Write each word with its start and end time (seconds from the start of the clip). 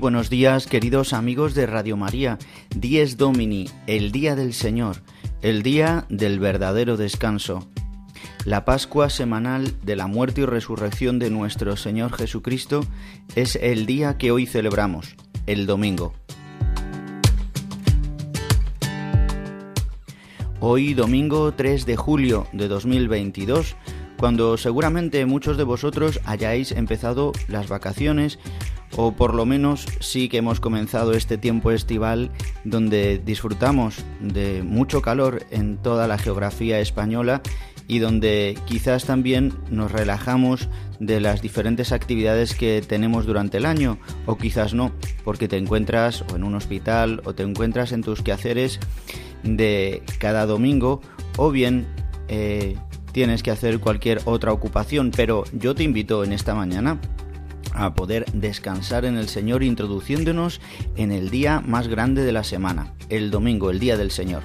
Buenos 0.00 0.30
días, 0.30 0.66
queridos 0.66 1.12
amigos 1.12 1.54
de 1.54 1.66
Radio 1.66 1.94
María. 1.94 2.38
Dies 2.74 3.18
Domini, 3.18 3.68
el 3.86 4.12
día 4.12 4.34
del 4.34 4.54
Señor, 4.54 5.02
el 5.42 5.62
día 5.62 6.06
del 6.08 6.40
verdadero 6.40 6.96
descanso. 6.96 7.68
La 8.46 8.64
Pascua 8.64 9.10
semanal 9.10 9.74
de 9.82 9.96
la 9.96 10.06
muerte 10.06 10.40
y 10.40 10.46
resurrección 10.46 11.18
de 11.18 11.28
nuestro 11.28 11.76
Señor 11.76 12.14
Jesucristo 12.14 12.82
es 13.36 13.56
el 13.56 13.84
día 13.84 14.16
que 14.16 14.30
hoy 14.30 14.46
celebramos, 14.46 15.16
el 15.46 15.66
domingo. 15.66 16.14
Hoy 20.60 20.94
domingo 20.94 21.52
3 21.52 21.84
de 21.84 21.96
julio 21.96 22.46
de 22.52 22.68
2022 22.68 23.76
cuando 24.20 24.58
seguramente 24.58 25.24
muchos 25.24 25.56
de 25.56 25.64
vosotros 25.64 26.20
hayáis 26.26 26.72
empezado 26.72 27.32
las 27.48 27.68
vacaciones 27.68 28.38
o 28.96 29.12
por 29.12 29.34
lo 29.34 29.46
menos 29.46 29.86
sí 30.00 30.28
que 30.28 30.38
hemos 30.38 30.60
comenzado 30.60 31.12
este 31.12 31.38
tiempo 31.38 31.70
estival 31.70 32.30
donde 32.64 33.18
disfrutamos 33.18 34.04
de 34.20 34.62
mucho 34.62 35.02
calor 35.02 35.44
en 35.50 35.76
toda 35.76 36.08
la 36.08 36.18
geografía 36.18 36.80
española 36.80 37.42
y 37.90 37.98
donde 37.98 38.56
quizás 38.66 39.04
también 39.04 39.52
nos 39.68 39.90
relajamos 39.90 40.68
de 41.00 41.18
las 41.18 41.42
diferentes 41.42 41.90
actividades 41.90 42.54
que 42.54 42.82
tenemos 42.86 43.26
durante 43.26 43.56
el 43.56 43.66
año 43.66 43.98
o 44.26 44.36
quizás 44.36 44.74
no, 44.74 44.92
porque 45.24 45.48
te 45.48 45.56
encuentras 45.56 46.24
en 46.32 46.44
un 46.44 46.54
hospital 46.54 47.20
o 47.24 47.34
te 47.34 47.42
encuentras 47.42 47.90
en 47.90 48.02
tus 48.02 48.22
quehaceres 48.22 48.78
de 49.42 50.04
cada 50.20 50.46
domingo 50.46 51.00
o 51.36 51.50
bien 51.50 51.88
eh, 52.28 52.76
tienes 53.12 53.42
que 53.42 53.50
hacer 53.50 53.80
cualquier 53.80 54.20
otra 54.24 54.52
ocupación, 54.52 55.10
pero 55.10 55.42
yo 55.52 55.74
te 55.74 55.82
invito 55.82 56.22
en 56.22 56.32
esta 56.32 56.54
mañana 56.54 57.00
a 57.74 57.94
poder 57.94 58.24
descansar 58.32 59.04
en 59.04 59.16
el 59.16 59.28
Señor 59.28 59.62
introduciéndonos 59.62 60.60
en 60.96 61.12
el 61.12 61.30
día 61.30 61.60
más 61.60 61.88
grande 61.88 62.24
de 62.24 62.32
la 62.32 62.44
semana, 62.44 62.94
el 63.08 63.30
domingo, 63.30 63.70
el 63.70 63.78
día 63.78 63.96
del 63.96 64.10
Señor. 64.10 64.42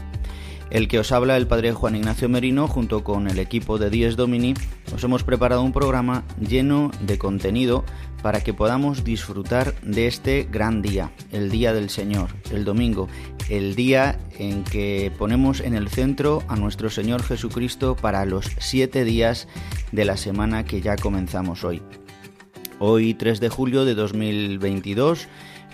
El 0.72 0.88
que 0.88 1.00
os 1.00 1.12
habla 1.12 1.38
el 1.38 1.48
Padre 1.48 1.74
Juan 1.74 1.96
Ignacio 1.96 2.28
Merino 2.28 2.68
junto 2.68 3.04
con 3.04 3.28
el 3.28 3.38
equipo 3.38 3.78
de 3.78 3.90
Dies 3.90 4.16
Domini 4.16 4.56
os 4.94 5.04
hemos 5.04 5.24
preparado 5.24 5.62
un 5.62 5.72
programa 5.72 6.24
lleno 6.40 6.92
de 7.02 7.18
contenido 7.18 7.86
para 8.24 8.42
que 8.42 8.54
podamos 8.54 9.04
disfrutar 9.04 9.80
de 9.82 10.08
este 10.08 10.48
gran 10.52 10.82
día, 10.82 11.12
el 11.32 11.52
día 11.52 11.74
del 11.74 11.90
Señor, 11.92 12.30
el 12.52 12.66
domingo, 12.66 13.08
el 13.50 13.76
día 13.76 14.18
en 14.40 14.64
que 14.64 15.12
ponemos 15.18 15.60
en 15.60 15.76
el 15.76 15.90
centro 15.90 16.44
a 16.48 16.56
nuestro 16.56 16.90
Señor 16.90 17.22
Jesucristo 17.22 17.96
para 17.96 18.26
los 18.26 18.50
siete 18.58 19.04
días 19.04 19.48
de 19.92 20.06
la 20.06 20.18
semana 20.18 20.66
que 20.66 20.82
ya 20.82 20.96
comenzamos 20.96 21.64
hoy. 21.64 21.84
Hoy 22.80 23.14
3 23.14 23.40
de 23.40 23.50
julio 23.50 23.86
de 23.86 23.96
2022 23.96 25.28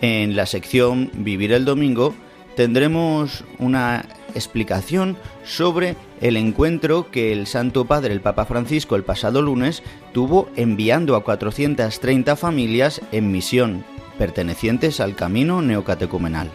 En 0.01 0.35
la 0.35 0.47
sección 0.47 1.11
Vivir 1.15 1.53
el 1.53 1.65
Domingo 1.65 2.15
tendremos 2.57 3.45
una 3.59 4.05
explicación 4.35 5.17
sobre 5.45 5.97
el 6.21 6.37
encuentro 6.37 7.11
que 7.11 7.33
el 7.33 7.47
Santo 7.47 7.85
Padre, 7.85 8.13
el 8.13 8.21
Papa 8.21 8.47
Francisco, 8.47 8.97
el 8.97 9.05
pasado 9.05 9.43
lunes 9.43 9.83
tuvo 10.13 10.49
enviando 10.57 11.17
a 11.17 11.23
430 11.23 12.37
familias 12.37 13.01
en 13.13 13.31
misión 13.31 13.85
pertenecientes 14.21 15.01
al 15.01 15.17
camino 15.17 15.63
neocatecumenal. 15.63 16.51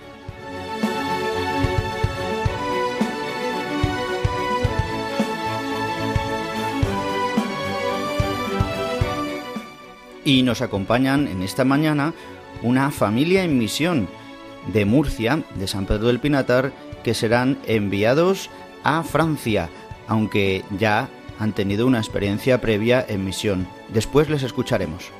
Y 10.23 10.44
nos 10.44 10.62
acompañan 10.62 11.27
en 11.27 11.41
esta 11.41 11.65
mañana 11.65 12.13
una 12.62 12.91
familia 12.91 13.44
en 13.44 13.57
misión 13.57 14.07
de 14.71 14.85
Murcia, 14.85 15.41
de 15.56 15.65
San 15.65 15.88
Pedro 15.88 16.06
del 16.06 16.19
Pinatar, 16.19 16.71
que 17.03 17.15
serán 17.15 17.57
enviados 17.65 18.51
a 18.83 19.01
Francia, 19.01 19.69
aunque 20.07 20.63
ya 20.77 21.09
han 21.39 21.53
tenido 21.53 21.88
una 21.88 21.97
experiencia 21.97 22.62
previa 22.62 23.03
en 23.09 23.25
misión. 23.25 23.67
Después 23.91 24.29
les 24.29 24.44
escucharemos. 24.44 25.12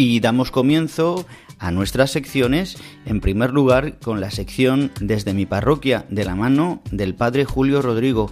Y 0.00 0.20
damos 0.20 0.52
comienzo 0.52 1.26
a 1.58 1.72
nuestras 1.72 2.12
secciones, 2.12 2.76
en 3.04 3.20
primer 3.20 3.50
lugar 3.50 3.98
con 3.98 4.20
la 4.20 4.30
sección 4.30 4.92
Desde 5.00 5.34
mi 5.34 5.44
parroquia, 5.44 6.06
de 6.08 6.24
la 6.24 6.36
mano 6.36 6.80
del 6.92 7.16
Padre 7.16 7.44
Julio 7.44 7.82
Rodrigo, 7.82 8.30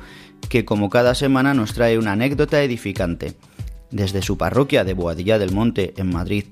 que 0.48 0.64
como 0.64 0.90
cada 0.90 1.16
semana 1.16 1.54
nos 1.54 1.74
trae 1.74 1.98
una 1.98 2.12
anécdota 2.12 2.62
edificante. 2.62 3.34
Desde 3.90 4.22
su 4.22 4.38
parroquia 4.38 4.84
de 4.84 4.94
Boadilla 4.94 5.40
del 5.40 5.50
Monte, 5.50 5.92
en 5.96 6.10
Madrid, 6.10 6.44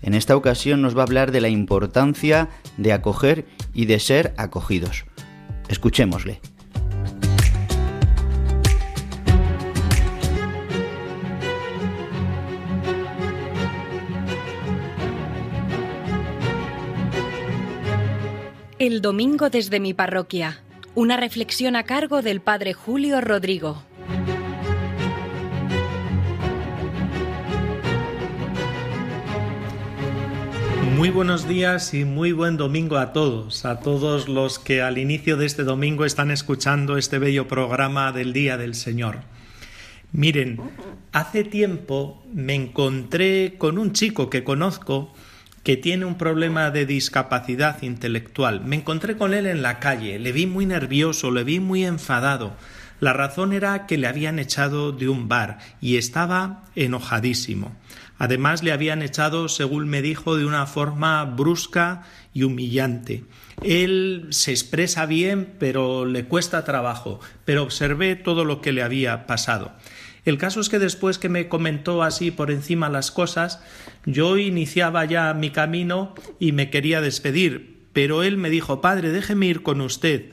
en 0.00 0.14
esta 0.14 0.36
ocasión 0.36 0.80
nos 0.80 0.96
va 0.96 1.00
a 1.00 1.04
hablar 1.04 1.32
de 1.32 1.42
la 1.42 1.50
importancia 1.50 2.48
de 2.78 2.94
acoger 2.94 3.44
y 3.74 3.84
de 3.84 4.00
ser 4.00 4.32
acogidos. 4.38 5.04
Escuchémosle. 5.68 6.40
El 18.82 19.00
domingo 19.00 19.48
desde 19.48 19.78
mi 19.78 19.94
parroquia. 19.94 20.60
Una 20.96 21.16
reflexión 21.16 21.76
a 21.76 21.84
cargo 21.84 22.20
del 22.20 22.40
Padre 22.40 22.72
Julio 22.72 23.20
Rodrigo. 23.20 23.80
Muy 30.96 31.10
buenos 31.10 31.46
días 31.46 31.94
y 31.94 32.04
muy 32.04 32.32
buen 32.32 32.56
domingo 32.56 32.96
a 32.96 33.12
todos, 33.12 33.64
a 33.64 33.78
todos 33.78 34.28
los 34.28 34.58
que 34.58 34.82
al 34.82 34.98
inicio 34.98 35.36
de 35.36 35.46
este 35.46 35.62
domingo 35.62 36.04
están 36.04 36.32
escuchando 36.32 36.96
este 36.96 37.20
bello 37.20 37.46
programa 37.46 38.10
del 38.10 38.32
Día 38.32 38.56
del 38.56 38.74
Señor. 38.74 39.20
Miren, 40.10 40.60
hace 41.12 41.44
tiempo 41.44 42.20
me 42.34 42.56
encontré 42.56 43.54
con 43.58 43.78
un 43.78 43.92
chico 43.92 44.28
que 44.28 44.42
conozco 44.42 45.12
que 45.62 45.76
tiene 45.76 46.04
un 46.04 46.18
problema 46.18 46.70
de 46.70 46.86
discapacidad 46.86 47.82
intelectual. 47.82 48.62
Me 48.64 48.76
encontré 48.76 49.16
con 49.16 49.34
él 49.34 49.46
en 49.46 49.62
la 49.62 49.78
calle, 49.78 50.18
le 50.18 50.32
vi 50.32 50.46
muy 50.46 50.66
nervioso, 50.66 51.30
le 51.30 51.44
vi 51.44 51.60
muy 51.60 51.84
enfadado. 51.84 52.54
La 53.00 53.12
razón 53.12 53.52
era 53.52 53.86
que 53.86 53.98
le 53.98 54.06
habían 54.06 54.38
echado 54.38 54.92
de 54.92 55.08
un 55.08 55.28
bar 55.28 55.58
y 55.80 55.96
estaba 55.96 56.64
enojadísimo. 56.76 57.76
Además 58.18 58.62
le 58.62 58.70
habían 58.70 59.02
echado, 59.02 59.48
según 59.48 59.88
me 59.88 60.02
dijo, 60.02 60.36
de 60.36 60.46
una 60.46 60.66
forma 60.66 61.24
brusca 61.24 62.04
y 62.32 62.44
humillante. 62.44 63.24
Él 63.62 64.28
se 64.30 64.52
expresa 64.52 65.06
bien, 65.06 65.54
pero 65.58 66.04
le 66.04 66.26
cuesta 66.26 66.62
trabajo, 66.62 67.18
pero 67.44 67.64
observé 67.64 68.14
todo 68.14 68.44
lo 68.44 68.60
que 68.60 68.70
le 68.70 68.84
había 68.84 69.26
pasado. 69.26 69.72
El 70.24 70.38
caso 70.38 70.60
es 70.60 70.68
que 70.68 70.78
después 70.78 71.18
que 71.18 71.28
me 71.28 71.48
comentó 71.48 72.02
así 72.02 72.30
por 72.30 72.50
encima 72.50 72.88
las 72.88 73.10
cosas, 73.10 73.60
yo 74.06 74.38
iniciaba 74.38 75.04
ya 75.04 75.34
mi 75.34 75.50
camino 75.50 76.14
y 76.38 76.52
me 76.52 76.70
quería 76.70 77.00
despedir, 77.00 77.80
pero 77.92 78.22
él 78.22 78.36
me 78.36 78.50
dijo, 78.50 78.80
Padre, 78.80 79.10
déjeme 79.10 79.46
ir 79.46 79.62
con 79.62 79.80
usted. 79.80 80.30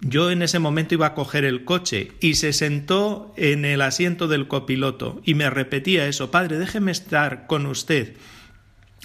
Yo 0.00 0.30
en 0.30 0.42
ese 0.42 0.58
momento 0.58 0.94
iba 0.94 1.06
a 1.06 1.14
coger 1.14 1.44
el 1.44 1.64
coche 1.64 2.12
y 2.20 2.34
se 2.34 2.52
sentó 2.52 3.32
en 3.36 3.64
el 3.64 3.80
asiento 3.80 4.28
del 4.28 4.46
copiloto 4.48 5.22
y 5.24 5.34
me 5.34 5.48
repetía 5.48 6.06
eso, 6.06 6.30
Padre, 6.30 6.58
déjeme 6.58 6.92
estar 6.92 7.46
con 7.46 7.64
usted. 7.66 8.14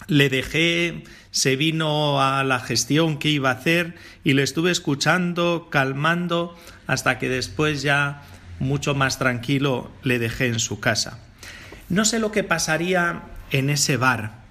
Le 0.08 0.30
dejé, 0.30 1.04
se 1.30 1.56
vino 1.56 2.22
a 2.22 2.44
la 2.44 2.60
gestión 2.60 3.20
que 3.20 3.30
iba 3.30 3.52
a 3.52 3.54
hacer 3.54 3.96
y 4.24 4.34
le 4.34 4.44
estuve 4.44 4.72
escuchando, 4.72 5.68
calmando, 5.70 6.58
hasta 6.88 7.20
que 7.20 7.30
después 7.30 7.84
ya 7.84 8.24
mucho 8.62 8.96
más 8.96 9.18
tranquilo 9.18 9.92
le 10.04 10.20
dejé 10.20 10.48
en 10.48 10.60
su 10.60 10.80
casa. 10.80 11.20
No 11.90 12.06
sé 12.06 12.20
lo 12.20 12.32
que 12.32 12.44
pasaría 12.44 13.24
en 13.50 13.70
ese 13.70 13.98
bar, 13.98 14.42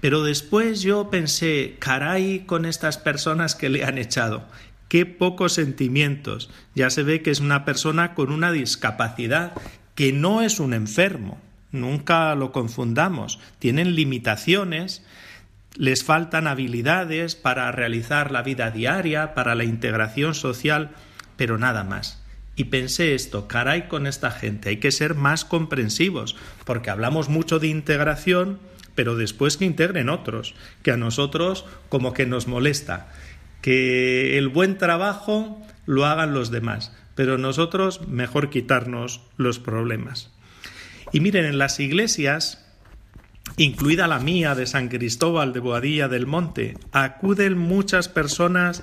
pero 0.00 0.22
después 0.22 0.82
yo 0.82 1.10
pensé, 1.10 1.76
caray 1.78 2.44
con 2.46 2.64
estas 2.64 2.96
personas 2.96 3.54
que 3.54 3.68
le 3.68 3.84
han 3.84 3.98
echado, 3.98 4.46
qué 4.88 5.04
pocos 5.04 5.52
sentimientos. 5.52 6.48
Ya 6.74 6.90
se 6.90 7.02
ve 7.02 7.22
que 7.22 7.30
es 7.30 7.40
una 7.40 7.64
persona 7.64 8.14
con 8.14 8.30
una 8.30 8.52
discapacidad, 8.52 9.52
que 9.94 10.12
no 10.12 10.42
es 10.42 10.60
un 10.60 10.72
enfermo, 10.72 11.40
nunca 11.72 12.34
lo 12.36 12.52
confundamos, 12.52 13.40
tienen 13.58 13.96
limitaciones, 13.96 15.02
les 15.74 16.04
faltan 16.04 16.46
habilidades 16.46 17.34
para 17.34 17.70
realizar 17.72 18.30
la 18.30 18.42
vida 18.42 18.70
diaria, 18.70 19.34
para 19.34 19.54
la 19.54 19.64
integración 19.64 20.34
social, 20.34 20.90
pero 21.36 21.58
nada 21.58 21.82
más. 21.82 22.22
Y 22.56 22.64
pensé 22.64 23.14
esto, 23.14 23.46
caray 23.48 23.86
con 23.86 24.06
esta 24.06 24.30
gente, 24.30 24.70
hay 24.70 24.76
que 24.78 24.90
ser 24.90 25.14
más 25.14 25.44
comprensivos, 25.44 26.36
porque 26.64 26.88
hablamos 26.88 27.28
mucho 27.28 27.58
de 27.58 27.68
integración, 27.68 28.58
pero 28.94 29.14
después 29.14 29.58
que 29.58 29.66
integren 29.66 30.08
otros, 30.08 30.54
que 30.82 30.90
a 30.90 30.96
nosotros 30.96 31.66
como 31.90 32.14
que 32.14 32.24
nos 32.24 32.48
molesta, 32.48 33.12
que 33.60 34.38
el 34.38 34.48
buen 34.48 34.78
trabajo 34.78 35.62
lo 35.84 36.06
hagan 36.06 36.32
los 36.32 36.50
demás, 36.50 36.92
pero 37.14 37.36
nosotros 37.36 38.08
mejor 38.08 38.48
quitarnos 38.48 39.20
los 39.36 39.58
problemas. 39.58 40.30
Y 41.12 41.20
miren, 41.20 41.44
en 41.44 41.58
las 41.58 41.78
iglesias, 41.78 42.64
incluida 43.56 44.06
la 44.06 44.18
mía 44.18 44.54
de 44.54 44.66
San 44.66 44.88
Cristóbal 44.88 45.52
de 45.52 45.60
Boadilla 45.60 46.08
del 46.08 46.26
Monte, 46.26 46.76
acuden 46.92 47.58
muchas 47.58 48.08
personas 48.08 48.82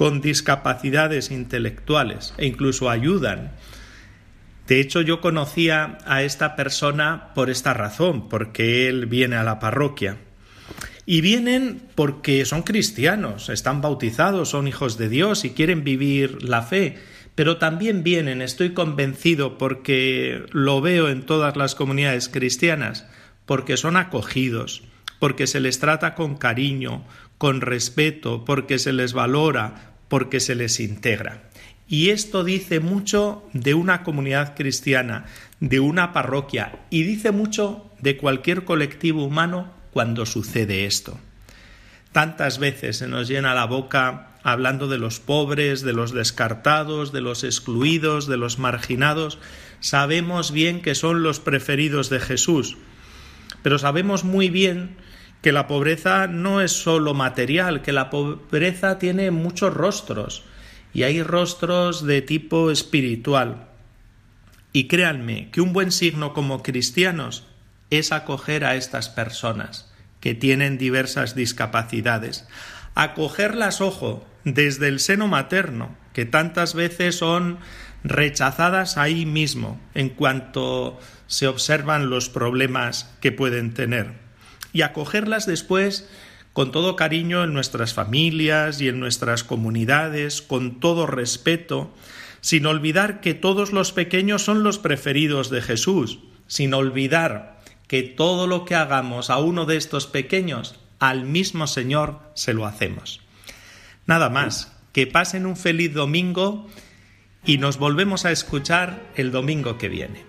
con 0.00 0.22
discapacidades 0.22 1.30
intelectuales 1.30 2.32
e 2.38 2.46
incluso 2.46 2.88
ayudan. 2.88 3.52
De 4.66 4.80
hecho, 4.80 5.02
yo 5.02 5.20
conocía 5.20 5.98
a 6.06 6.22
esta 6.22 6.56
persona 6.56 7.34
por 7.34 7.50
esta 7.50 7.74
razón, 7.74 8.30
porque 8.30 8.88
él 8.88 9.04
viene 9.04 9.36
a 9.36 9.44
la 9.44 9.58
parroquia. 9.58 10.16
Y 11.04 11.20
vienen 11.20 11.82
porque 11.96 12.46
son 12.46 12.62
cristianos, 12.62 13.50
están 13.50 13.82
bautizados, 13.82 14.48
son 14.48 14.68
hijos 14.68 14.96
de 14.96 15.10
Dios 15.10 15.44
y 15.44 15.50
quieren 15.50 15.84
vivir 15.84 16.44
la 16.44 16.62
fe. 16.62 16.96
Pero 17.34 17.58
también 17.58 18.02
vienen, 18.02 18.40
estoy 18.40 18.72
convencido, 18.72 19.58
porque 19.58 20.46
lo 20.52 20.80
veo 20.80 21.10
en 21.10 21.26
todas 21.26 21.58
las 21.58 21.74
comunidades 21.74 22.30
cristianas, 22.30 23.06
porque 23.44 23.76
son 23.76 23.98
acogidos, 23.98 24.82
porque 25.18 25.46
se 25.46 25.60
les 25.60 25.78
trata 25.78 26.14
con 26.14 26.38
cariño, 26.38 27.04
con 27.36 27.60
respeto, 27.60 28.46
porque 28.46 28.78
se 28.78 28.94
les 28.94 29.12
valora, 29.12 29.89
porque 30.10 30.40
se 30.40 30.54
les 30.54 30.80
integra. 30.80 31.44
Y 31.88 32.10
esto 32.10 32.44
dice 32.44 32.80
mucho 32.80 33.48
de 33.54 33.72
una 33.72 34.02
comunidad 34.02 34.54
cristiana, 34.54 35.24
de 35.60 35.80
una 35.80 36.12
parroquia, 36.12 36.80
y 36.90 37.04
dice 37.04 37.30
mucho 37.30 37.90
de 38.00 38.18
cualquier 38.18 38.64
colectivo 38.64 39.24
humano 39.24 39.72
cuando 39.92 40.26
sucede 40.26 40.84
esto. 40.84 41.18
Tantas 42.12 42.58
veces 42.58 42.98
se 42.98 43.06
nos 43.06 43.28
llena 43.28 43.54
la 43.54 43.66
boca 43.66 44.32
hablando 44.42 44.88
de 44.88 44.98
los 44.98 45.20
pobres, 45.20 45.82
de 45.82 45.92
los 45.92 46.12
descartados, 46.12 47.12
de 47.12 47.20
los 47.20 47.44
excluidos, 47.44 48.26
de 48.26 48.36
los 48.36 48.58
marginados. 48.58 49.38
Sabemos 49.78 50.50
bien 50.50 50.82
que 50.82 50.96
son 50.96 51.22
los 51.22 51.38
preferidos 51.38 52.10
de 52.10 52.18
Jesús, 52.18 52.76
pero 53.62 53.78
sabemos 53.78 54.24
muy 54.24 54.50
bien 54.50 54.96
que 55.42 55.52
la 55.52 55.66
pobreza 55.66 56.26
no 56.26 56.60
es 56.60 56.72
solo 56.72 57.14
material, 57.14 57.82
que 57.82 57.92
la 57.92 58.10
pobreza 58.10 58.98
tiene 58.98 59.30
muchos 59.30 59.72
rostros 59.72 60.44
y 60.92 61.04
hay 61.04 61.22
rostros 61.22 62.06
de 62.06 62.20
tipo 62.20 62.70
espiritual. 62.70 63.68
Y 64.72 64.86
créanme 64.86 65.50
que 65.50 65.60
un 65.60 65.72
buen 65.72 65.92
signo 65.92 66.34
como 66.34 66.62
cristianos 66.62 67.46
es 67.90 68.12
acoger 68.12 68.64
a 68.64 68.76
estas 68.76 69.08
personas 69.08 69.90
que 70.20 70.34
tienen 70.34 70.78
diversas 70.78 71.34
discapacidades. 71.34 72.46
Acogerlas, 72.94 73.80
ojo, 73.80 74.26
desde 74.44 74.88
el 74.88 75.00
seno 75.00 75.26
materno, 75.26 75.96
que 76.12 76.26
tantas 76.26 76.74
veces 76.74 77.16
son 77.16 77.58
rechazadas 78.04 78.96
ahí 78.96 79.26
mismo 79.26 79.80
en 79.94 80.10
cuanto 80.10 80.98
se 81.26 81.46
observan 81.46 82.10
los 82.10 82.28
problemas 82.28 83.16
que 83.20 83.32
pueden 83.32 83.72
tener 83.72 84.29
y 84.72 84.82
acogerlas 84.82 85.46
después 85.46 86.08
con 86.52 86.72
todo 86.72 86.96
cariño 86.96 87.44
en 87.44 87.52
nuestras 87.52 87.94
familias 87.94 88.80
y 88.80 88.88
en 88.88 89.00
nuestras 89.00 89.44
comunidades, 89.44 90.42
con 90.42 90.80
todo 90.80 91.06
respeto, 91.06 91.92
sin 92.40 92.66
olvidar 92.66 93.20
que 93.20 93.34
todos 93.34 93.72
los 93.72 93.92
pequeños 93.92 94.42
son 94.42 94.62
los 94.62 94.78
preferidos 94.78 95.50
de 95.50 95.62
Jesús, 95.62 96.18
sin 96.46 96.74
olvidar 96.74 97.60
que 97.86 98.02
todo 98.02 98.46
lo 98.46 98.64
que 98.64 98.74
hagamos 98.74 99.30
a 99.30 99.38
uno 99.38 99.66
de 99.66 99.76
estos 99.76 100.06
pequeños, 100.06 100.76
al 100.98 101.24
mismo 101.24 101.66
Señor 101.66 102.20
se 102.34 102.54
lo 102.54 102.66
hacemos. 102.66 103.20
Nada 104.06 104.28
más, 104.28 104.76
que 104.92 105.06
pasen 105.06 105.46
un 105.46 105.56
feliz 105.56 105.94
domingo 105.94 106.68
y 107.44 107.58
nos 107.58 107.78
volvemos 107.78 108.24
a 108.24 108.32
escuchar 108.32 109.02
el 109.16 109.30
domingo 109.30 109.78
que 109.78 109.88
viene. 109.88 110.24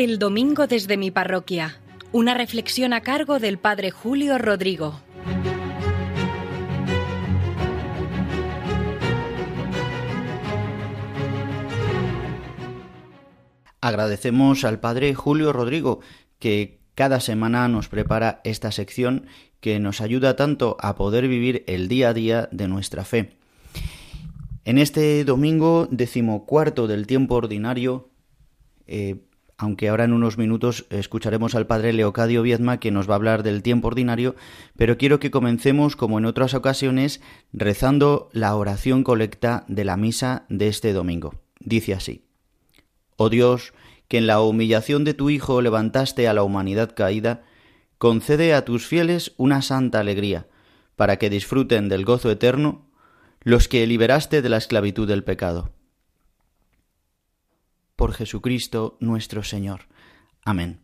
El 0.00 0.18
domingo 0.18 0.66
desde 0.66 0.96
mi 0.96 1.10
parroquia. 1.10 1.78
Una 2.10 2.32
reflexión 2.32 2.94
a 2.94 3.02
cargo 3.02 3.38
del 3.38 3.58
Padre 3.58 3.90
Julio 3.90 4.38
Rodrigo. 4.38 4.98
Agradecemos 13.82 14.64
al 14.64 14.80
Padre 14.80 15.14
Julio 15.14 15.52
Rodrigo 15.52 16.00
que 16.38 16.80
cada 16.94 17.20
semana 17.20 17.68
nos 17.68 17.88
prepara 17.88 18.40
esta 18.42 18.72
sección 18.72 19.26
que 19.60 19.80
nos 19.80 20.00
ayuda 20.00 20.34
tanto 20.34 20.78
a 20.80 20.94
poder 20.94 21.28
vivir 21.28 21.62
el 21.66 21.88
día 21.88 22.08
a 22.08 22.14
día 22.14 22.48
de 22.52 22.68
nuestra 22.68 23.04
fe. 23.04 23.36
En 24.64 24.78
este 24.78 25.22
domingo 25.26 25.86
decimocuarto 25.90 26.86
del 26.86 27.06
tiempo 27.06 27.34
ordinario, 27.34 28.08
eh, 28.86 29.26
aunque 29.60 29.90
ahora 29.90 30.04
en 30.04 30.14
unos 30.14 30.38
minutos 30.38 30.86
escucharemos 30.88 31.54
al 31.54 31.66
padre 31.66 31.92
Leocadio 31.92 32.40
Viedma 32.40 32.80
que 32.80 32.90
nos 32.90 33.06
va 33.06 33.12
a 33.12 33.16
hablar 33.16 33.42
del 33.42 33.62
tiempo 33.62 33.88
ordinario, 33.88 34.34
pero 34.74 34.96
quiero 34.96 35.20
que 35.20 35.30
comencemos, 35.30 35.96
como 35.96 36.18
en 36.18 36.24
otras 36.24 36.54
ocasiones, 36.54 37.20
rezando 37.52 38.30
la 38.32 38.56
oración 38.56 39.04
colecta 39.04 39.66
de 39.68 39.84
la 39.84 39.98
misa 39.98 40.46
de 40.48 40.68
este 40.68 40.94
domingo. 40.94 41.34
Dice 41.58 41.92
así, 41.92 42.24
Oh 43.16 43.28
Dios, 43.28 43.74
que 44.08 44.16
en 44.16 44.26
la 44.26 44.40
humillación 44.40 45.04
de 45.04 45.12
tu 45.12 45.28
Hijo 45.28 45.60
levantaste 45.60 46.26
a 46.26 46.32
la 46.32 46.42
humanidad 46.42 46.94
caída, 46.94 47.42
concede 47.98 48.54
a 48.54 48.64
tus 48.64 48.86
fieles 48.86 49.34
una 49.36 49.60
santa 49.60 50.00
alegría, 50.00 50.46
para 50.96 51.18
que 51.18 51.28
disfruten 51.28 51.90
del 51.90 52.06
gozo 52.06 52.30
eterno 52.30 52.86
los 53.42 53.68
que 53.68 53.86
liberaste 53.86 54.40
de 54.40 54.48
la 54.48 54.56
esclavitud 54.56 55.06
del 55.06 55.22
pecado. 55.22 55.70
Por 58.00 58.14
Jesucristo 58.14 58.96
nuestro 58.98 59.42
Señor. 59.42 59.82
Amén. 60.42 60.80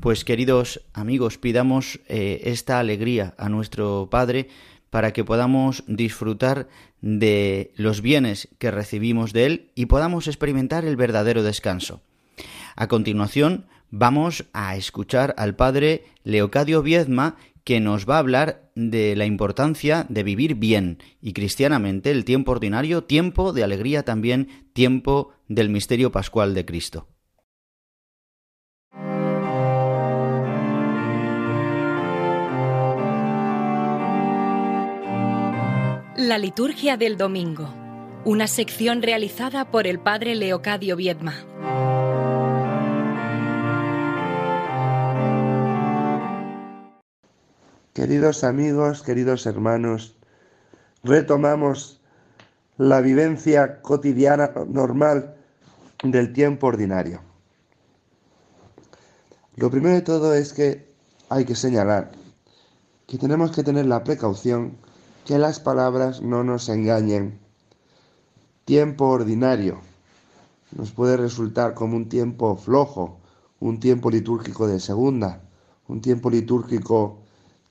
Pues 0.00 0.24
queridos 0.24 0.80
amigos, 0.94 1.36
pidamos 1.36 2.00
eh, 2.08 2.40
esta 2.44 2.78
alegría 2.78 3.34
a 3.36 3.50
nuestro 3.50 4.08
Padre 4.10 4.48
para 4.88 5.12
que 5.12 5.22
podamos 5.22 5.84
disfrutar 5.86 6.66
de 7.02 7.74
los 7.76 8.00
bienes 8.00 8.48
que 8.56 8.70
recibimos 8.70 9.34
de 9.34 9.44
Él 9.44 9.70
y 9.74 9.84
podamos 9.84 10.28
experimentar 10.28 10.86
el 10.86 10.96
verdadero 10.96 11.42
descanso. 11.42 12.00
A 12.74 12.88
continuación, 12.88 13.66
vamos 13.90 14.46
a 14.54 14.76
escuchar 14.76 15.34
al 15.36 15.56
Padre 15.56 16.06
Leocadio 16.24 16.82
Viedma 16.82 17.36
que 17.64 17.80
nos 17.80 18.08
va 18.08 18.16
a 18.16 18.20
hablar 18.20 18.70
de 18.74 19.14
la 19.14 19.26
importancia 19.26 20.06
de 20.08 20.22
vivir 20.22 20.54
bien 20.54 21.02
y 21.20 21.34
cristianamente 21.34 22.10
el 22.10 22.24
tiempo 22.24 22.52
ordinario, 22.52 23.04
tiempo 23.04 23.52
de 23.52 23.62
alegría 23.62 24.04
también, 24.04 24.48
tiempo 24.72 25.34
del 25.50 25.68
misterio 25.68 26.12
pascual 26.12 26.54
de 26.54 26.64
Cristo. 26.64 27.08
La 36.16 36.38
liturgia 36.38 36.96
del 36.96 37.16
domingo, 37.16 37.68
una 38.24 38.46
sección 38.46 39.02
realizada 39.02 39.72
por 39.72 39.88
el 39.88 39.98
padre 39.98 40.36
Leocadio 40.36 40.94
Viedma. 40.94 41.34
Queridos 47.92 48.44
amigos, 48.44 49.02
queridos 49.02 49.46
hermanos, 49.46 50.16
retomamos 51.02 52.00
la 52.78 53.00
vivencia 53.00 53.82
cotidiana 53.82 54.52
normal 54.68 55.38
del 56.02 56.32
tiempo 56.32 56.66
ordinario. 56.68 57.20
Lo 59.56 59.70
primero 59.70 59.94
de 59.94 60.02
todo 60.02 60.34
es 60.34 60.52
que 60.52 60.94
hay 61.28 61.44
que 61.44 61.54
señalar 61.54 62.12
que 63.06 63.18
tenemos 63.18 63.50
que 63.50 63.62
tener 63.62 63.86
la 63.86 64.04
precaución 64.04 64.78
que 65.26 65.38
las 65.38 65.60
palabras 65.60 66.22
no 66.22 66.44
nos 66.44 66.68
engañen. 66.68 67.38
Tiempo 68.64 69.06
ordinario 69.06 69.80
nos 70.76 70.92
puede 70.92 71.16
resultar 71.16 71.74
como 71.74 71.96
un 71.96 72.08
tiempo 72.08 72.56
flojo, 72.56 73.18
un 73.58 73.80
tiempo 73.80 74.10
litúrgico 74.10 74.66
de 74.66 74.80
segunda, 74.80 75.42
un 75.88 76.00
tiempo 76.00 76.30
litúrgico 76.30 77.18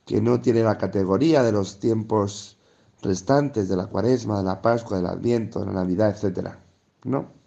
que 0.05 0.21
no 0.21 0.41
tiene 0.41 0.61
la 0.61 0.77
categoría 0.77 1.41
de 1.41 1.51
los 1.51 1.79
tiempos 1.79 2.57
restantes 3.01 3.69
de 3.69 3.77
la 3.77 3.87
cuaresma, 3.87 4.39
de 4.39 4.43
la 4.43 4.61
Pascua, 4.61 4.97
del 4.97 5.07
Adviento, 5.07 5.61
de 5.61 5.67
la 5.67 5.73
Navidad, 5.73 6.15
etc. 6.21 6.49
No. 7.05 7.38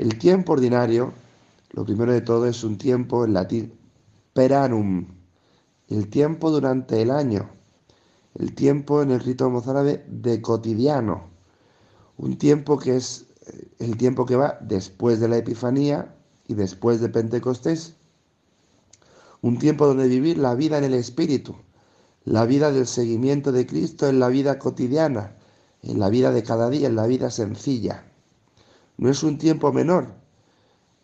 El 0.00 0.16
tiempo 0.16 0.54
ordinario, 0.54 1.12
lo 1.72 1.84
primero 1.84 2.10
de 2.10 2.22
todo, 2.22 2.46
es 2.46 2.64
un 2.64 2.78
tiempo 2.78 3.26
en 3.26 3.34
latín 3.34 3.74
peranum, 4.32 5.06
el 5.88 6.08
tiempo 6.08 6.50
durante 6.50 7.02
el 7.02 7.10
año. 7.10 7.50
El 8.34 8.54
tiempo 8.54 9.02
en 9.02 9.10
el 9.10 9.20
rito 9.20 9.50
mozárabe 9.50 10.02
de 10.08 10.40
cotidiano, 10.40 11.24
un 12.16 12.38
tiempo 12.38 12.78
que 12.78 12.96
es 12.96 13.26
eh, 13.44 13.68
el 13.78 13.98
tiempo 13.98 14.24
que 14.24 14.36
va 14.36 14.56
después 14.62 15.20
de 15.20 15.28
la 15.28 15.36
Epifanía 15.36 16.14
y 16.48 16.54
después 16.54 17.02
de 17.02 17.10
Pentecostés, 17.10 17.94
un 19.42 19.58
tiempo 19.58 19.86
donde 19.86 20.08
vivir 20.08 20.38
la 20.38 20.54
vida 20.54 20.78
en 20.78 20.84
el 20.84 20.94
Espíritu, 20.94 21.56
la 22.24 22.46
vida 22.46 22.72
del 22.72 22.86
seguimiento 22.86 23.52
de 23.52 23.66
Cristo 23.66 24.08
en 24.08 24.18
la 24.18 24.28
vida 24.28 24.58
cotidiana, 24.58 25.36
en 25.82 26.00
la 26.00 26.08
vida 26.08 26.32
de 26.32 26.42
cada 26.42 26.70
día, 26.70 26.88
en 26.88 26.96
la 26.96 27.06
vida 27.06 27.30
sencilla. 27.30 28.09
No 29.00 29.08
es 29.08 29.22
un 29.22 29.38
tiempo 29.38 29.72
menor. 29.72 30.08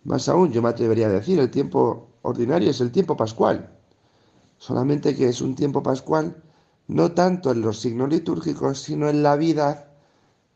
Más 0.05 0.29
aún, 0.29 0.53
yo 0.53 0.61
me 0.61 0.69
atrevería 0.69 1.07
a 1.07 1.11
decir, 1.11 1.41
el 1.41 1.51
tiempo 1.51 2.11
ordinario 2.21 2.71
es 2.71 2.83
el 2.83 2.93
tiempo 2.93 3.17
pascual. 3.17 3.71
Solamente 4.59 5.17
que 5.17 5.31
es 5.31 5.41
un 5.41 5.55
tiempo 5.55 5.83
pascual 5.83 6.43
no 6.89 7.13
tanto 7.13 7.53
en 7.53 7.63
los 7.63 7.81
signos 7.81 8.11
litúrgicos, 8.11 8.83
sino 8.83 9.09
en 9.09 9.23
la 9.23 9.37
vida 9.37 9.95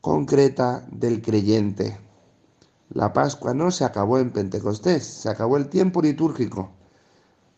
concreta 0.02 0.86
del 0.92 1.22
creyente. 1.22 1.98
La 2.90 3.14
Pascua 3.14 3.54
no 3.54 3.70
se 3.70 3.86
acabó 3.86 4.18
en 4.18 4.32
Pentecostés, 4.32 5.06
se 5.06 5.30
acabó 5.30 5.56
el 5.56 5.70
tiempo 5.70 6.02
litúrgico. 6.02 6.72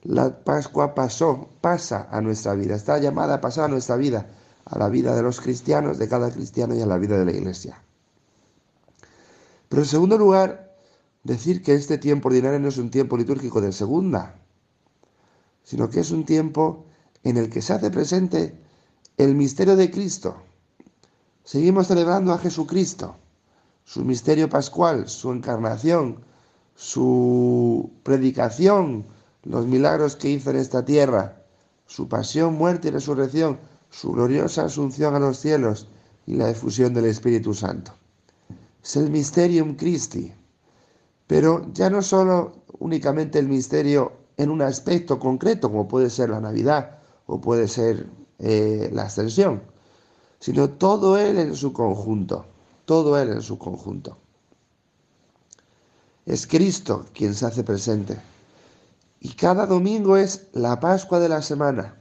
La 0.04 0.44
Pascua 0.44 0.94
pasó, 0.94 1.48
pasa 1.60 2.06
a 2.08 2.20
nuestra 2.20 2.54
vida, 2.54 2.76
está 2.76 2.98
llamada 2.98 3.34
a 3.34 3.40
pasar 3.40 3.64
a 3.64 3.68
nuestra 3.68 3.96
vida, 3.96 4.30
a 4.64 4.78
la 4.78 4.88
vida 4.88 5.16
de 5.16 5.24
los 5.24 5.40
cristianos, 5.40 5.98
de 5.98 6.08
cada 6.08 6.30
cristiano 6.30 6.72
y 6.72 6.82
a 6.82 6.86
la 6.86 6.98
vida 6.98 7.18
de 7.18 7.24
la 7.24 7.32
iglesia. 7.32 7.82
Pero 9.73 9.85
en 9.85 9.88
segundo 9.88 10.19
lugar, 10.19 10.76
decir 11.25 11.62
que 11.62 11.73
este 11.73 11.97
tiempo 11.97 12.29
ordinario 12.29 12.61
no 12.61 12.69
es 12.69 12.76
un 12.76 12.91
tiempo 12.91 13.17
litúrgico 13.17 13.62
de 13.62 13.73
segunda, 13.73 14.35
sino 15.62 15.88
que 15.88 16.00
es 16.00 16.11
un 16.11 16.26
tiempo 16.26 16.85
en 17.25 17.38
el 17.38 17.49
que 17.49 17.62
se 17.62 17.73
hace 17.73 17.91
presente 17.91 18.55
el 19.17 19.35
misterio 19.35 19.75
de 19.75 19.91
Cristo. 19.91 20.37
Seguimos 21.43 21.87
celebrando 21.87 22.35
a 22.35 22.38
Jesucristo, 22.38 23.17
su 23.87 24.05
misterio 24.05 24.50
pascual, 24.50 25.09
su 25.09 25.33
encarnación, 25.33 26.19
su 26.75 27.93
predicación, 28.02 29.07
los 29.43 29.64
milagros 29.67 30.17
que 30.17 30.29
hizo 30.29 30.50
en 30.50 30.57
esta 30.57 30.85
tierra, 30.85 31.47
su 31.87 32.09
pasión, 32.09 32.59
muerte 32.59 32.88
y 32.88 32.91
resurrección, 32.91 33.59
su 33.88 34.12
gloriosa 34.12 34.67
asunción 34.67 35.14
a 35.14 35.19
los 35.19 35.38
cielos 35.38 35.88
y 36.26 36.35
la 36.35 36.50
efusión 36.50 36.93
del 36.93 37.07
Espíritu 37.07 37.55
Santo. 37.55 37.95
Es 38.82 38.96
el 38.96 39.10
Mysterium 39.10 39.76
Christi, 39.76 40.32
pero 41.28 41.72
ya 41.72 41.88
no 41.88 42.02
solo 42.02 42.64
únicamente 42.80 43.38
el 43.38 43.48
misterio 43.48 44.12
en 44.36 44.50
un 44.50 44.60
aspecto 44.60 45.20
concreto, 45.20 45.70
como 45.70 45.86
puede 45.86 46.10
ser 46.10 46.30
la 46.30 46.40
Navidad 46.40 46.98
o 47.26 47.40
puede 47.40 47.68
ser 47.68 48.08
eh, 48.40 48.90
la 48.92 49.04
ascensión, 49.04 49.62
sino 50.40 50.70
todo 50.70 51.16
Él 51.16 51.38
en 51.38 51.54
su 51.54 51.72
conjunto, 51.72 52.44
todo 52.84 53.16
Él 53.18 53.28
en 53.28 53.42
su 53.42 53.56
conjunto. 53.56 54.18
Es 56.26 56.48
Cristo 56.48 57.06
quien 57.14 57.34
se 57.34 57.46
hace 57.46 57.62
presente. 57.62 58.18
Y 59.20 59.34
cada 59.34 59.66
domingo 59.66 60.16
es 60.16 60.48
la 60.52 60.80
Pascua 60.80 61.20
de 61.20 61.28
la 61.28 61.42
semana. 61.42 62.00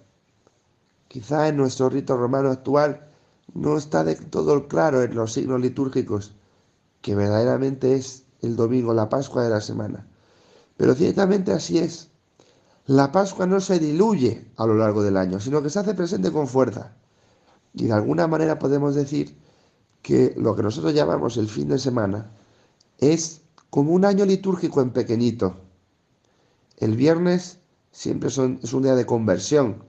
Quizá 1.08 1.48
en 1.48 1.58
nuestro 1.58 1.90
rito 1.90 2.18
romano 2.18 2.50
actual 2.50 3.08
no 3.54 3.78
está 3.78 4.04
de 4.04 4.16
todo 4.16 4.68
claro 4.68 5.04
en 5.04 5.14
los 5.14 5.34
signos 5.34 5.62
litúrgicos 5.62 6.34
que 7.02 7.16
verdaderamente 7.16 7.96
es 7.96 8.26
el 8.42 8.56
domingo, 8.56 8.94
la 8.94 9.10
Pascua 9.10 9.44
de 9.44 9.50
la 9.50 9.62
semana. 9.62 10.08
Pero 10.78 10.96
ciertamente 10.96 11.52
así 11.52 11.78
es. 11.78 12.10
La 12.88 13.12
Pascua 13.12 13.46
no 13.46 13.60
se 13.60 13.80
diluye 13.80 14.52
a 14.58 14.66
lo 14.66 14.76
largo 14.76 15.04
del 15.04 15.18
año, 15.18 15.40
sino 15.40 15.62
que 15.62 15.70
se 15.70 15.80
hace 15.80 15.94
presente 15.94 16.32
con 16.32 16.48
fuerza. 16.48 16.96
Y 17.74 17.86
de 17.86 17.94
alguna 17.94 18.28
manera 18.28 18.60
podemos 18.60 18.96
decir 18.96 19.38
que 20.02 20.34
lo 20.38 20.56
que 20.56 20.64
nosotros 20.64 20.94
llamamos 20.94 21.38
el 21.38 21.48
fin 21.48 21.70
de 21.70 21.78
semana 21.78 22.32
es 22.98 23.42
como 23.70 23.94
un 23.94 24.06
año 24.06 24.26
litúrgico 24.26 24.82
en 24.82 24.92
pequeñito. 24.92 25.58
El 26.78 26.96
viernes 26.96 27.60
siempre 27.92 28.30
es 28.30 28.38
un 28.38 28.82
día 28.82 28.96
de 28.96 29.06
conversión, 29.06 29.84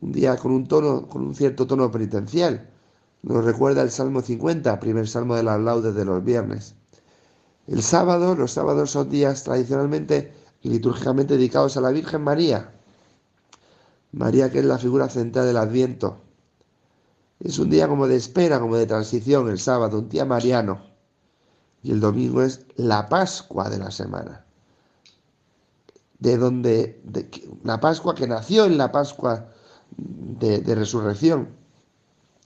un 0.00 0.12
día 0.12 0.36
con 0.36 0.52
un 0.52 0.68
tono, 0.68 1.08
con 1.08 1.22
un 1.22 1.34
cierto 1.34 1.66
tono 1.66 1.90
penitencial. 1.90 2.69
Nos 3.22 3.44
recuerda 3.44 3.82
el 3.82 3.90
Salmo 3.90 4.22
50, 4.22 4.80
primer 4.80 5.06
salmo 5.06 5.36
de 5.36 5.42
las 5.42 5.60
laudes 5.60 5.94
de 5.94 6.04
los 6.04 6.24
viernes. 6.24 6.74
El 7.66 7.82
sábado, 7.82 8.34
los 8.34 8.52
sábados 8.52 8.90
son 8.90 9.10
días 9.10 9.44
tradicionalmente 9.44 10.32
y 10.62 10.70
litúrgicamente 10.70 11.34
dedicados 11.34 11.76
a 11.76 11.82
la 11.82 11.90
Virgen 11.90 12.22
María. 12.22 12.72
María 14.12 14.50
que 14.50 14.60
es 14.60 14.64
la 14.64 14.78
figura 14.78 15.08
central 15.08 15.46
del 15.46 15.58
Adviento. 15.58 16.18
Es 17.38 17.58
un 17.58 17.70
día 17.70 17.88
como 17.88 18.08
de 18.08 18.16
espera, 18.16 18.58
como 18.58 18.76
de 18.76 18.86
transición, 18.86 19.48
el 19.50 19.58
sábado, 19.58 19.98
un 19.98 20.08
día 20.08 20.24
mariano. 20.24 20.88
y 21.82 21.92
el 21.92 22.00
domingo 22.00 22.42
es 22.42 22.66
la 22.76 23.08
Pascua 23.08 23.70
de 23.70 23.78
la 23.78 23.90
semana. 23.90 24.44
De 26.18 26.36
donde, 26.36 27.02
la 27.64 27.80
Pascua 27.80 28.14
que 28.14 28.26
nació 28.26 28.64
en 28.64 28.76
la 28.76 28.92
Pascua 28.92 29.48
de, 29.96 30.60
de 30.60 30.74
resurrección 30.74 31.59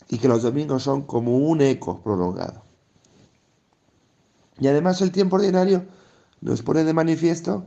y 0.08 0.18
que 0.18 0.28
los 0.28 0.42
domingos 0.42 0.82
son 0.82 1.02
como 1.02 1.37
un 1.37 1.61
eco 1.61 2.00
prolongado. 2.02 2.62
Y 4.58 4.68
además 4.68 5.00
el 5.00 5.11
tiempo 5.12 5.37
ordinario 5.37 5.84
nos 6.40 6.62
pone 6.62 6.84
de 6.84 6.92
manifiesto 6.92 7.66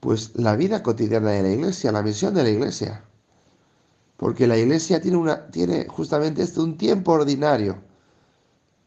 pues 0.00 0.32
la 0.34 0.56
vida 0.56 0.82
cotidiana 0.82 1.30
de 1.30 1.42
la 1.42 1.50
iglesia, 1.50 1.92
la 1.92 2.02
misión 2.02 2.34
de 2.34 2.42
la 2.42 2.50
iglesia. 2.50 3.04
Porque 4.16 4.46
la 4.46 4.56
iglesia 4.56 5.00
tiene, 5.00 5.16
una, 5.16 5.46
tiene 5.46 5.86
justamente 5.88 6.42
esto, 6.42 6.62
un 6.62 6.76
tiempo 6.76 7.12
ordinario, 7.12 7.78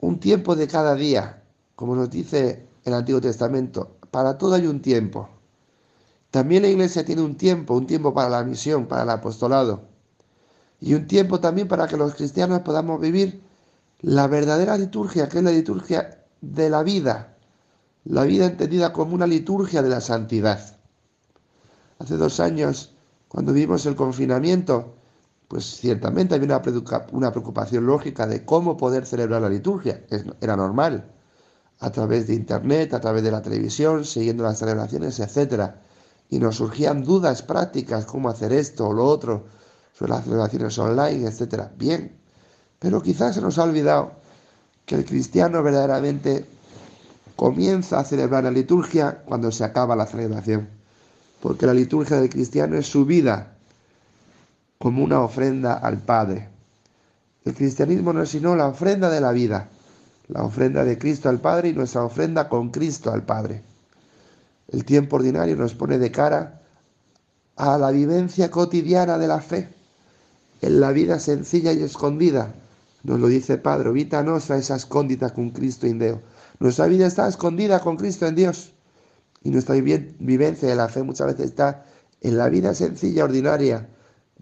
un 0.02 0.20
tiempo 0.20 0.56
de 0.56 0.68
cada 0.68 0.96
día, 0.96 1.44
como 1.76 1.96
nos 1.96 2.10
dice 2.10 2.68
el 2.84 2.94
Antiguo 2.94 3.22
Testamento, 3.22 3.98
para 4.12 4.38
todo 4.38 4.56
hay 4.56 4.68
un 4.68 4.82
tiempo. 4.82 5.30
También 6.32 6.64
la 6.64 6.70
iglesia 6.70 7.06
tiene 7.06 7.22
un 7.22 7.38
tiempo, 7.38 7.76
un 7.76 7.88
tiempo 7.88 8.14
para 8.14 8.30
la 8.30 8.44
misión, 8.44 8.88
para 8.88 9.04
el 9.04 9.10
apostolado, 9.10 9.88
y 10.86 10.94
un 10.94 11.08
tiempo 11.08 11.40
también 11.40 11.68
para 11.68 11.88
que 11.88 11.98
los 11.98 12.14
cristianos 12.14 12.60
podamos 12.60 13.02
vivir 13.02 13.42
la 14.02 14.28
verdadera 14.28 14.78
liturgia, 14.78 15.28
que 15.28 15.40
es 15.40 15.44
la 15.44 15.50
liturgia 15.50 16.24
de 16.42 16.70
la 16.70 16.84
vida, 16.84 17.36
la 18.04 18.24
vida 18.24 18.46
entendida 18.46 18.94
como 18.94 19.16
una 19.16 19.26
liturgia 19.26 19.82
de 19.82 19.90
la 19.90 20.00
santidad 20.00 20.78
hace 21.98 22.18
dos 22.18 22.40
años, 22.40 22.94
cuando 23.28 23.52
vimos 23.52 23.88
el 23.88 23.96
confinamiento, 23.96 24.94
pues 25.48 25.66
ciertamente 25.66 26.36
había 26.36 26.62
una 27.14 27.32
preocupación 27.32 27.88
lógica 27.88 28.28
de 28.28 28.46
cómo 28.46 28.78
poder 28.78 29.08
celebrar 29.08 29.42
la 29.42 29.50
liturgia. 29.50 30.04
Era 30.40 30.56
normal, 30.56 31.12
a 31.80 31.92
través 31.92 32.28
de 32.28 32.36
internet, 32.36 32.94
a 32.94 33.02
través 33.02 33.24
de 33.24 33.32
la 33.32 33.42
televisión, 33.42 34.06
siguiendo 34.06 34.44
las 34.44 34.60
celebraciones, 34.60 35.20
etc. 35.20 35.72
Y 36.30 36.38
nos 36.38 36.58
surgían 36.58 37.04
dudas 37.04 37.42
prácticas, 37.42 38.06
cómo 38.06 38.30
hacer 38.30 38.54
esto 38.54 38.88
o 38.90 38.94
lo 38.94 39.06
otro, 39.06 39.46
sobre 39.98 40.12
las 40.12 40.24
celebraciones 40.24 40.78
online, 40.78 41.28
etc. 41.28 41.64
Bien, 41.78 42.16
pero 42.80 43.02
quizás 43.02 43.36
se 43.36 43.42
nos 43.42 43.58
ha 43.58 43.64
olvidado 43.64 44.12
que 44.86 44.96
el 44.96 45.06
cristiano 45.06 45.64
verdaderamente 45.64 46.46
comienza 47.36 48.00
a 48.00 48.04
celebrar 48.04 48.44
la 48.44 48.52
liturgia 48.52 49.24
cuando 49.26 49.52
se 49.52 49.64
acaba 49.64 49.96
la 49.96 50.06
celebración 50.06 50.76
porque 51.46 51.68
la 51.68 51.76
liturgia 51.76 52.20
del 52.20 52.32
cristiano 52.32 52.76
es 52.76 52.88
su 52.88 53.06
vida 53.06 53.54
como 54.80 55.04
una 55.04 55.22
ofrenda 55.22 55.76
al 55.76 56.00
Padre. 56.00 56.50
El 57.44 57.54
cristianismo 57.54 58.14
no 58.14 58.24
es 58.24 58.30
sino 58.30 58.56
la 58.56 58.68
ofrenda 58.68 59.12
de 59.12 59.22
la 59.22 59.32
vida, 59.32 59.70
la 60.28 60.44
ofrenda 60.44 60.84
de 60.84 60.98
Cristo 60.98 61.30
al 61.30 61.40
Padre 61.40 61.70
y 61.70 61.74
nuestra 61.74 62.04
ofrenda 62.04 62.50
con 62.50 62.72
Cristo 62.72 63.12
al 63.12 63.22
Padre. 63.22 63.62
El 64.70 64.86
tiempo 64.86 65.18
ordinario 65.18 65.56
nos 65.56 65.76
pone 65.76 66.00
de 66.00 66.12
cara 66.12 66.62
a 67.58 67.78
la 67.78 67.92
vivencia 67.92 68.50
cotidiana 68.50 69.20
de 69.20 69.28
la 69.28 69.40
fe, 69.40 69.70
en 70.66 70.80
la 70.80 70.92
vida 70.92 71.20
sencilla 71.20 71.74
y 71.74 71.84
escondida. 71.84 72.56
Nos 73.04 73.20
lo 73.20 73.28
dice 73.28 73.60
Padre, 73.60 73.92
vita 73.92 74.24
nostra 74.24 74.58
esa 74.58 74.76
escondida 74.76 75.32
con 75.32 75.52
Cristo 75.52 75.86
en 75.86 76.00
Deo. 76.00 76.24
Nuestra 76.60 76.88
vida 76.88 77.06
está 77.06 77.28
escondida 77.28 77.80
con 77.82 77.98
Cristo 77.98 78.26
en 78.26 78.34
Dios. 78.34 78.74
Y 79.44 79.52
nuestra 79.52 79.76
vivencia 79.76 80.68
de 80.68 80.76
la 80.76 80.90
fe 80.90 81.04
muchas 81.04 81.28
veces 81.28 81.46
está 81.52 81.86
en 82.22 82.38
la 82.38 82.50
vida 82.50 82.74
sencilla, 82.74 83.26
ordinaria, 83.26 83.88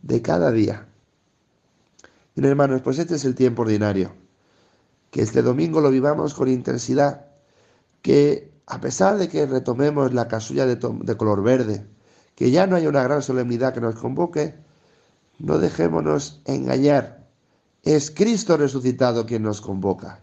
de 0.02 0.22
cada 0.22 0.50
día. 0.52 0.88
Y 2.36 2.46
hermanos, 2.46 2.82
pues 2.82 3.00
este 3.00 3.16
es 3.16 3.26
el 3.26 3.36
tiempo 3.36 3.64
ordinario. 3.64 4.14
Que 5.12 5.24
este 5.24 5.42
domingo 5.42 5.82
lo 5.82 5.92
vivamos 5.92 6.34
con 6.34 6.48
intensidad. 6.48 7.26
Que 8.02 8.50
a 8.66 8.80
pesar 8.80 9.18
de 9.18 9.28
que 9.28 9.46
retomemos 9.46 10.14
la 10.14 10.30
casulla 10.30 10.66
de, 10.66 10.78
de 10.78 11.18
color 11.18 11.44
verde, 11.44 11.86
que 12.36 12.50
ya 12.50 12.66
no 12.66 12.78
haya 12.78 12.88
una 12.88 13.04
gran 13.04 13.22
solemnidad 13.22 13.74
que 13.74 13.82
nos 13.82 13.96
convoque, 13.96 14.63
no 15.40 15.58
dejémonos 15.58 16.42
engañar. 16.46 17.28
Es 17.84 18.12
Cristo 18.12 18.58
resucitado 18.58 19.26
quien 19.26 19.44
nos 19.44 19.62
convoca. 19.62 20.20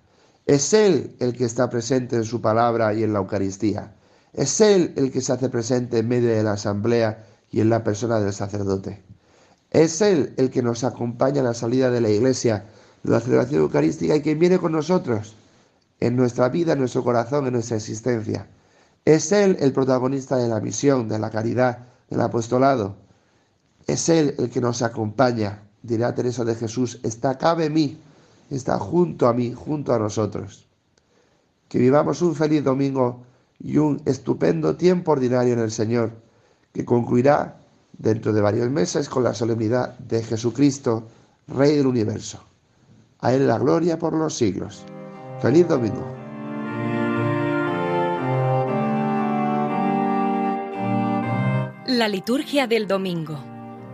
Es 0.46 0.72
Él 0.72 1.14
el 1.20 1.36
que 1.36 1.44
está 1.44 1.68
presente 1.68 2.16
en 2.16 2.24
su 2.24 2.40
palabra 2.40 2.94
y 2.94 3.02
en 3.02 3.12
la 3.12 3.18
Eucaristía. 3.18 3.94
Es 4.32 4.60
Él 4.60 4.94
el 4.96 5.10
que 5.12 5.20
se 5.20 5.32
hace 5.32 5.48
presente 5.48 5.98
en 5.98 6.08
medio 6.08 6.30
de 6.30 6.42
la 6.42 6.52
asamblea 6.52 7.26
y 7.50 7.60
en 7.60 7.70
la 7.70 7.84
persona 7.84 8.20
del 8.20 8.32
sacerdote. 8.32 9.02
Es 9.70 10.00
Él 10.00 10.34
el 10.36 10.50
que 10.50 10.62
nos 10.62 10.84
acompaña 10.84 11.38
en 11.38 11.44
la 11.44 11.54
salida 11.54 11.90
de 11.90 12.00
la 12.00 12.10
iglesia, 12.10 12.64
de 13.02 13.12
la 13.12 13.20
celebración 13.20 13.60
eucarística 13.60 14.16
y 14.16 14.22
quien 14.22 14.38
viene 14.38 14.58
con 14.58 14.72
nosotros 14.72 15.36
en 16.00 16.16
nuestra 16.16 16.48
vida, 16.48 16.72
en 16.72 16.78
nuestro 16.78 17.04
corazón, 17.04 17.46
en 17.46 17.52
nuestra 17.52 17.76
existencia. 17.76 18.48
Es 19.04 19.32
Él 19.32 19.56
el 19.60 19.72
protagonista 19.72 20.36
de 20.36 20.48
la 20.48 20.60
misión, 20.60 21.08
de 21.08 21.18
la 21.18 21.30
caridad, 21.30 21.86
del 22.08 22.20
apostolado. 22.20 22.96
Es 23.86 24.08
Él 24.08 24.34
el 24.38 24.50
que 24.50 24.60
nos 24.60 24.82
acompaña, 24.82 25.62
dirá 25.82 26.14
Teresa 26.14 26.44
de 26.44 26.54
Jesús, 26.54 27.00
está 27.02 27.38
cabe 27.38 27.70
mí, 27.70 27.98
está 28.50 28.78
junto 28.78 29.26
a 29.26 29.32
mí, 29.32 29.54
junto 29.54 29.92
a 29.92 29.98
nosotros. 29.98 30.66
Que 31.68 31.78
vivamos 31.78 32.22
un 32.22 32.34
feliz 32.34 32.64
domingo 32.64 33.22
y 33.58 33.78
un 33.78 34.00
estupendo 34.04 34.76
tiempo 34.76 35.12
ordinario 35.12 35.52
en 35.52 35.60
el 35.60 35.70
Señor, 35.70 36.12
que 36.72 36.84
concluirá 36.84 37.60
dentro 37.98 38.32
de 38.32 38.40
varios 38.40 38.70
meses 38.70 39.08
con 39.08 39.24
la 39.24 39.34
solemnidad 39.34 39.98
de 39.98 40.22
Jesucristo, 40.22 41.06
Rey 41.46 41.76
del 41.76 41.86
universo. 41.86 42.40
A 43.20 43.34
Él 43.34 43.46
la 43.46 43.58
gloria 43.58 43.98
por 43.98 44.14
los 44.14 44.36
siglos. 44.36 44.84
Feliz 45.40 45.68
domingo. 45.68 46.06
La 51.86 52.08
liturgia 52.08 52.66
del 52.66 52.86
domingo, 52.86 53.36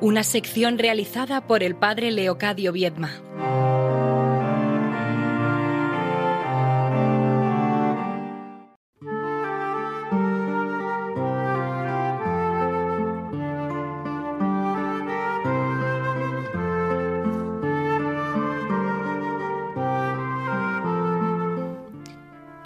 una 0.00 0.22
sección 0.22 0.78
realizada 0.78 1.46
por 1.46 1.62
el 1.62 1.74
Padre 1.74 2.10
Leocadio 2.10 2.72
Viedma. 2.72 3.10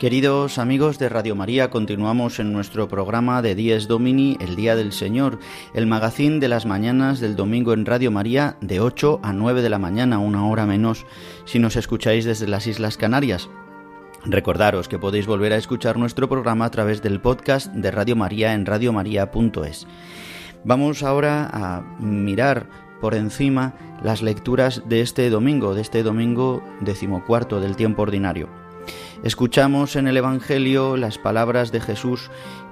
Queridos 0.01 0.57
amigos 0.57 0.99
de 0.99 1.11
Radio 1.11 1.37
María, 1.37 1.69
continuamos 1.69 2.39
en 2.39 2.55
nuestro 2.55 2.89
programa 2.89 3.43
de 3.43 3.55
Dies 3.55 3.87
Domini, 3.87 4.39
el 4.41 4.57
Día 4.57 4.75
del 4.75 4.93
Señor, 4.93 5.39
el 5.75 5.87
magazín 5.87 6.41
de 6.41 6.49
las 6.49 6.65
mañanas 6.65 7.21
del 7.21 7.37
domingo 7.37 7.75
en 7.75 7.85
Radio 7.85 8.11
María 8.11 8.57
de 8.63 8.81
8 8.81 9.21
a 9.23 9.35
9 9.35 9.61
de 9.61 9.69
la 9.69 9.79
mañana, 9.79 10.19
una 10.19 10.47
hora 10.47 10.65
menos 10.65 11.05
si 11.45 11.59
nos 11.59 11.77
escucháis 11.77 12.25
desde 12.25 12.49
las 12.49 12.67
Islas 12.67 12.97
Canarias. 12.97 13.51
Recordaros 14.25 14.89
que 14.89 14.99
podéis 14.99 15.27
volver 15.27 15.53
a 15.53 15.59
escuchar 15.59 15.99
nuestro 15.99 16.31
programa 16.31 16.65
a 16.65 16.71
través 16.71 17.03
del 17.03 17.21
podcast 17.21 17.71
de 17.71 17.91
Radio 17.91 18.17
María 18.17 18.55
en 18.55 18.65
radiomaria.es. 18.65 19.87
Vamos 20.65 21.03
ahora 21.03 21.51
a 21.53 21.83
mirar 22.01 22.71
por 23.03 23.15
encima 23.15 23.75
las 24.03 24.23
lecturas 24.23 24.83
de 24.89 25.03
este 25.03 25.29
domingo, 25.29 25.75
de 25.75 25.83
este 25.83 26.03
domingo 26.03 26.65
decimocuarto 26.81 27.61
del 27.61 27.77
tiempo 27.77 28.01
ordinario. 28.01 28.60
Escuchamos 29.23 29.97
en 29.97 30.07
el 30.09 30.17
Evangelio 30.17 30.97
las 30.97 31.19
palabras 31.19 31.73
de 31.73 31.81
Jesús 31.81 32.31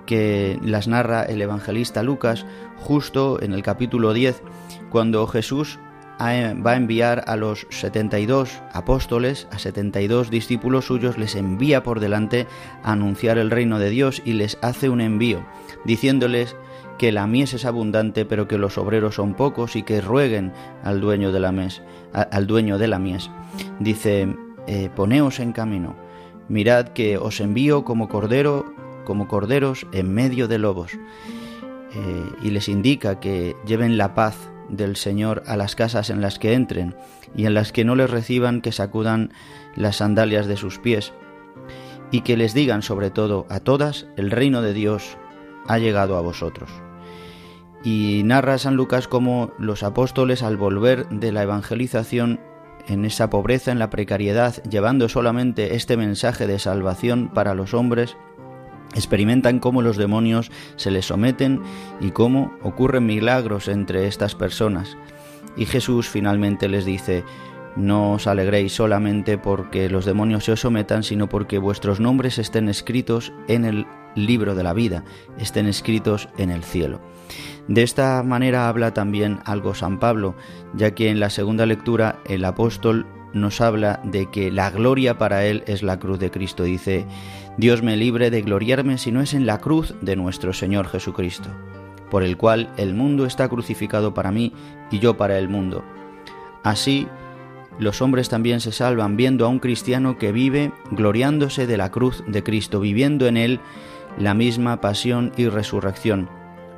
que 0.08 0.58
las 0.62 0.88
narra 0.88 1.22
el 1.22 1.42
evangelista 1.42 2.02
Lucas 2.02 2.46
justo 2.78 3.42
en 3.42 3.52
el 3.52 3.62
capítulo 3.62 4.14
10, 4.14 4.42
cuando 4.88 5.26
Jesús 5.26 5.78
va 6.18 6.70
a 6.70 6.76
enviar 6.76 7.24
a 7.26 7.36
los 7.36 7.66
72 7.68 8.62
apóstoles, 8.72 9.46
a 9.52 9.58
72 9.58 10.30
discípulos 10.30 10.86
suyos, 10.86 11.18
les 11.18 11.36
envía 11.36 11.82
por 11.82 12.00
delante 12.00 12.46
a 12.82 12.92
anunciar 12.92 13.36
el 13.36 13.50
reino 13.50 13.78
de 13.78 13.90
Dios 13.90 14.22
y 14.24 14.32
les 14.32 14.58
hace 14.62 14.88
un 14.88 15.02
envío, 15.02 15.46
diciéndoles 15.84 16.56
que 16.98 17.12
la 17.12 17.26
mies 17.26 17.52
es 17.52 17.66
abundante, 17.66 18.24
pero 18.24 18.48
que 18.48 18.56
los 18.56 18.78
obreros 18.78 19.16
son 19.16 19.34
pocos 19.34 19.76
y 19.76 19.82
que 19.82 20.00
rueguen 20.00 20.54
al 20.82 21.02
dueño 21.02 21.30
de 21.32 21.40
la 21.40 21.52
mies. 21.52 21.82
Al 22.12 22.46
dueño 22.46 22.78
de 22.78 22.88
la 22.88 22.98
mies. 22.98 23.30
Dice, 23.78 24.34
eh, 24.66 24.90
poneos 24.96 25.38
en 25.38 25.52
camino 25.52 26.07
Mirad 26.48 26.88
que 26.88 27.18
os 27.18 27.40
envío 27.40 27.84
como 27.84 28.08
cordero, 28.08 28.72
como 29.04 29.28
corderos 29.28 29.86
en 29.92 30.12
medio 30.12 30.48
de 30.48 30.58
lobos. 30.58 30.92
Eh, 31.94 32.32
y 32.42 32.50
les 32.50 32.68
indica 32.68 33.20
que 33.20 33.56
lleven 33.66 33.96
la 33.98 34.14
paz 34.14 34.50
del 34.68 34.96
Señor 34.96 35.42
a 35.46 35.56
las 35.56 35.74
casas 35.74 36.10
en 36.10 36.20
las 36.20 36.38
que 36.38 36.52
entren 36.52 36.94
y 37.34 37.46
en 37.46 37.54
las 37.54 37.72
que 37.72 37.84
no 37.84 37.94
les 37.94 38.10
reciban 38.10 38.60
que 38.60 38.72
sacudan 38.72 39.32
las 39.74 39.96
sandalias 39.96 40.46
de 40.46 40.56
sus 40.56 40.78
pies 40.78 41.12
y 42.10 42.22
que 42.22 42.36
les 42.36 42.54
digan 42.54 42.82
sobre 42.82 43.10
todo 43.10 43.46
a 43.48 43.60
todas 43.60 44.06
el 44.16 44.30
reino 44.30 44.62
de 44.62 44.74
Dios 44.74 45.16
ha 45.66 45.78
llegado 45.78 46.16
a 46.16 46.20
vosotros. 46.20 46.70
Y 47.84 48.22
narra 48.24 48.58
San 48.58 48.74
Lucas 48.74 49.08
cómo 49.08 49.52
los 49.58 49.82
apóstoles 49.82 50.42
al 50.42 50.56
volver 50.56 51.08
de 51.08 51.32
la 51.32 51.42
evangelización 51.42 52.40
en 52.88 53.04
esa 53.04 53.30
pobreza, 53.30 53.70
en 53.70 53.78
la 53.78 53.90
precariedad, 53.90 54.62
llevando 54.64 55.08
solamente 55.08 55.76
este 55.76 55.96
mensaje 55.96 56.46
de 56.46 56.58
salvación 56.58 57.28
para 57.28 57.54
los 57.54 57.74
hombres, 57.74 58.16
experimentan 58.94 59.60
cómo 59.60 59.82
los 59.82 59.96
demonios 59.96 60.50
se 60.76 60.90
les 60.90 61.06
someten 61.06 61.62
y 62.00 62.10
cómo 62.10 62.56
ocurren 62.62 63.06
milagros 63.06 63.68
entre 63.68 64.06
estas 64.06 64.34
personas. 64.34 64.96
Y 65.56 65.66
Jesús 65.66 66.08
finalmente 66.08 66.68
les 66.68 66.84
dice, 66.84 67.24
no 67.76 68.12
os 68.12 68.26
alegréis 68.26 68.72
solamente 68.72 69.38
porque 69.38 69.88
los 69.88 70.04
demonios 70.04 70.44
se 70.44 70.52
os 70.52 70.60
sometan, 70.60 71.02
sino 71.02 71.28
porque 71.28 71.58
vuestros 71.58 72.00
nombres 72.00 72.38
estén 72.38 72.68
escritos 72.68 73.32
en 73.46 73.64
el 73.64 73.86
libro 74.26 74.54
de 74.54 74.62
la 74.62 74.72
vida, 74.72 75.04
estén 75.38 75.66
escritos 75.66 76.28
en 76.38 76.50
el 76.50 76.64
cielo. 76.64 77.00
De 77.68 77.82
esta 77.82 78.22
manera 78.22 78.68
habla 78.68 78.94
también 78.94 79.40
algo 79.44 79.74
San 79.74 79.98
Pablo, 79.98 80.34
ya 80.74 80.92
que 80.94 81.10
en 81.10 81.20
la 81.20 81.28
segunda 81.28 81.66
lectura 81.66 82.18
el 82.26 82.44
apóstol 82.44 83.06
nos 83.34 83.60
habla 83.60 84.00
de 84.04 84.30
que 84.30 84.50
la 84.50 84.70
gloria 84.70 85.18
para 85.18 85.44
él 85.44 85.62
es 85.66 85.82
la 85.82 85.98
cruz 85.98 86.18
de 86.18 86.30
Cristo. 86.30 86.62
Dice, 86.62 87.06
Dios 87.58 87.82
me 87.82 87.96
libre 87.96 88.30
de 88.30 88.40
gloriarme 88.42 88.96
si 88.96 89.12
no 89.12 89.20
es 89.20 89.34
en 89.34 89.44
la 89.44 89.58
cruz 89.58 89.94
de 90.00 90.16
nuestro 90.16 90.54
Señor 90.54 90.88
Jesucristo, 90.88 91.50
por 92.10 92.22
el 92.22 92.38
cual 92.38 92.72
el 92.78 92.94
mundo 92.94 93.26
está 93.26 93.48
crucificado 93.48 94.14
para 94.14 94.30
mí 94.32 94.54
y 94.90 94.98
yo 94.98 95.18
para 95.18 95.38
el 95.38 95.50
mundo. 95.50 95.84
Así, 96.62 97.06
los 97.78 98.02
hombres 98.02 98.28
también 98.28 98.60
se 98.60 98.72
salvan 98.72 99.16
viendo 99.16 99.44
a 99.44 99.48
un 99.48 99.60
cristiano 99.60 100.18
que 100.18 100.32
vive 100.32 100.72
gloriándose 100.90 101.66
de 101.66 101.76
la 101.76 101.90
cruz 101.90 102.24
de 102.26 102.42
Cristo, 102.42 102.80
viviendo 102.80 103.26
en 103.26 103.36
él 103.36 103.60
la 104.18 104.34
misma 104.34 104.80
pasión 104.80 105.32
y 105.36 105.48
resurrección. 105.48 106.28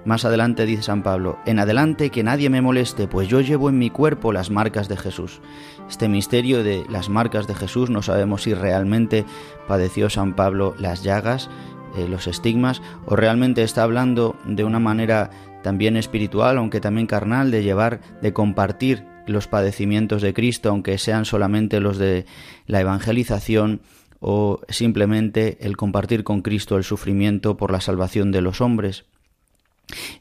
Más 0.05 0.25
adelante 0.25 0.65
dice 0.65 0.83
San 0.83 1.03
Pablo, 1.03 1.39
en 1.45 1.59
adelante 1.59 2.11
que 2.11 2.23
nadie 2.23 2.49
me 2.49 2.63
moleste, 2.63 3.07
pues 3.07 3.29
yo 3.29 3.41
llevo 3.41 3.69
en 3.69 3.79
mi 3.79 3.91
cuerpo 3.91 4.33
las 4.33 4.51
marcas 4.51 4.89
de 4.89 4.97
Jesús. 4.97 5.41
Este 5.89 6.09
misterio 6.09 6.65
de 6.65 6.85
las 6.89 7.11
marcas 7.11 7.47
de 7.47 7.55
Jesús 7.55 7.91
no 7.91 8.01
sabemos 8.01 8.45
si 8.45 8.55
realmente 8.55 9.27
padeció 9.69 10.09
San 10.09 10.35
Pablo 10.35 10.75
las 10.79 11.03
llagas, 11.03 11.51
eh, 11.97 12.09
los 12.09 12.27
estigmas, 12.29 12.81
o 13.07 13.15
realmente 13.15 13.63
está 13.63 13.83
hablando 13.83 14.37
de 14.47 14.65
una 14.65 14.79
manera 14.79 15.31
también 15.63 15.97
espiritual, 15.97 16.57
aunque 16.57 16.81
también 16.81 17.07
carnal, 17.07 17.51
de 17.51 17.63
llevar, 17.63 18.01
de 18.23 18.33
compartir 18.33 19.05
los 19.27 19.49
padecimientos 19.49 20.23
de 20.23 20.33
Cristo, 20.33 20.71
aunque 20.71 20.97
sean 20.97 21.27
solamente 21.27 21.79
los 21.81 21.99
de 21.99 22.25
la 22.67 22.81
evangelización 22.81 23.83
o 24.21 24.61
simplemente 24.69 25.59
el 25.63 25.77
compartir 25.77 26.25
con 26.25 26.43
Cristo 26.43 26.77
el 26.77 26.85
sufrimiento 26.85 27.57
por 27.57 27.73
la 27.73 27.81
salvación 27.81 28.31
de 28.31 28.43
los 28.43 28.61
hombres. 28.61 29.05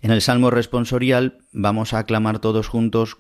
En 0.02 0.12
el 0.12 0.22
Salmo 0.22 0.50
responsorial 0.50 1.40
vamos 1.52 1.94
a 1.94 2.00
aclamar 2.00 2.40
todos 2.40 2.68
juntos 2.68 3.18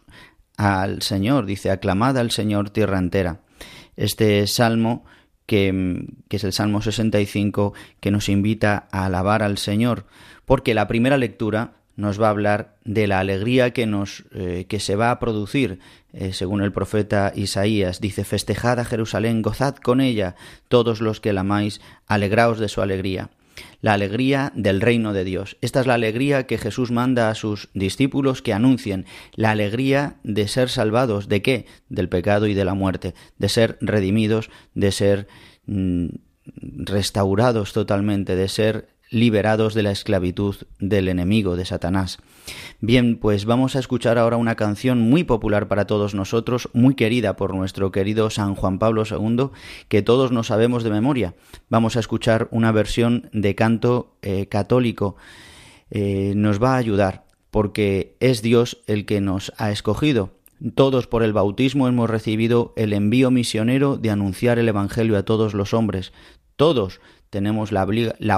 al 0.58 1.02
Señor, 1.02 1.46
dice, 1.46 1.70
aclamad 1.70 2.18
al 2.18 2.32
Señor 2.32 2.70
tierra 2.70 2.98
entera. 2.98 3.42
Este 3.96 4.46
salmo, 4.48 5.06
que, 5.46 6.06
es 6.30 6.44
el 6.44 6.54
Salmo 6.54 6.82
65, 6.82 7.74
que 8.00 8.12
nos 8.12 8.30
invita 8.30 8.88
a 8.92 9.06
alabar 9.06 9.44
al 9.44 9.58
Señor, 9.58 10.06
porque 10.46 10.74
la 10.74 10.88
primera 10.88 11.18
lectura 11.18 11.74
nos 11.96 12.22
va 12.22 12.28
a 12.28 12.32
hablar 12.32 12.78
de 12.86 13.08
la 13.08 13.20
alegría 13.20 13.72
que, 13.72 13.86
nos, 13.86 14.24
eh, 14.34 14.66
que 14.70 14.80
se 14.80 14.96
va 14.96 15.12
a 15.12 15.20
producir, 15.20 15.80
eh, 16.14 16.34
según 16.34 16.62
el 16.62 16.72
profeta 16.72 17.32
Isaías. 17.36 18.02
Dice, 18.02 18.24
festejad 18.24 18.80
a 18.80 18.86
Jerusalén, 18.86 19.42
gozad 19.42 19.76
con 19.76 20.02
ella, 20.02 20.36
todos 20.68 21.02
los 21.02 21.20
que 21.20 21.34
la 21.34 21.42
amáis, 21.42 21.82
alegraos 22.08 22.60
de 22.60 22.70
su 22.70 22.82
alegría 22.82 23.30
la 23.82 23.94
alegría 23.94 24.52
del 24.56 24.82
reino 24.82 25.14
de 25.14 25.24
Dios. 25.24 25.58
Esta 25.62 25.82
es 25.82 25.88
la 25.88 25.96
alegría 25.96 26.48
que 26.48 26.58
Jesús 26.58 26.92
manda 26.92 27.30
a 27.30 27.36
sus 27.36 27.70
discípulos 27.74 28.42
que 28.42 28.54
anuncien, 28.54 29.06
la 29.36 29.52
alegría 29.52 30.18
de 30.24 30.48
ser 30.48 30.70
salvados, 30.70 31.28
¿de 31.28 31.42
qué? 31.42 31.66
Del 31.90 32.10
pecado 32.10 32.48
y 32.48 32.54
de 32.54 32.66
la 32.66 32.74
muerte, 32.74 33.14
de 33.38 33.50
ser 33.50 33.78
redimidos, 33.82 34.50
de 34.74 34.92
ser 34.92 35.28
mm, 35.66 36.08
restaurados 36.46 37.74
totalmente, 37.74 38.36
de 38.36 38.48
ser 38.48 38.90
liberados 39.10 39.74
de 39.74 39.84
la 39.84 39.92
esclavitud 39.92 40.56
del 40.80 41.08
enemigo, 41.08 41.56
de 41.56 41.66
Satanás. 41.66 42.20
Bien, 42.80 43.18
pues 43.18 43.46
vamos 43.46 43.76
a 43.76 43.80
escuchar 43.80 44.18
ahora 44.18 44.38
una 44.38 44.56
canción 44.56 45.02
muy 45.02 45.24
popular 45.24 45.68
para 45.68 45.86
todos 45.86 46.16
nosotros, 46.16 46.70
muy 46.74 46.96
querida 46.96 47.36
por 47.36 47.54
nuestro 47.54 47.92
querido 47.92 48.30
San 48.30 48.56
Juan 48.56 48.80
Pablo 48.80 49.04
II, 49.10 49.50
que 49.88 50.02
todos 50.02 50.32
nos 50.32 50.48
sabemos 50.48 50.84
de 50.84 50.92
memoria. 50.92 51.36
Vamos 51.70 51.96
a 51.96 52.00
escuchar 52.00 52.48
una 52.52 52.72
versión 52.72 53.30
de 53.34 53.56
canto 53.56 54.16
eh, 54.22 54.48
católico. 54.48 55.16
Eh, 55.92 56.34
nos 56.36 56.62
va 56.62 56.76
a 56.76 56.78
ayudar, 56.78 57.26
porque 57.52 58.16
es 58.20 58.42
Dios 58.42 58.82
el 58.88 59.06
que 59.06 59.22
nos 59.22 59.54
ha 59.58 59.72
escogido. 59.72 60.32
Todos 60.76 61.08
por 61.08 61.24
el 61.24 61.34
bautismo 61.34 61.88
hemos 61.88 62.10
recibido 62.10 62.74
el 62.76 62.92
envío 62.94 63.32
misionero 63.32 63.98
de 63.98 64.10
anunciar 64.12 64.60
el 64.60 64.68
Evangelio 64.68 65.18
a 65.18 65.24
todos 65.24 65.54
los 65.54 65.74
hombres. 65.74 66.12
Todos 66.58 67.00
tenemos 67.30 67.72
la, 67.72 67.84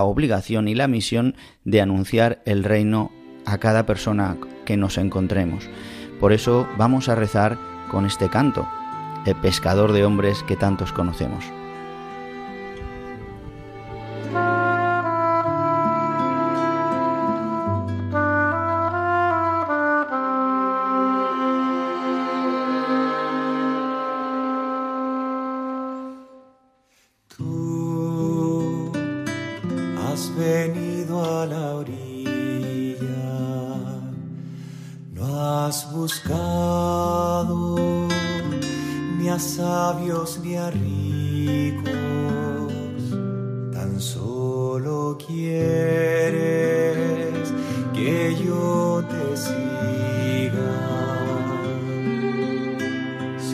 obligación 0.03 0.67
y 0.67 0.75
la 0.75 0.87
misión 0.87 1.35
de 1.63 1.81
anunciar 1.81 2.41
el 2.45 2.63
reino 2.63 3.11
a 3.45 3.57
cada 3.57 3.85
persona 3.85 4.37
que 4.65 4.77
nos 4.77 4.97
encontremos. 4.97 5.69
Por 6.19 6.33
eso 6.33 6.67
vamos 6.77 7.09
a 7.09 7.15
rezar 7.15 7.57
con 7.89 8.05
este 8.05 8.29
canto, 8.29 8.67
el 9.25 9.35
pescador 9.35 9.91
de 9.91 10.05
hombres 10.05 10.43
que 10.43 10.55
tantos 10.55 10.91
conocemos. 10.91 11.43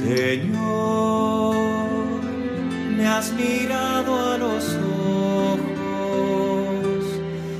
Señor, 0.04 1.56
me 2.96 3.08
has 3.08 3.34
mirado 3.34 4.12
a 4.34 4.38
los 4.38 4.64
ojos, 5.50 7.04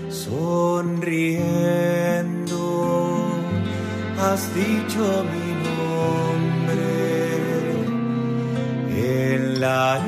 sonriendo, 0.10 1.00
has 4.22 4.54
dicho 4.54 5.26
mi 5.32 5.48
nombre 5.68 6.18
en 9.36 9.60
la 9.60 10.00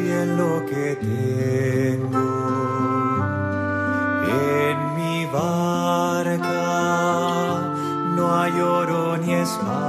sabes 0.00 0.04
bien 0.04 0.36
lo 0.36 0.64
que 0.66 0.96
tengo 0.96 2.28
en 4.28 4.94
mi 4.96 5.26
barca, 5.26 6.42
no 8.14 8.40
hay 8.40 8.52
oro 8.60 9.16
ni 9.16 9.32
espadas, 9.32 9.79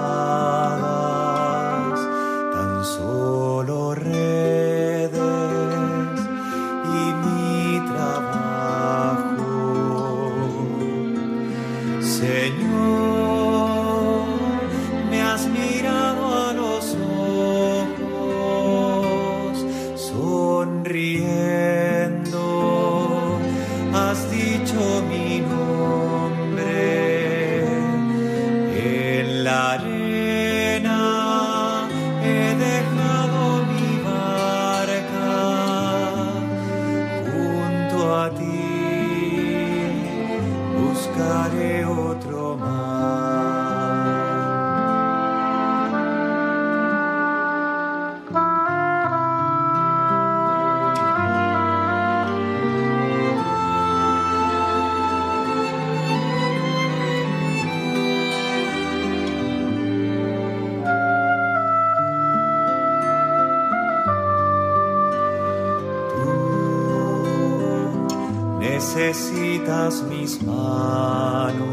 necesitas 69.01 70.03
mis 70.03 70.41
manos, 70.43 71.63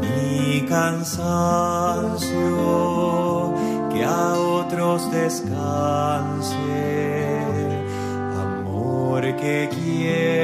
mi 0.00 0.66
cansancio, 0.68 2.28
que 3.90 4.04
a 4.04 4.34
otros 4.34 5.10
descanse, 5.10 6.56
amor 8.42 9.22
que 9.36 9.68
quiera 9.72 10.39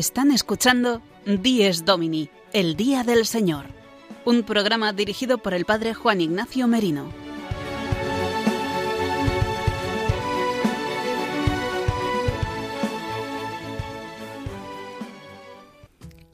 Están 0.00 0.30
escuchando 0.30 1.02
Dies 1.26 1.84
Domini, 1.84 2.30
el 2.54 2.74
Día 2.74 3.04
del 3.04 3.26
Señor, 3.26 3.66
un 4.24 4.44
programa 4.44 4.94
dirigido 4.94 5.36
por 5.36 5.52
el 5.52 5.66
Padre 5.66 5.92
Juan 5.92 6.22
Ignacio 6.22 6.66
Merino. 6.66 7.12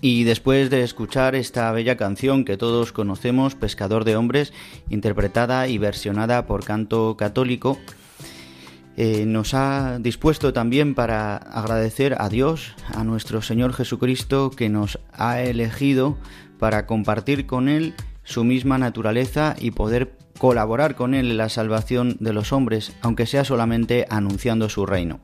Y 0.00 0.22
después 0.22 0.70
de 0.70 0.84
escuchar 0.84 1.34
esta 1.34 1.72
bella 1.72 1.96
canción 1.96 2.44
que 2.44 2.56
todos 2.56 2.92
conocemos, 2.92 3.56
Pescador 3.56 4.04
de 4.04 4.14
Hombres, 4.14 4.52
interpretada 4.90 5.66
y 5.66 5.78
versionada 5.78 6.46
por 6.46 6.62
canto 6.62 7.16
católico, 7.16 7.80
eh, 8.96 9.26
nos 9.26 9.52
ha 9.52 9.98
dispuesto 9.98 10.54
también 10.54 10.94
para 10.94 11.36
agradecer 11.36 12.16
a 12.18 12.30
Dios, 12.30 12.74
a 12.94 13.04
nuestro 13.04 13.42
Señor 13.42 13.74
Jesucristo, 13.74 14.50
que 14.50 14.70
nos 14.70 14.98
ha 15.12 15.42
elegido 15.42 16.16
para 16.58 16.86
compartir 16.86 17.46
con 17.46 17.68
Él 17.68 17.94
su 18.24 18.42
misma 18.42 18.78
naturaleza 18.78 19.54
y 19.58 19.72
poder 19.72 20.16
colaborar 20.38 20.94
con 20.94 21.14
Él 21.14 21.30
en 21.30 21.36
la 21.36 21.50
salvación 21.50 22.16
de 22.20 22.32
los 22.32 22.54
hombres, 22.54 22.94
aunque 23.02 23.26
sea 23.26 23.44
solamente 23.44 24.06
anunciando 24.08 24.70
su 24.70 24.86
reino. 24.86 25.20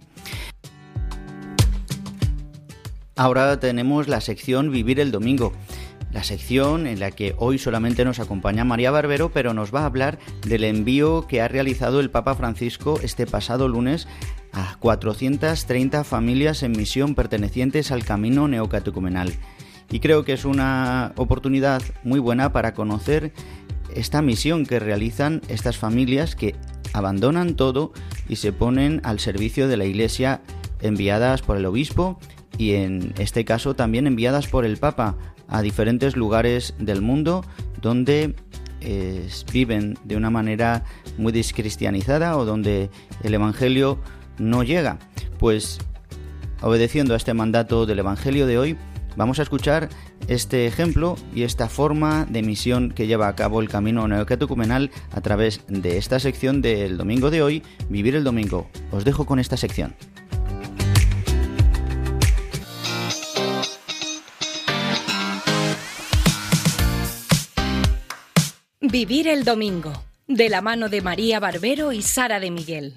Ahora 3.17 3.59
tenemos 3.59 4.07
la 4.07 4.21
sección 4.21 4.71
Vivir 4.71 5.01
el 5.01 5.13
Domingo, 5.13 5.53
la 6.13 6.25
sección 6.25 6.87
en 6.87 7.01
la 7.01 7.11
que 7.11 7.35
hoy 7.39 7.59
solamente 7.59 8.05
nos 8.05 8.21
acompaña 8.21 8.65
María 8.65 8.91
Barbero, 8.91 9.31
pero 9.31 9.55
nos 9.55 9.75
va 9.75 9.81
a 9.83 9.87
hablar 9.87 10.19
del 10.47 10.65
envío 10.65 11.27
que 11.27 11.41
ha 11.41 11.49
realizado 11.49 12.01
el 12.01 12.11
Papa 12.11 12.35
Francisco 12.35 13.01
este 13.03 13.27
pasado 13.27 13.69
lunes 13.69 14.07
a 14.53 14.77
430 14.79 16.05
familias 16.05 16.63
en 16.63 16.73
misión 16.73 17.15
pertenecientes 17.15 17.91
al 17.91 18.05
camino 18.05 18.47
neocatecumenal. 18.47 19.33
Y 19.91 20.01
creo 20.01 20.25
que 20.25 20.35
es 20.35 20.45
una 20.45 21.13
oportunidad 21.17 21.83
muy 22.03 22.21
buena 22.21 22.53
para 22.53 22.75
conocer 22.75 23.33
esta 23.95 24.23
misión 24.23 24.67
que 24.67 24.81
realizan 24.81 25.43
estas 25.49 25.77
familias 25.77 26.37
que 26.37 26.55
abandonan 26.93 27.57
todo 27.57 27.93
y 28.29 28.37
se 28.37 28.53
ponen 28.53 29.01
al 29.05 29.19
servicio 29.19 29.69
de 29.69 29.77
la 29.77 29.85
Iglesia 29.85 30.43
enviadas 30.81 31.43
por 31.43 31.57
el 31.57 31.67
obispo 31.67 32.19
y 32.59 32.73
en 32.73 33.15
este 33.19 33.45
caso 33.45 33.75
también 33.75 34.07
enviadas 34.07 34.47
por 34.47 34.65
el 34.65 34.77
Papa 34.77 35.17
a 35.53 35.61
diferentes 35.63 36.17
lugares 36.17 36.75
del 36.79 37.03
mundo 37.03 37.45
donde 37.81 38.35
eh, 38.81 39.29
viven 39.53 39.99
de 40.03 40.17
una 40.17 40.31
manera 40.31 40.85
muy 41.19 41.31
descristianizada 41.31 42.37
o 42.37 42.45
donde 42.45 42.91
el 43.23 43.35
Evangelio 43.35 43.99
no 44.39 44.63
llega. 44.63 44.99
Pues 45.39 45.79
obedeciendo 46.63 47.15
a 47.15 47.19
este 47.19 47.35
mandato 47.35 47.87
del 47.87 47.99
Evangelio 47.99 48.47
de 48.47 48.59
hoy, 48.59 48.77
vamos 49.15 49.39
a 49.39 49.43
escuchar 49.43 49.91
este 50.27 50.67
ejemplo 50.67 51.17
y 51.35 51.43
esta 51.43 51.69
forma 51.69 52.25
de 52.25 52.43
misión 52.43 52.91
que 52.91 53.07
lleva 53.07 53.29
a 53.29 53.37
cabo 53.37 53.61
el 53.61 53.69
camino 53.69 54.09
neocatecumenal 54.09 54.91
a 55.13 55.21
través 55.21 55.61
de 55.69 55.99
esta 55.99 56.19
sección 56.19 56.63
del 56.63 56.97
domingo 56.97 57.31
de 57.31 57.43
hoy, 57.43 57.63
Vivir 57.91 58.17
el 58.17 58.25
Domingo. 58.25 58.69
Os 58.91 59.05
dejo 59.05 59.27
con 59.27 59.39
esta 59.39 59.59
sección. 59.59 59.95
Vivir 68.93 69.27
el 69.27 69.45
domingo, 69.45 69.91
de 70.27 70.51
la 70.51 70.61
mano 70.61 70.91
de 70.91 71.01
María 71.01 71.41
Barbero 71.41 71.93
y 71.93 72.03
Sara 72.03 72.41
de 72.41 72.51
Miguel. 72.51 72.93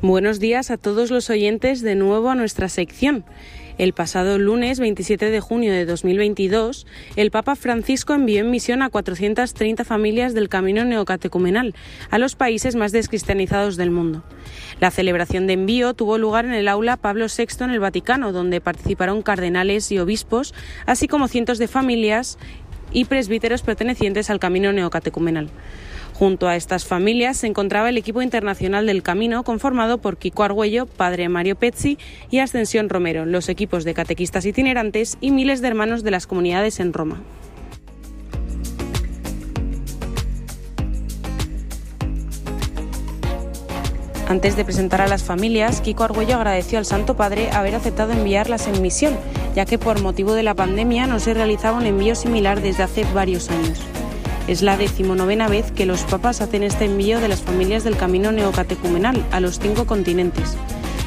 Buenos 0.00 0.38
días 0.38 0.70
a 0.70 0.76
todos 0.76 1.10
los 1.10 1.30
oyentes 1.30 1.80
de 1.80 1.96
nuevo 1.96 2.30
a 2.30 2.36
nuestra 2.36 2.68
sección. 2.68 3.24
El 3.80 3.94
pasado 3.94 4.38
lunes 4.38 4.78
27 4.78 5.30
de 5.30 5.40
junio 5.40 5.72
de 5.72 5.86
2022, 5.86 6.86
el 7.16 7.30
Papa 7.30 7.56
Francisco 7.56 8.12
envió 8.12 8.40
en 8.40 8.50
misión 8.50 8.82
a 8.82 8.90
430 8.90 9.86
familias 9.86 10.34
del 10.34 10.50
camino 10.50 10.84
neocatecumenal 10.84 11.74
a 12.10 12.18
los 12.18 12.34
países 12.34 12.76
más 12.76 12.92
descristianizados 12.92 13.78
del 13.78 13.90
mundo. 13.90 14.22
La 14.80 14.90
celebración 14.90 15.46
de 15.46 15.54
envío 15.54 15.94
tuvo 15.94 16.18
lugar 16.18 16.44
en 16.44 16.52
el 16.52 16.68
aula 16.68 16.98
Pablo 16.98 17.24
VI 17.34 17.64
en 17.64 17.70
el 17.70 17.80
Vaticano, 17.80 18.32
donde 18.32 18.60
participaron 18.60 19.22
cardenales 19.22 19.90
y 19.90 19.98
obispos, 19.98 20.52
así 20.84 21.08
como 21.08 21.26
cientos 21.26 21.56
de 21.56 21.66
familias 21.66 22.36
y 22.92 23.06
presbíteros 23.06 23.62
pertenecientes 23.62 24.28
al 24.28 24.40
camino 24.40 24.74
neocatecumenal. 24.74 25.48
Junto 26.20 26.48
a 26.48 26.56
estas 26.56 26.84
familias 26.84 27.38
se 27.38 27.46
encontraba 27.46 27.88
el 27.88 27.96
equipo 27.96 28.20
internacional 28.20 28.84
del 28.84 29.02
Camino, 29.02 29.42
conformado 29.42 30.02
por 30.02 30.18
Kiko 30.18 30.42
Argüello, 30.42 30.84
padre 30.84 31.30
Mario 31.30 31.56
Pezzi 31.56 31.96
y 32.30 32.40
Ascensión 32.40 32.90
Romero, 32.90 33.24
los 33.24 33.48
equipos 33.48 33.84
de 33.84 33.94
catequistas 33.94 34.44
itinerantes 34.44 35.16
y 35.22 35.30
miles 35.30 35.62
de 35.62 35.68
hermanos 35.68 36.04
de 36.04 36.10
las 36.10 36.26
comunidades 36.26 36.78
en 36.78 36.92
Roma. 36.92 37.22
Antes 44.28 44.56
de 44.56 44.64
presentar 44.66 45.00
a 45.00 45.08
las 45.08 45.24
familias, 45.24 45.80
Kiko 45.80 46.04
Argüello 46.04 46.36
agradeció 46.36 46.78
al 46.78 46.84
Santo 46.84 47.16
Padre 47.16 47.48
haber 47.50 47.74
aceptado 47.74 48.12
enviarlas 48.12 48.68
en 48.68 48.82
misión, 48.82 49.16
ya 49.56 49.64
que 49.64 49.78
por 49.78 50.02
motivo 50.02 50.34
de 50.34 50.42
la 50.42 50.54
pandemia 50.54 51.06
no 51.06 51.18
se 51.18 51.32
realizaba 51.32 51.78
un 51.78 51.86
envío 51.86 52.14
similar 52.14 52.60
desde 52.60 52.82
hace 52.82 53.06
varios 53.14 53.50
años. 53.50 53.80
Es 54.50 54.62
la 54.62 54.76
decimonovena 54.76 55.46
vez 55.46 55.70
que 55.70 55.86
los 55.86 56.02
papas 56.02 56.40
hacen 56.40 56.64
este 56.64 56.84
envío 56.84 57.20
de 57.20 57.28
las 57.28 57.40
familias 57.40 57.84
del 57.84 57.96
camino 57.96 58.32
neocatecumenal 58.32 59.24
a 59.30 59.38
los 59.38 59.60
cinco 59.60 59.86
continentes. 59.86 60.56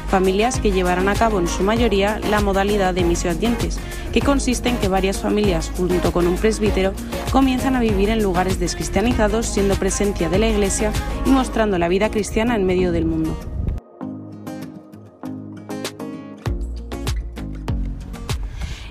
Familias 0.08 0.60
que 0.60 0.72
llevarán 0.72 1.10
a 1.10 1.14
cabo 1.14 1.40
en 1.40 1.46
su 1.46 1.62
mayoría 1.62 2.18
la 2.30 2.40
modalidad 2.40 2.94
de 2.94 3.04
misioadientes, 3.04 3.78
que 4.14 4.22
consiste 4.22 4.70
en 4.70 4.78
que 4.78 4.88
varias 4.88 5.18
familias, 5.18 5.70
junto 5.76 6.10
con 6.10 6.26
un 6.26 6.36
presbítero, 6.36 6.94
comienzan 7.32 7.76
a 7.76 7.80
vivir 7.80 8.08
en 8.08 8.22
lugares 8.22 8.58
descristianizados, 8.58 9.44
siendo 9.44 9.74
presencia 9.74 10.30
de 10.30 10.38
la 10.38 10.48
Iglesia 10.48 10.90
y 11.26 11.28
mostrando 11.28 11.78
la 11.78 11.88
vida 11.88 12.10
cristiana 12.10 12.56
en 12.56 12.64
medio 12.64 12.92
del 12.92 13.04
mundo. 13.04 13.38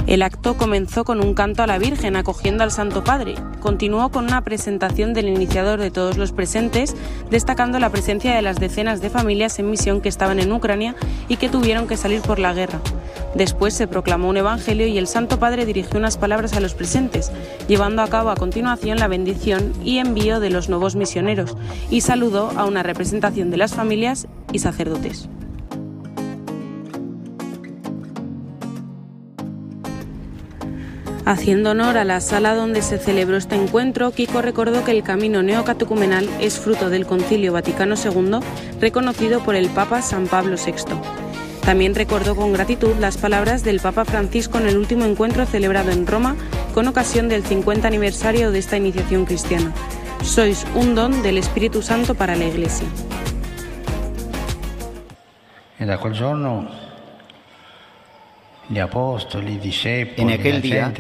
El 0.06 0.22
acto 0.22 0.56
comenzó 0.58 1.06
con 1.06 1.24
un 1.24 1.34
canto 1.34 1.64
a 1.64 1.68
la 1.68 1.78
Virgen 1.78 2.18
acogiendo 2.18 2.64
al 2.64 2.72
Santo 2.72 3.06
Padre. 3.06 3.36
Continuó 3.62 4.10
con 4.10 4.26
una 4.26 4.42
presentación 4.42 5.14
del 5.14 5.30
iniciador 5.30 5.80
de 5.80 5.92
todos 5.92 6.18
los 6.18 6.34
presentes, 6.34 6.94
destacando 7.32 7.80
la 7.80 7.90
presencia 7.90 8.36
de 8.36 8.42
las 8.42 8.60
decenas 8.60 9.00
de 9.00 9.10
familias 9.10 9.58
en 9.60 9.70
misión 9.70 10.02
que 10.02 10.10
estaban 10.10 10.40
en 10.40 10.52
Ucrania 10.52 10.96
y 11.30 11.38
que 11.38 11.48
tuvieron 11.48 11.88
que 11.88 11.96
salir 11.96 12.22
por 12.22 12.38
la 12.38 12.54
guerra. 12.54 12.82
Después 13.34 13.74
se 13.74 13.88
proclamó 13.88 14.28
un 14.28 14.38
evangelio 14.38 14.88
y 14.88 14.98
el 14.98 15.08
Santo 15.08 15.40
Padre 15.40 15.66
dirigió 15.66 15.98
unas 15.98 16.18
palabras 16.18 16.54
a 16.54 16.60
los 16.60 16.74
presentes, 16.74 17.32
llevando 17.70 18.02
a 18.02 18.10
cabo 18.10 18.30
a 18.30 18.36
continuación 18.36 19.00
la 19.00 19.08
bendición 19.08 19.74
y 19.86 20.00
envío 20.00 20.42
de 20.42 20.50
los 20.50 20.68
nuevos 20.68 20.98
misioneros, 20.98 21.56
y 21.90 22.02
saludó 22.02 22.52
a 22.58 22.66
una 22.66 22.84
representación 22.84 23.52
de 23.52 23.58
las 23.58 23.74
familias 23.74 24.28
y 24.52 24.60
sacerdotes. 24.60 25.30
Haciendo 31.26 31.72
honor 31.72 31.98
a 31.98 32.04
la 32.04 32.20
sala 32.20 32.54
donde 32.54 32.82
se 32.82 32.98
celebró 32.98 33.38
este 33.38 33.56
encuentro, 33.56 34.12
Kiko 34.12 34.42
recordó 34.42 34.84
que 34.84 34.92
el 34.92 35.04
camino 35.04 35.42
neocatecumenal 35.42 36.28
es 36.42 36.60
fruto 36.60 36.90
del 36.90 37.06
Concilio 37.06 37.54
Vaticano 37.54 37.96
II, 37.96 38.40
reconocido 38.82 39.40
por 39.40 39.56
el 39.56 39.70
Papa 39.70 40.02
San 40.02 40.28
Pablo 40.28 40.58
VI. 40.58 40.84
También 41.62 41.96
recordó 41.96 42.36
con 42.36 42.52
gratitud 42.52 42.94
las 43.00 43.18
palabras 43.18 43.64
del 43.64 43.80
Papa 43.80 44.04
Francisco 44.04 44.58
en 44.58 44.68
el 44.68 44.78
último 44.78 45.06
encuentro 45.06 45.46
celebrado 45.46 45.92
en 45.92 46.08
Roma 46.08 46.36
con 46.74 46.90
ocasión 46.90 47.30
del 47.30 47.44
50 47.44 47.88
aniversario 47.88 48.52
de 48.52 48.60
esta 48.60 48.76
iniciación 48.76 49.24
cristiana. 49.24 49.72
Sois 50.24 50.66
un 50.76 50.94
don 50.94 51.24
del 51.24 51.38
Espíritu 51.38 51.82
Santo 51.82 52.16
para 52.16 52.36
la 52.36 52.44
Iglesia. 52.44 52.88
En 55.80 55.90
aquel 55.90 56.14
giorno 56.14 56.83
En 58.70 60.30
aquel 60.30 60.62
día, 60.62 60.94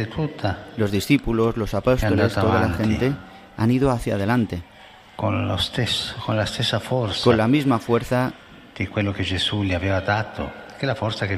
los 0.77 0.91
discípulos, 0.91 1.57
los 1.57 1.73
apóstoles, 1.73 2.33
toda 2.33 2.67
la 2.67 2.73
gente 2.73 3.13
han 3.57 3.71
ido 3.71 3.89
hacia 3.91 4.15
adelante. 4.15 4.63
Con, 5.15 5.47
la 7.37 7.47
misma 7.47 7.79
fuerza 7.79 8.33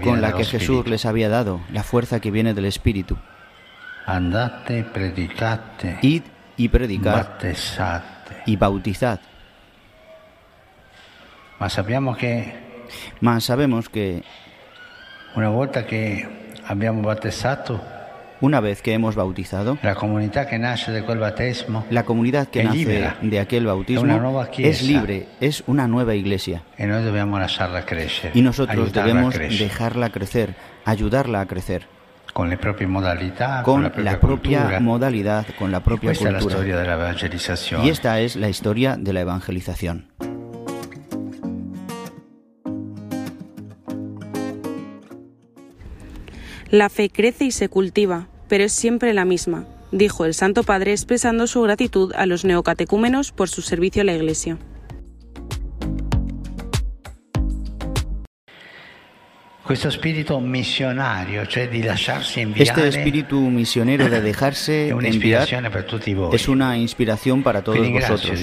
con 0.04 0.22
la 0.22 0.34
que 0.34 0.46
Jesús 0.46 0.88
les 0.88 1.06
había 1.06 1.30
dado, 1.30 1.62
la 1.72 1.84
fuerza 1.84 2.20
que 2.20 2.32
viene 2.32 2.54
del 2.54 2.66
Espíritu. 2.66 3.18
Andate, 4.06 4.84
predicate, 4.84 5.98
Id 6.02 6.24
y 6.58 6.70
predicad 6.70 7.28
y 8.46 8.56
bautizad. 8.56 9.20
Mas 13.20 13.44
sabemos 13.44 13.90
que 13.90 14.24
una 15.36 15.50
volta 15.50 15.84
che 15.84 16.28
abbiamo 16.64 17.02
battezzato, 17.02 17.82
una 18.42 18.60
vez 18.60 18.82
que 18.82 18.94
hemos 18.94 19.16
bautizado, 19.16 19.78
la 19.82 19.96
comunità 19.96 20.46
che 20.46 20.58
nasce 20.58 20.92
da 20.92 21.04
quel 21.04 21.18
battesimo 21.18 21.86
la 21.90 22.04
comunidad 22.04 22.48
que 22.48 22.62
Es 22.62 22.66
nace 22.66 23.14
de 23.22 23.40
aquel 23.40 23.64
Es 23.64 23.68
bautismo 23.68 24.44
es 24.58 24.82
libre, 24.84 25.28
es 25.40 25.64
una 25.68 25.88
nueva 25.88 26.16
iglesia. 26.16 26.64
Y 28.34 28.42
nosotros 28.42 28.92
debemos 28.92 29.36
dejarla 29.38 30.10
crecer, 30.10 30.56
ayudarla 30.86 31.42
a 31.42 31.46
crecer, 31.46 31.88
con 32.34 32.50
le 32.50 32.58
proprie 32.58 32.88
modalità, 32.88 33.62
con 33.64 33.84
la 33.84 33.92
la 33.96 34.20
propia 34.20 34.60
cultura. 34.60 34.80
modalidad, 34.82 35.46
con 35.58 35.72
la 35.72 35.80
propia 35.80 36.10
Questa 36.10 36.28
è 36.28 36.32
la 36.32 36.40
cultura. 36.40 36.58
storia 36.58 36.78
dell'evangelizzazione. 36.78 37.86
Y 37.86 37.90
esta 37.90 38.20
es 38.20 38.36
la 38.36 38.50
historia 38.50 38.98
de 38.98 39.14
la 39.14 39.22
evangelización. 39.22 40.08
La 46.72 46.90
fe 46.90 47.10
crece 47.10 47.46
y 47.46 47.52
se 47.52 47.70
cultiva, 47.70 48.28
pero 48.48 48.64
es 48.64 48.74
siempre 48.74 49.14
la 49.14 49.24
misma, 49.24 49.66
dijo 49.92 50.26
el 50.26 50.34
Santo 50.34 50.64
Padre 50.64 50.92
expresando 50.92 51.46
su 51.46 51.62
gratitud 51.62 52.12
a 52.16 52.26
los 52.26 52.44
neocatecúmenos 52.44 53.32
por 53.32 53.50
su 53.50 53.62
servicio 53.62 54.02
a 54.02 54.06
la 54.06 54.14
Iglesia. 54.14 54.58
Di 61.72 61.84
lasciarsi 61.84 62.42
inviare, 62.42 62.64
Este 62.64 62.88
espíritu 62.88 63.40
misionero 63.40 64.10
de 64.10 64.22
dejarse 64.22 64.90
enviar 65.04 65.48
es 66.34 66.48
una 66.48 66.78
inspiración 66.78 67.44
para 67.44 67.64
todos 67.64 67.92
vosotros. 67.92 68.40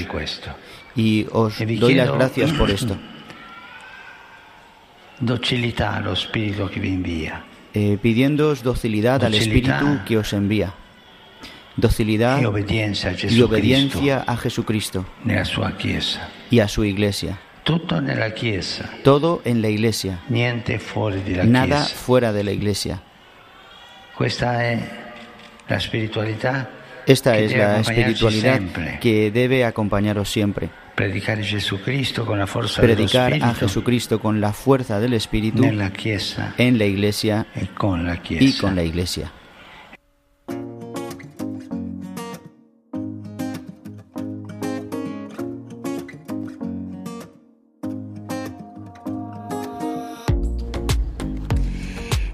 Y 0.94 1.26
os 1.32 1.58
doy 1.58 1.94
las 1.94 2.12
gracias 2.12 2.52
por 2.52 2.70
esto. 2.70 2.96
Docilità 5.18 5.94
allo 5.94 6.16
spirito 6.16 6.68
che 6.68 6.80
vi 6.80 6.88
invia. 6.88 7.51
Eh, 7.74 7.98
pidiéndoos 8.00 8.62
docilidad 8.62 9.24
al. 9.24 9.34
Espíritu 9.34 10.00
que 10.06 10.18
os 10.18 10.32
envía. 10.32 10.74
Docilidad 11.76 12.36
a 12.36 12.42
y 13.30 13.40
obediencia 13.40 14.24
a 14.26 14.36
Jesucristo 14.36 15.06
y 16.50 16.58
a 16.60 16.68
su 16.68 16.84
iglesia. 16.84 17.38
Todo 19.04 19.40
en 19.44 19.62
la 19.62 19.68
iglesia, 19.68 20.20
fuori 20.80 21.20
di 21.22 21.34
la 21.34 21.44
nada 21.44 21.84
Chiesa. 21.84 21.96
fuera 21.96 22.32
de 22.32 22.44
la 22.44 22.52
iglesia. 22.52 23.00
Esta 27.06 27.38
es 27.38 27.56
la 27.56 27.80
espiritualidad 27.80 28.60
que 29.00 29.30
debe 29.30 29.64
acompañaros 29.64 30.30
siempre. 30.30 30.70
Predicar 32.80 33.34
a 33.42 33.54
Jesucristo 33.54 34.20
con 34.20 34.40
la 34.40 34.52
fuerza 34.52 35.00
del 35.00 35.14
Espíritu 35.14 35.64
en 35.64 36.78
la 36.78 36.84
iglesia 36.86 37.46
y 37.54 38.52
con 38.52 38.76
la 38.76 38.82
iglesia. 38.82 39.32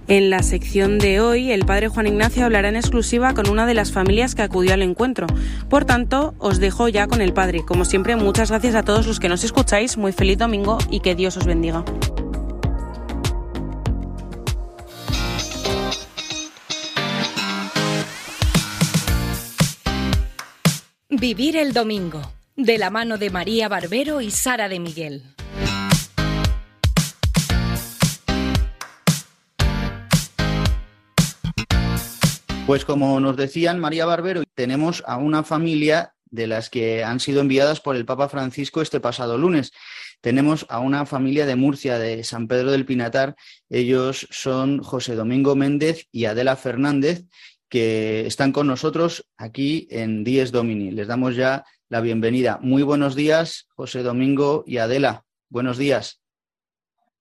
En 0.09 0.31
la 0.31 0.43
sección 0.43 0.99
de 0.99 1.21
hoy, 1.21 1.53
el 1.53 1.67
padre 1.67 1.89
Juan 1.89 2.07
Ignacio 2.07 2.47
hablará 2.47 2.71
en 2.71 2.77
exclusiva 2.77 3.35
con 3.35 3.47
una 3.51 3.67
de 3.67 3.75
las 3.75 3.93
familias 3.93 4.35
que 4.35 4.41
acudió 4.41 4.73
al 4.73 4.81
encuentro. 4.81 5.27
Por 5.69 5.85
tanto, 5.85 6.35
os 6.39 6.59
dejo 6.59 6.89
ya 6.89 7.07
con 7.07 7.21
el 7.21 7.35
padre. 7.35 7.63
Como 7.63 7.85
siempre, 7.85 8.17
muchas 8.17 8.49
gracias 8.49 8.75
a 8.75 8.83
todos 8.83 9.07
los 9.07 9.21
que 9.21 9.29
nos 9.29 9.45
escucháis. 9.45 9.99
Muy 9.99 10.13
feliz 10.13 10.39
domingo 10.39 10.79
y 10.91 11.01
que 11.01 11.15
Dios 11.15 11.37
os 11.37 11.45
bendiga. 11.45 11.85
Vivir 21.11 21.55
el 21.59 21.75
domingo, 21.75 22.23
de 22.57 22.79
la 22.79 22.89
mano 22.89 23.19
de 23.19 23.29
María 23.29 23.69
Barbero 23.69 24.23
y 24.23 24.31
Sara 24.31 24.71
de 24.71 24.81
Miguel. 24.81 25.23
Pues 32.69 32.85
como 32.85 33.19
nos 33.19 33.35
decían 33.39 33.81
María 33.81 34.05
Barbero, 34.05 34.43
tenemos 34.55 35.03
a 35.07 35.17
una 35.17 35.43
familia 35.43 36.13
de 36.27 36.47
las 36.47 36.69
que 36.69 37.03
han 37.03 37.19
sido 37.19 37.41
enviadas 37.41 37.81
por 37.81 37.97
el 37.97 38.05
Papa 38.05 38.29
Francisco 38.29 38.83
este 38.83 39.01
pasado 39.01 39.39
lunes. 39.39 39.73
Tenemos 40.21 40.67
a 40.69 40.79
una 40.79 41.07
familia 41.07 41.47
de 41.47 41.57
Murcia, 41.57 41.99
de 41.99 42.23
San 42.25 42.47
Pedro 42.47 42.71
del 42.71 42.85
Pinatar. 42.85 43.37
Ellos 43.71 44.29
son 44.31 44.83
José 44.83 45.15
Domingo 45.15 45.57
Méndez 45.57 46.09
y 46.13 46.27
Adela 46.27 46.57
Fernández, 46.57 47.25
que 47.71 48.27
están 48.27 48.53
con 48.53 48.67
nosotros 48.67 49.27
aquí 49.39 49.89
en 49.91 50.23
Dies 50.23 50.53
Domini. 50.53 50.91
Les 50.91 51.09
damos 51.09 51.37
ya 51.37 51.65
la 51.89 52.03
bienvenida. 52.03 52.59
Muy 52.61 52.83
buenos 52.83 53.15
días, 53.15 53.67
José 53.77 54.03
Domingo 54.03 54.63
y 54.67 54.77
Adela. 54.77 55.25
Buenos 55.49 55.79
días. 55.79 56.21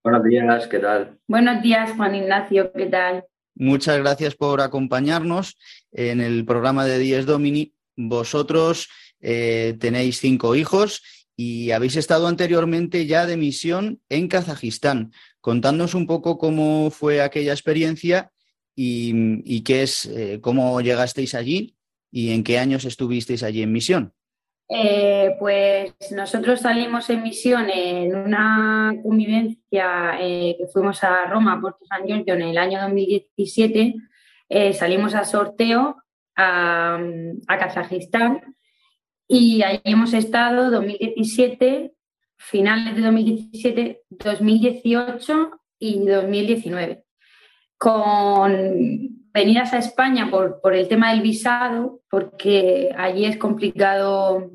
Buenos 0.04 0.26
días, 0.26 0.68
¿qué 0.68 0.80
tal? 0.80 1.18
Buenos 1.26 1.62
días, 1.62 1.94
Juan 1.96 2.16
Ignacio, 2.16 2.70
¿qué 2.74 2.88
tal? 2.88 3.24
Muchas 3.60 3.98
gracias 3.98 4.36
por 4.36 4.62
acompañarnos 4.62 5.58
en 5.92 6.22
el 6.22 6.46
programa 6.46 6.86
de 6.86 7.00
Dies 7.00 7.26
Domini. 7.26 7.74
Vosotros 7.96 8.88
eh, 9.20 9.76
tenéis 9.80 10.20
cinco 10.20 10.56
hijos 10.56 11.02
y 11.36 11.72
habéis 11.72 11.96
estado 11.96 12.28
anteriormente 12.28 13.08
ya 13.08 13.26
de 13.26 13.36
misión 13.36 14.00
en 14.10 14.28
Kazajistán. 14.28 15.12
Contándonos 15.42 15.96
un 15.96 16.06
poco 16.06 16.38
cómo 16.38 16.92
fue 16.92 17.22
aquella 17.22 17.52
experiencia 17.52 18.32
y, 18.76 19.62
qué 19.62 19.82
es, 19.82 20.06
eh, 20.06 20.38
cómo 20.40 20.80
llegasteis 20.82 21.34
allí 21.34 21.76
y 22.12 22.34
en 22.34 22.44
qué 22.44 22.60
años 22.60 22.86
estuvisteis 22.86 23.42
allí 23.42 23.64
en 23.64 23.72
misión. 23.72 24.14
Eh, 24.70 25.36
pues 25.40 25.94
nosotros 26.12 26.60
salimos 26.60 27.10
en 27.10 27.24
misión 27.24 27.70
en 27.70 28.14
una 28.16 28.94
convivencia 29.02 30.18
eh, 30.20 30.56
que 30.58 30.68
fuimos 30.68 31.04
a 31.06 31.26
Roma, 31.26 31.62
Puerto 31.62 31.86
San 31.86 32.06
Giorgio, 32.06 32.34
en 32.34 32.42
el 32.42 32.58
año 32.58 32.82
2017. 32.82 33.96
Eh, 34.50 34.74
salimos 34.74 35.16
a 35.16 35.24
sorteo 35.24 36.04
a, 36.36 37.00
Kazajistán 37.48 38.56
y 39.28 39.62
ahí 39.62 39.82
hemos 39.84 40.14
estado 40.14 40.70
2017, 40.70 41.94
finales 42.38 42.96
de 42.96 43.02
2017, 43.02 44.02
2018 44.10 45.52
y 45.80 46.06
2019. 46.06 47.04
Con 47.78 49.27
venidas 49.38 49.72
a 49.72 49.78
España 49.78 50.32
por, 50.32 50.60
por, 50.62 50.74
el 50.74 50.88
tema 50.88 51.12
del 51.12 51.22
visado, 51.22 52.02
porque 52.10 52.90
allí 52.98 53.26
es 53.26 53.38
complicado 53.38 54.50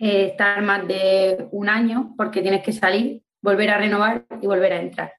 eh, 0.00 0.26
estar 0.32 0.60
más 0.62 0.88
de 0.88 1.46
un 1.52 1.68
año, 1.68 2.12
porque 2.16 2.42
tienes 2.42 2.64
que 2.64 2.72
salir, 2.72 3.22
volver 3.40 3.70
a 3.70 3.78
renovar 3.78 4.26
y 4.40 4.46
volver 4.48 4.72
a 4.72 4.82
entrar. 4.82 5.12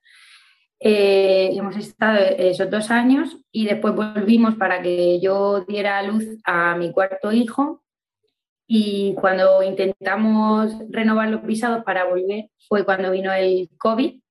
Eh, 0.81 1.51
hemos 1.53 1.77
estado 1.77 2.19
esos 2.37 2.69
dos 2.69 2.91
años 2.91 3.37
y 3.53 3.63
después 3.65 3.95
volvimos 3.95 4.55
para 4.55 4.81
que 4.81 5.21
yo 5.21 5.61
diera 5.61 6.03
luz 6.03 6.25
a 6.43 6.75
mi 6.75 6.91
cuarto 6.91 7.31
hijo 7.31 7.85
y 8.67 9.15
cuando 9.15 9.63
intentamos 9.63 10.73
renovar 10.89 11.29
los 11.29 11.43
visados 11.43 11.85
para 11.85 12.03
volver 12.03 12.49
fue 12.67 12.83
cuando 12.83 13.11
vino 13.11 13.31
el 13.31 13.69
COVID 13.77 14.22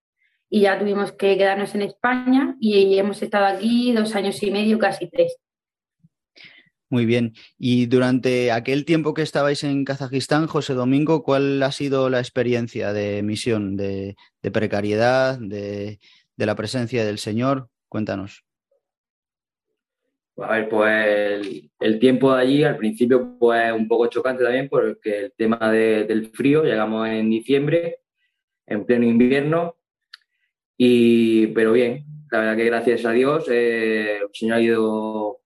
y 0.55 0.61
ya 0.61 0.79
tuvimos 0.79 1.13
que 1.13 1.39
quedarnos 1.39 1.75
en 1.75 1.81
España 1.81 2.57
y 2.61 2.99
hemos 2.99 3.23
estado 3.23 3.47
aquí 3.47 3.95
dos 3.95 4.15
años 4.15 4.43
y 4.43 4.51
medio, 4.51 4.79
casi 4.79 5.09
tres. 5.09 5.39
Muy 6.91 7.07
bien. 7.07 7.33
Y 7.57 7.87
durante 7.87 8.53
aquel 8.53 8.85
tiempo 8.85 9.15
que 9.15 9.23
estabais 9.23 9.65
en 9.65 9.87
Kazajistán, 9.87 10.47
José 10.47 10.75
Domingo, 10.75 11.23
¿cuál 11.23 11.63
ha 11.63 11.73
sido 11.73 12.11
la 12.11 12.19
experiencia 12.19 12.93
de 12.93 13.23
misión, 13.23 13.79
de, 13.79 14.15
precariedad, 14.53 15.39
de, 15.39 15.99
la 16.37 16.55
presencia 16.55 17.03
del 17.07 17.17
Señor? 17.17 17.69
Cuéntanos. 17.89 18.45
A 20.37 20.53
ver, 20.53 20.69
pues 20.69 21.71
el, 21.81 21.99
tiempo 21.99 22.35
de 22.35 22.43
allí 22.43 22.63
al 22.63 22.77
principio 22.77 23.39
pues 23.39 23.73
un 23.73 23.89
poco 23.89 24.09
chocante 24.09 24.45
también 24.45 24.69
porque 24.69 25.19
el 25.19 25.33
tema 25.35 25.73
del 25.73 26.27
frío, 26.27 26.63
llegamos 26.63 27.09
en 27.09 27.31
diciembre, 27.31 28.01
en 28.67 28.85
pleno 28.85 29.07
invierno, 29.07 29.77
y, 30.77 31.49
pero 31.49 31.73
bien, 31.73 32.05
la 32.33 32.39
verdad 32.39 32.57
que 32.57 32.65
gracias 32.65 33.05
a 33.05 33.11
Dios 33.11 33.47
eh, 33.51 34.21
el 34.23 34.29
Señor 34.33 34.57
ha 34.57 34.61
ido, 34.63 35.41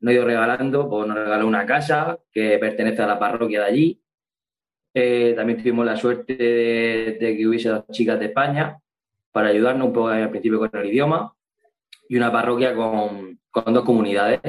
nos 0.00 0.10
ha 0.10 0.12
ido 0.12 0.24
regalando, 0.24 0.88
pues 0.88 1.06
nos 1.06 1.16
regaló 1.16 1.46
una 1.46 1.64
casa 1.64 2.18
que 2.32 2.58
pertenece 2.58 3.00
a 3.02 3.06
la 3.06 3.18
parroquia 3.18 3.60
de 3.60 3.66
allí. 3.66 4.02
Eh, 4.92 5.34
también 5.36 5.58
tuvimos 5.58 5.86
la 5.86 5.96
suerte 5.96 6.34
de, 6.34 7.36
que 7.36 7.46
hubiese 7.46 7.68
dos 7.68 7.84
chicas 7.92 8.18
de 8.18 8.26
España 8.26 8.76
para 9.30 9.50
ayudarnos 9.50 9.86
un 9.86 9.92
poco 9.92 10.08
al 10.08 10.30
principio 10.30 10.58
con 10.58 10.70
el 10.72 10.86
idioma 10.86 11.32
y 12.08 12.16
una 12.16 12.32
parroquia 12.32 12.74
con, 12.74 13.38
con 13.48 13.72
dos 13.72 13.84
comunidades. 13.84 14.40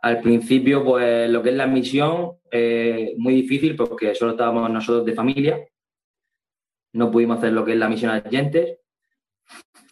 Al 0.00 0.20
principio, 0.20 0.84
pues 0.84 1.30
lo 1.30 1.44
que 1.44 1.50
es 1.50 1.54
la 1.54 1.68
misión, 1.68 2.38
eh, 2.50 3.14
muy 3.18 3.34
difícil 3.34 3.76
porque 3.76 4.16
solo 4.16 4.32
estábamos 4.32 4.68
nosotros 4.68 5.04
de 5.04 5.12
familia. 5.12 5.60
No 6.92 7.10
pudimos 7.10 7.38
hacer 7.38 7.52
lo 7.52 7.64
que 7.64 7.72
es 7.72 7.78
la 7.78 7.88
misión 7.88 8.10
a 8.10 8.16
agentes 8.16 8.80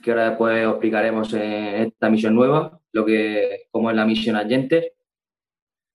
que 0.04 0.10
ahora 0.10 0.28
después 0.30 0.66
os 0.66 0.72
explicaremos 0.72 1.32
en 1.32 1.86
esta 1.86 2.10
misión 2.10 2.34
nueva, 2.34 2.78
lo 2.92 3.06
que, 3.06 3.68
cómo 3.70 3.90
es 3.90 3.96
la 3.96 4.04
misión 4.04 4.36
Agentes. 4.36 4.92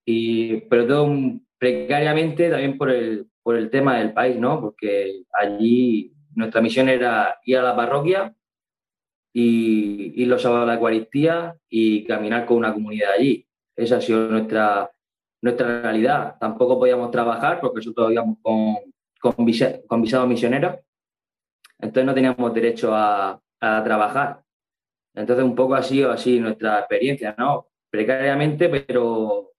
Y, 0.04 0.62
pero 0.62 0.88
todo 0.88 1.16
precariamente 1.60 2.50
también 2.50 2.78
por 2.78 2.90
el, 2.90 3.28
por 3.44 3.56
el 3.56 3.70
tema 3.70 4.00
del 4.00 4.12
país, 4.12 4.38
¿no? 4.38 4.60
Porque 4.60 5.24
allí 5.40 6.12
nuestra 6.34 6.60
misión 6.60 6.90
era 6.90 7.40
ir 7.46 7.58
a 7.58 7.62
la 7.64 7.76
parroquia 7.76 8.34
y 9.32 10.20
ir 10.20 10.28
los 10.28 10.42
sábados 10.42 10.64
a 10.64 10.68
la 10.68 10.74
Eucaristía 10.76 11.56
y 11.70 12.04
caminar 12.06 12.48
con 12.48 12.58
una 12.58 12.74
comunidad 12.74 13.12
allí. 13.12 13.46
Esa 13.76 13.98
ha 13.98 14.02
sido 14.02 14.28
nuestra, 14.28 14.92
nuestra 15.42 15.84
realidad. 15.84 16.36
Tampoco 16.40 16.80
podíamos 16.80 17.12
trabajar 17.12 17.60
porque 17.62 17.78
nosotros 17.78 18.12
íbamos 18.12 18.40
con, 18.42 18.78
con, 19.22 19.34
con 19.88 20.02
visado 20.02 20.26
misionero. 20.26 20.80
Entonces 21.78 22.06
no 22.06 22.14
teníamos 22.16 22.54
derecho 22.54 22.96
a, 22.96 23.40
a 23.62 23.84
trabajar. 23.84 24.42
Entonces, 25.16 25.44
un 25.44 25.56
poco 25.56 25.76
ha 25.76 25.84
sido 25.84 26.12
así 26.12 26.40
nuestra 26.40 26.80
experiencia, 26.80 27.36
¿no? 27.38 27.68
Precariamente, 27.90 28.70
pero, 28.70 29.52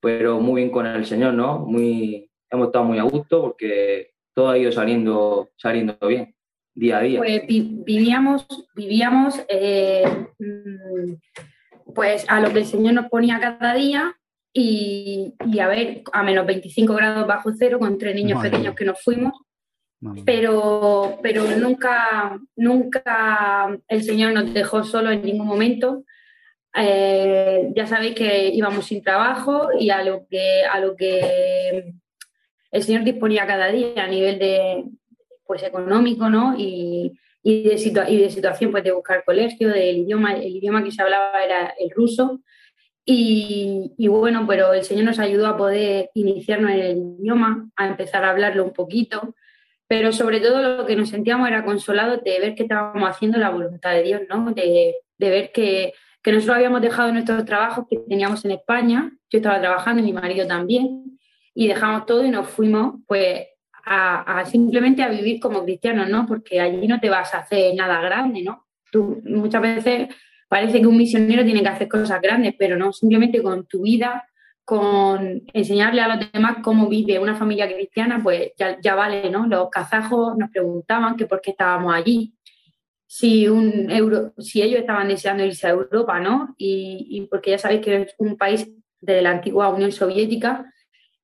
pero 0.00 0.40
muy 0.40 0.62
bien 0.62 0.72
con 0.72 0.86
el 0.86 1.04
Señor, 1.04 1.34
¿no? 1.34 1.60
Muy, 1.60 2.30
hemos 2.50 2.66
estado 2.66 2.84
muy 2.84 2.98
a 2.98 3.04
gusto 3.04 3.40
porque 3.40 4.12
todo 4.34 4.50
ha 4.50 4.58
ido 4.58 4.70
saliendo, 4.70 5.50
saliendo 5.56 5.96
bien, 6.06 6.34
día 6.74 6.98
a 6.98 7.02
día. 7.02 7.18
Pues 7.18 7.42
vivíamos, 7.46 8.46
vivíamos 8.74 9.42
eh, 9.48 10.04
mm, 10.38 11.14
pues 11.94 12.24
a 12.28 12.40
lo 12.40 12.52
que 12.52 12.60
el 12.60 12.66
Señor 12.66 12.94
nos 12.94 13.08
ponía 13.08 13.40
cada 13.40 13.74
día 13.74 14.14
y, 14.54 15.34
a 15.60 15.66
ver, 15.66 16.02
a 16.12 16.22
menos 16.22 16.46
25 16.46 16.94
grados 16.94 17.26
bajo 17.26 17.50
cero 17.58 17.78
con 17.78 17.96
tres 17.96 18.14
niños 18.14 18.42
pequeños 18.42 18.74
que 18.74 18.84
nos 18.84 19.02
fuimos 19.02 19.32
pero, 20.24 21.18
pero 21.22 21.44
nunca, 21.56 22.38
nunca 22.56 23.78
el 23.86 24.02
Señor 24.02 24.32
nos 24.32 24.52
dejó 24.52 24.82
solo 24.82 25.10
en 25.10 25.22
ningún 25.22 25.46
momento. 25.46 26.04
Eh, 26.74 27.70
ya 27.76 27.86
sabéis 27.86 28.14
que 28.14 28.48
íbamos 28.48 28.86
sin 28.86 29.02
trabajo 29.02 29.68
y 29.78 29.90
a 29.90 30.02
lo 30.02 30.26
que, 30.28 30.62
a 30.64 30.80
lo 30.80 30.96
que 30.96 31.92
el 32.70 32.82
Señor 32.82 33.04
disponía 33.04 33.46
cada 33.46 33.68
día 33.68 34.02
a 34.02 34.08
nivel 34.08 34.38
de 34.38 34.84
pues 35.46 35.62
económico 35.62 36.30
¿no? 36.30 36.54
y, 36.56 37.12
y, 37.42 37.62
de, 37.64 38.04
y 38.08 38.16
de 38.16 38.30
situación 38.30 38.70
pues, 38.70 38.84
de 38.84 38.92
buscar 38.92 39.24
colegio, 39.24 39.68
del 39.68 39.98
idioma, 39.98 40.34
el 40.34 40.56
idioma 40.56 40.82
que 40.82 40.90
se 40.90 41.02
hablaba 41.02 41.44
era 41.44 41.74
el 41.78 41.90
ruso. 41.90 42.40
Y, 43.04 43.92
y, 43.98 44.08
bueno, 44.08 44.46
pero 44.48 44.72
el 44.72 44.84
Señor 44.84 45.04
nos 45.04 45.18
ayudó 45.18 45.48
a 45.48 45.56
poder 45.56 46.10
iniciarnos 46.14 46.70
en 46.70 46.80
el 46.80 46.98
idioma, 47.20 47.68
a 47.76 47.88
empezar 47.88 48.24
a 48.24 48.30
hablarlo 48.30 48.64
un 48.64 48.72
poquito 48.72 49.34
pero 49.92 50.10
sobre 50.10 50.40
todo 50.40 50.62
lo 50.62 50.86
que 50.86 50.96
nos 50.96 51.10
sentíamos 51.10 51.46
era 51.46 51.66
consolado 51.66 52.16
de 52.16 52.40
ver 52.40 52.54
que 52.54 52.62
estábamos 52.62 53.06
haciendo 53.10 53.36
la 53.36 53.50
voluntad 53.50 53.92
de 53.92 54.02
Dios, 54.02 54.22
¿no? 54.26 54.50
De, 54.54 54.94
ver 55.18 55.52
que, 55.52 55.92
nosotros 56.24 56.56
habíamos 56.56 56.80
dejado 56.80 57.12
nuestros 57.12 57.44
trabajos 57.44 57.84
que 57.90 57.98
teníamos 57.98 58.42
en 58.46 58.52
España, 58.52 59.12
yo 59.28 59.36
estaba 59.36 59.60
trabajando 59.60 60.00
y 60.00 60.06
mi 60.06 60.14
marido 60.14 60.46
también, 60.46 61.18
y 61.52 61.68
dejamos 61.68 62.06
todo 62.06 62.24
y 62.24 62.30
nos 62.30 62.48
fuimos 62.48 63.00
pues 63.06 63.48
a, 63.84 64.42
simplemente 64.46 65.02
a 65.02 65.10
vivir 65.10 65.38
como 65.38 65.62
cristianos, 65.62 66.08
¿no? 66.08 66.24
Porque 66.26 66.58
allí 66.58 66.88
no 66.88 66.98
te 66.98 67.10
vas 67.10 67.34
a 67.34 67.40
hacer 67.40 67.74
nada 67.74 68.00
grande, 68.00 68.42
¿no? 68.42 68.68
Tú 68.90 69.20
muchas 69.26 69.60
veces 69.60 70.08
parece 70.48 70.80
que 70.80 70.86
un 70.86 70.96
misionero 70.96 71.44
tiene 71.44 71.60
que 71.60 71.68
hacer 71.68 71.88
cosas 71.88 72.18
grandes, 72.22 72.54
pero 72.58 72.78
no, 72.78 72.94
simplemente 72.94 73.42
con 73.42 73.66
tu 73.66 73.82
vida 73.82 74.26
con 74.64 75.42
enseñarle 75.52 76.00
a 76.00 76.16
los 76.16 76.32
demás 76.32 76.58
cómo 76.62 76.88
vive 76.88 77.18
una 77.18 77.34
familia 77.34 77.72
cristiana, 77.72 78.20
pues 78.22 78.52
ya, 78.56 78.94
vale, 78.94 79.28
¿no? 79.30 79.46
Los 79.46 79.70
kazajos 79.70 80.36
nos 80.36 80.50
preguntaban 80.50 81.16
que 81.16 81.26
por 81.26 81.40
qué 81.40 81.50
estábamos 81.50 81.94
allí, 81.94 82.34
si, 83.06 83.48
un 83.48 83.90
euro, 83.90 84.32
si 84.38 84.62
ellos 84.62 84.80
estaban 84.80 85.08
deseando 85.08 85.44
irse 85.44 85.66
a 85.66 85.70
Europa, 85.70 86.20
¿no? 86.20 86.54
Y, 86.56 87.26
porque 87.30 87.50
ya 87.50 87.58
sabéis 87.58 87.82
que 87.82 88.02
es 88.02 88.14
un 88.18 88.36
país 88.36 88.70
de 89.00 89.20
la 89.20 89.30
antigua 89.30 89.68
Unión 89.68 89.92
Soviética 89.92 90.72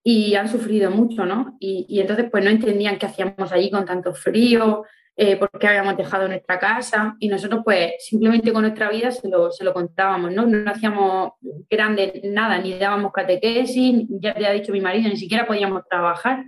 y 0.03 0.34
han 0.34 0.49
sufrido 0.49 0.91
mucho, 0.91 1.24
¿no? 1.24 1.57
Y, 1.61 2.01
entonces 2.01 2.26
pues 2.30 2.45
no 2.45 2.51
entendían 2.51 2.99
qué 2.99 3.07
hacíamos 3.07 3.53
allí 3.53 3.70
con 3.70 3.84
tanto 3.86 4.12
frío, 4.14 4.84
eh, 5.20 5.36
por 5.36 5.50
qué 5.58 5.66
habíamos 5.66 5.96
dejado 5.96 6.28
nuestra 6.28 6.60
casa 6.60 7.16
y 7.18 7.26
nosotros 7.26 7.62
pues 7.64 7.94
simplemente 7.98 8.52
con 8.52 8.62
nuestra 8.62 8.88
vida 8.88 9.10
se 9.10 9.28
lo, 9.28 9.50
se 9.50 9.64
lo 9.64 9.74
contábamos, 9.74 10.32
¿no? 10.32 10.46
No 10.46 10.70
hacíamos 10.70 11.32
grande 11.68 12.20
nada, 12.26 12.56
ni 12.58 12.78
dábamos 12.78 13.10
catequesis, 13.10 14.06
ya 14.10 14.32
te 14.32 14.46
ha 14.46 14.52
dicho 14.52 14.70
mi 14.70 14.80
marido, 14.80 15.08
ni 15.08 15.16
siquiera 15.16 15.44
podíamos 15.44 15.82
trabajar, 15.90 16.44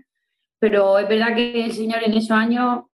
pero 0.61 1.01
es 1.01 1.09
verdad 1.09 1.35
que 1.35 1.65
el 1.65 1.73
Señor 1.73 2.05
en 2.05 2.13
esos 2.13 2.31
años 2.31 2.85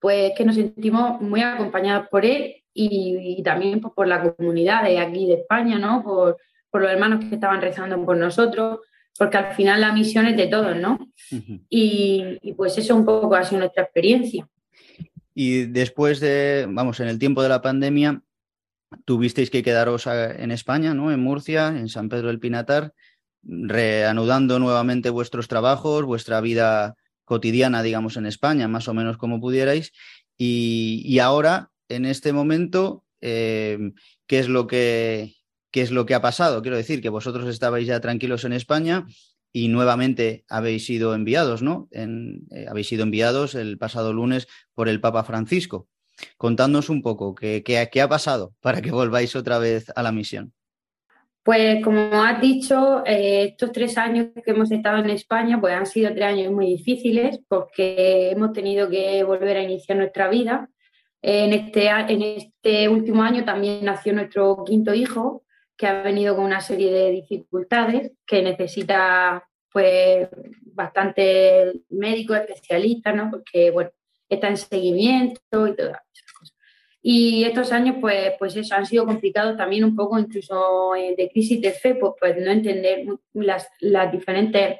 pues 0.00 0.32
que 0.36 0.44
nos 0.44 0.56
sentimos 0.56 1.20
muy 1.20 1.40
acompañados 1.40 2.08
por 2.08 2.26
Él 2.26 2.56
y, 2.74 3.40
también 3.44 3.80
pues, 3.80 3.94
por 3.94 4.08
la 4.08 4.34
comunidad 4.34 4.82
de 4.82 4.98
aquí 4.98 5.28
de 5.28 5.34
España, 5.34 5.78
¿no? 5.78 6.02
Por, 6.02 6.36
por 6.68 6.82
los 6.82 6.90
hermanos 6.90 7.24
que 7.24 7.36
estaban 7.36 7.60
rezando 7.60 8.04
por 8.04 8.16
nosotros, 8.16 8.80
porque 9.16 9.36
al 9.36 9.54
final 9.54 9.80
la 9.80 9.92
misión 9.92 10.26
es 10.26 10.36
de 10.36 10.48
todos, 10.48 10.76
¿no? 10.76 10.98
y, 11.70 12.38
y, 12.42 12.54
pues 12.54 12.76
eso 12.76 12.96
un 12.96 13.04
poco 13.04 13.36
ha 13.36 13.44
sido 13.44 13.60
nuestra 13.60 13.84
experiencia. 13.84 14.48
Y 15.38 15.66
después 15.66 16.18
de, 16.18 16.66
vamos, 16.66 16.98
en 16.98 17.08
el 17.08 17.18
tiempo 17.18 17.42
de 17.42 17.50
la 17.50 17.60
pandemia, 17.60 18.22
tuvisteis 19.04 19.50
que 19.50 19.62
quedaros 19.62 20.06
en 20.06 20.50
España, 20.50 20.94
¿no? 20.94 21.12
En 21.12 21.20
Murcia, 21.20 21.68
en 21.68 21.90
San 21.90 22.08
Pedro 22.08 22.28
del 22.28 22.40
Pinatar, 22.40 22.94
reanudando 23.42 24.58
nuevamente 24.58 25.10
vuestros 25.10 25.46
trabajos, 25.46 26.06
vuestra 26.06 26.40
vida 26.40 26.94
cotidiana, 27.26 27.82
digamos, 27.82 28.16
en 28.16 28.24
España, 28.24 28.66
más 28.66 28.88
o 28.88 28.94
menos 28.94 29.18
como 29.18 29.38
pudierais. 29.38 29.92
Y, 30.38 31.18
ahora, 31.18 31.70
en 31.90 32.06
este 32.06 32.32
momento, 32.32 33.04
eh, 33.20 33.92
¿qué 34.26 34.38
es 34.38 34.48
lo 34.48 34.66
que 34.66 35.34
qué 35.70 35.82
es 35.82 35.90
lo 35.90 36.06
que 36.06 36.14
ha 36.14 36.22
pasado. 36.22 36.62
Quiero 36.62 36.78
decir 36.78 37.02
que 37.02 37.10
vosotros 37.10 37.46
estabais 37.48 37.86
ya 37.86 38.00
tranquilos 38.00 38.44
en 38.44 38.54
España 38.54 39.04
y 39.56 39.68
nuevamente 39.68 40.44
habéis 40.50 40.84
sido 40.84 41.14
enviados, 41.14 41.62
¿no? 41.62 41.88
Eh, 41.90 42.66
habéis 42.68 42.88
sido 42.88 43.04
enviados 43.04 43.54
el 43.54 43.78
pasado 43.78 44.12
lunes 44.12 44.48
por 44.74 44.86
el 44.86 45.00
Papa 45.00 45.24
Francisco. 45.24 45.88
Contadnos 46.36 46.90
un 46.90 47.00
poco 47.00 47.34
qué, 47.34 47.88
ha 48.02 48.08
pasado 48.10 48.52
para 48.60 48.82
que 48.82 48.90
volváis 48.90 49.34
otra 49.34 49.56
vez 49.56 49.90
a 49.96 50.02
la 50.02 50.12
misión. 50.12 50.52
Pues 51.42 51.82
como 51.82 52.22
has 52.22 52.38
dicho, 52.38 53.02
eh, 53.06 53.44
estos 53.52 53.72
tres 53.72 53.96
años 53.96 54.26
que 54.44 54.50
hemos 54.50 54.70
estado 54.70 54.98
en 54.98 55.08
España, 55.08 55.58
pues 55.58 55.72
han 55.72 55.86
sido 55.86 56.12
tres 56.12 56.24
años 56.24 56.52
muy 56.52 56.66
difíciles 56.66 57.40
porque 57.48 58.32
hemos 58.32 58.52
tenido 58.52 58.90
que 58.90 59.24
volver 59.24 59.56
a 59.56 59.62
iniciar 59.62 59.96
nuestra 59.96 60.28
vida. 60.28 60.68
En 61.22 61.54
este, 61.54 61.88
en 61.88 62.20
este 62.20 62.90
último 62.90 63.22
año 63.22 63.42
también 63.46 63.86
nació 63.86 64.12
nuestro 64.12 64.64
quinto 64.66 64.92
hijo, 64.92 65.45
que 65.76 65.86
ha 65.86 66.02
venido 66.02 66.36
con 66.36 66.44
una 66.44 66.60
serie 66.60 66.92
de 66.92 67.10
dificultades, 67.10 68.12
que 68.26 68.42
necesita 68.42 69.46
pues 69.72 70.28
bastante 70.62 71.82
médico, 71.90 72.34
especialista, 72.34 73.12
¿no? 73.12 73.30
Porque 73.30 73.70
bueno, 73.70 73.90
está 74.28 74.48
en 74.48 74.56
seguimiento 74.56 75.66
y 75.66 75.76
todas 75.76 76.00
esas 76.12 76.32
cosas. 76.32 76.56
Y 77.02 77.44
estos 77.44 77.70
años, 77.72 77.96
pues, 78.00 78.32
pues 78.38 78.56
eso, 78.56 78.74
han 78.74 78.86
sido 78.86 79.06
complicados 79.06 79.56
también 79.56 79.84
un 79.84 79.94
poco, 79.94 80.18
incluso 80.18 80.94
eh, 80.96 81.14
de 81.16 81.30
crisis 81.30 81.60
de 81.60 81.72
fe, 81.72 81.94
pues, 81.94 82.14
pues 82.18 82.36
no 82.38 82.50
entender 82.50 83.06
las, 83.34 83.68
las 83.80 84.10
diferentes 84.10 84.78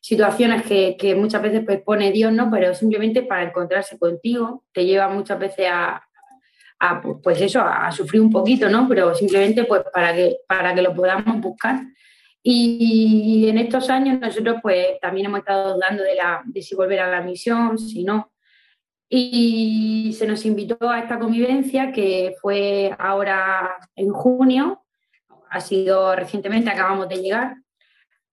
situaciones 0.00 0.62
que, 0.62 0.96
que, 0.98 1.14
muchas 1.14 1.42
veces 1.42 1.64
pues, 1.66 1.82
pone 1.82 2.12
Dios, 2.12 2.32
¿no? 2.32 2.50
Pero 2.50 2.74
simplemente 2.74 3.22
para 3.22 3.42
encontrarse 3.42 3.98
contigo, 3.98 4.64
te 4.72 4.86
lleva 4.86 5.08
muchas 5.08 5.38
veces 5.38 5.66
a, 5.70 6.07
a, 6.80 7.00
pues 7.00 7.40
eso, 7.40 7.60
a 7.60 7.90
sufrir 7.92 8.20
un 8.20 8.30
poquito, 8.30 8.68
¿no? 8.68 8.88
Pero 8.88 9.14
simplemente 9.14 9.64
pues 9.64 9.82
para 9.92 10.14
que, 10.14 10.38
para 10.46 10.74
que 10.74 10.82
lo 10.82 10.94
podamos 10.94 11.40
buscar. 11.40 11.80
Y 12.42 13.46
en 13.48 13.58
estos 13.58 13.90
años 13.90 14.20
nosotros 14.20 14.56
pues 14.62 14.98
también 15.00 15.26
hemos 15.26 15.40
estado 15.40 15.74
dudando 15.74 16.02
de, 16.02 16.14
la, 16.14 16.42
de 16.44 16.62
si 16.62 16.74
volver 16.74 17.00
a 17.00 17.10
la 17.10 17.20
misión, 17.20 17.78
si 17.78 18.04
no. 18.04 18.32
Y 19.08 20.14
se 20.18 20.26
nos 20.26 20.44
invitó 20.44 20.90
a 20.90 21.00
esta 21.00 21.18
convivencia 21.18 21.92
que 21.92 22.34
fue 22.40 22.94
ahora 22.98 23.76
en 23.96 24.10
junio, 24.10 24.84
ha 25.50 25.60
sido 25.60 26.14
recientemente, 26.14 26.70
acabamos 26.70 27.08
de 27.08 27.16
llegar, 27.16 27.56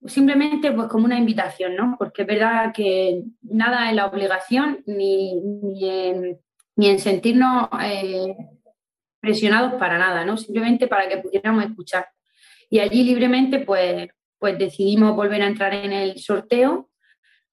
simplemente 0.05 0.71
pues 0.71 0.87
como 0.87 1.05
una 1.05 1.17
invitación, 1.17 1.75
¿no? 1.75 1.95
Porque 1.97 2.23
es 2.23 2.27
verdad 2.27 2.73
que 2.73 3.23
nada 3.41 3.89
en 3.89 3.95
la 3.95 4.07
obligación 4.07 4.83
ni, 4.85 5.35
ni 5.41 5.89
en 5.89 6.39
ni 6.75 6.89
en 6.89 6.99
sentirnos 6.99 7.69
eh, 7.83 8.35
presionados 9.19 9.73
para 9.73 9.97
nada, 9.97 10.25
¿no? 10.25 10.37
Simplemente 10.37 10.87
para 10.87 11.07
que 11.07 11.17
pudiéramos 11.17 11.63
escuchar. 11.63 12.07
Y 12.69 12.79
allí 12.79 13.03
libremente, 13.03 13.59
pues, 13.59 14.07
pues 14.37 14.57
decidimos 14.57 15.15
volver 15.15 15.41
a 15.41 15.47
entrar 15.47 15.73
en 15.73 15.91
el 15.91 16.19
sorteo, 16.19 16.89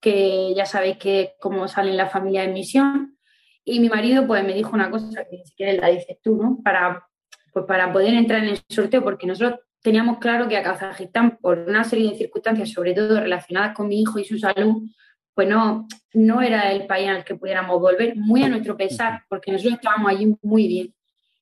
que 0.01 0.53
ya 0.55 0.67
sabéis 0.67 0.99
que 0.99 1.35
cómo 1.41 1.69
salen 1.69 1.97
la 1.97 2.09
familia 2.09 2.45
en 2.45 2.53
misión. 2.53 3.19
Y 3.65 3.79
mi 3.81 3.89
marido, 3.89 4.27
pues, 4.27 4.45
me 4.45 4.55
dijo 4.55 4.71
una 4.73 4.91
cosa 4.91 5.25
que 5.31 5.43
si 5.45 5.55
quieres 5.55 5.81
la 5.81 5.89
dices 5.89 6.19
tú, 6.23 6.37
¿no? 6.37 6.59
Para, 6.63 7.07
pues, 7.53 7.65
para 7.67 7.93
poder 7.93 8.15
entrar 8.15 8.43
en 8.43 8.51
el 8.51 8.61
sorteo, 8.69 9.03
porque 9.05 9.27
nosotros 9.27 9.61
teníamos 9.81 10.19
claro 10.19 10.49
que 10.49 10.57
a 10.57 10.63
Kazajistán, 10.63 11.39
por 11.39 11.59
una 11.59 11.85
serie 11.85 12.11
de 12.11 12.17
circunstancias, 12.17 12.71
sobre 12.71 12.95
todo 12.95 13.21
relacionadas 13.21 13.75
con 13.75 13.89
mi 13.89 14.01
hijo 14.01 14.19
y 14.19 14.25
su 14.25 14.39
salud, 14.39 14.83
pues 15.35 15.49
no, 15.49 15.87
no 16.15 16.43
era 16.43 16.73
el 16.73 16.87
país 16.87 17.09
al 17.09 17.25
que 17.25 17.35
pudiéramos 17.35 17.81
volver, 17.81 18.17
muy 18.17 18.43
a 18.43 18.49
nuestro 18.49 18.77
pesar, 18.77 19.23
porque 19.29 19.53
nosotros 19.53 19.75
estábamos 19.75 20.11
allí 20.11 20.37
muy 20.43 20.69
bien. 20.69 20.95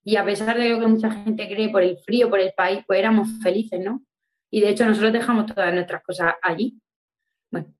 Y 0.03 0.17
a 0.17 0.25
pesar 0.25 0.57
de 0.57 0.69
lo 0.71 0.81
que 0.81 0.87
mucha 0.87 1.11
gente 1.11 1.49
cree 1.49 1.69
por 1.69 1.83
el 1.83 1.99
frío, 1.99 2.31
por 2.31 2.41
el 2.41 2.53
país, 2.57 2.81
pues 2.87 2.99
éramos 2.99 3.29
felices, 3.43 3.81
¿no? 3.81 4.03
Y 4.51 4.61
de 4.61 4.71
hecho 4.71 4.85
nosotros 4.85 5.13
dejamos 5.13 5.47
todas 5.47 5.73
nuestras 5.75 6.03
cosas 6.03 6.35
allí. 6.43 6.81
Bueno. 7.51 7.73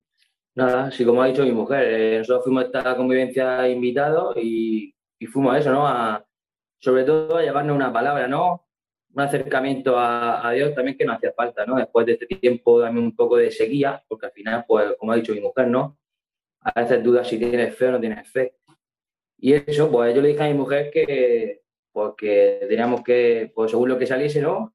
Nada, 0.55 0.87
así 0.87 1.05
como 1.05 1.21
ha 1.21 1.27
dicho 1.27 1.43
mi 1.43 1.51
mujer, 1.51 1.83
eh, 1.87 2.17
nosotros 2.19 2.43
fuimos 2.43 2.63
a 2.63 2.67
esta 2.67 2.95
convivencia 2.95 3.67
invitados 3.69 4.35
y, 4.37 4.93
y, 5.17 5.25
fuimos 5.25 5.55
a 5.55 5.59
eso, 5.59 5.71
¿no? 5.71 5.87
A, 5.87 6.25
sobre 6.79 7.03
todo 7.03 7.37
a 7.37 7.41
llevarnos 7.41 7.75
una 7.75 7.91
palabra, 7.91 8.27
¿no? 8.27 8.67
Un 9.13 9.21
acercamiento 9.21 9.97
a, 9.97 10.47
a, 10.47 10.51
Dios 10.51 10.73
también 10.75 10.97
que 10.97 11.05
nos 11.05 11.17
hacía 11.17 11.33
falta, 11.33 11.65
¿no? 11.65 11.75
Después 11.75 12.05
de 12.05 12.13
este 12.13 12.27
tiempo 12.27 12.81
también 12.81 13.05
un 13.05 13.15
poco 13.15 13.37
de 13.37 13.51
sequía, 13.51 14.03
porque 14.07 14.27
al 14.27 14.31
final, 14.33 14.65
pues, 14.67 14.93
como 14.99 15.11
ha 15.11 15.15
dicho 15.15 15.33
mi 15.33 15.41
mujer, 15.41 15.67
¿no? 15.67 15.97
A 16.61 16.81
veces 16.81 17.03
dudas 17.03 17.27
si 17.27 17.37
tienes 17.37 17.75
fe 17.75 17.87
o 17.87 17.91
no 17.91 17.99
tienes 17.99 18.27
fe. 18.29 18.55
Y 19.37 19.53
eso, 19.53 19.89
pues 19.91 20.13
yo 20.15 20.21
le 20.21 20.29
dije 20.29 20.43
a 20.43 20.47
mi 20.47 20.53
mujer 20.53 20.91
que, 20.91 21.61
pues, 21.91 22.13
teníamos 22.69 23.01
que, 23.03 23.51
pues 23.53 23.71
según 23.71 23.89
lo 23.89 23.97
que 23.97 24.07
saliese, 24.07 24.41
¿no? 24.41 24.73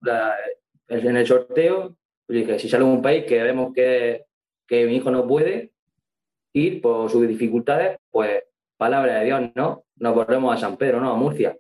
en 0.89 1.16
el 1.16 1.26
sorteo, 1.26 1.97
le 2.28 2.39
dije, 2.41 2.59
si 2.59 2.68
sale 2.68 2.84
un 2.84 3.03
país 3.03 3.24
que 3.24 3.43
vemos 3.43 3.72
que, 3.72 4.26
que 4.66 4.87
mi 4.87 4.97
hijo 4.97 5.11
no 5.11 5.26
puede 5.26 5.72
ir 6.53 6.80
por 6.80 7.11
sus 7.11 7.26
dificultades, 7.26 7.99
pues 8.11 8.45
palabra 8.76 9.18
de 9.18 9.24
Dios, 9.26 9.51
¿no? 9.55 9.84
Nos 9.97 10.14
volvemos 10.14 10.55
a 10.55 10.59
San 10.59 10.76
Pedro, 10.76 11.01
¿no? 11.01 11.12
A 11.12 11.16
Murcia. 11.16 11.57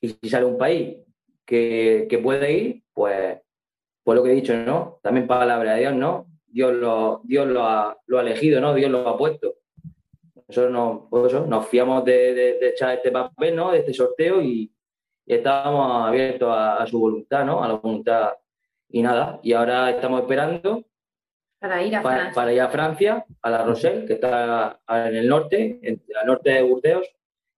Y 0.00 0.08
si 0.08 0.28
sale 0.28 0.44
un 0.44 0.58
país 0.58 0.96
que, 1.44 2.06
que 2.08 2.18
puede 2.18 2.52
ir, 2.52 2.82
pues, 2.92 3.38
pues 4.02 4.16
lo 4.16 4.22
que 4.22 4.32
he 4.32 4.34
dicho, 4.34 4.56
¿no? 4.56 5.00
También 5.02 5.26
palabra 5.26 5.74
de 5.74 5.80
Dios, 5.80 5.94
¿no? 5.94 6.27
Dios 6.50 6.72
lo, 6.74 7.20
Dios 7.24 7.46
lo, 7.46 7.62
ha, 7.62 7.96
lo 8.06 8.18
ha 8.18 8.22
elegido, 8.22 8.60
¿no? 8.60 8.74
Dios 8.74 8.90
lo 8.90 9.08
ha 9.08 9.16
puesto. 9.16 9.54
Nosotros 10.48 10.72
nos, 10.72 11.02
pues 11.10 11.32
nos 11.46 11.68
fiamos 11.68 12.04
de, 12.04 12.34
de, 12.34 12.68
echar 12.68 12.94
este 12.96 13.10
papel, 13.10 13.54
¿no? 13.54 13.72
De 13.72 13.78
este 13.78 13.92
sorteo 13.92 14.40
y, 14.40 14.72
y 15.26 15.34
estábamos 15.34 16.06
abiertos 16.06 16.48
a, 16.50 16.82
a, 16.82 16.86
su 16.86 16.98
voluntad, 16.98 17.44
¿no? 17.44 17.62
A 17.62 17.68
la 17.68 17.74
voluntad 17.74 18.32
y 18.88 19.02
nada. 19.02 19.40
Y 19.42 19.52
ahora 19.52 19.90
estamos 19.90 20.22
esperando 20.22 20.84
para 21.58 21.82
ir 21.82 21.96
a 21.96 22.02
para, 22.02 22.16
Francia, 22.16 22.34
para 22.34 22.52
ir 22.52 22.60
a, 22.60 22.68
Francia, 22.68 23.26
a 23.42 23.50
la 23.50 23.64
Roselle, 23.64 24.06
que 24.06 24.14
está 24.14 24.80
en 24.88 25.16
el 25.16 25.28
norte, 25.28 25.80
entre 25.82 26.16
al 26.18 26.26
norte 26.26 26.50
de 26.50 26.62
Burdeos 26.62 27.08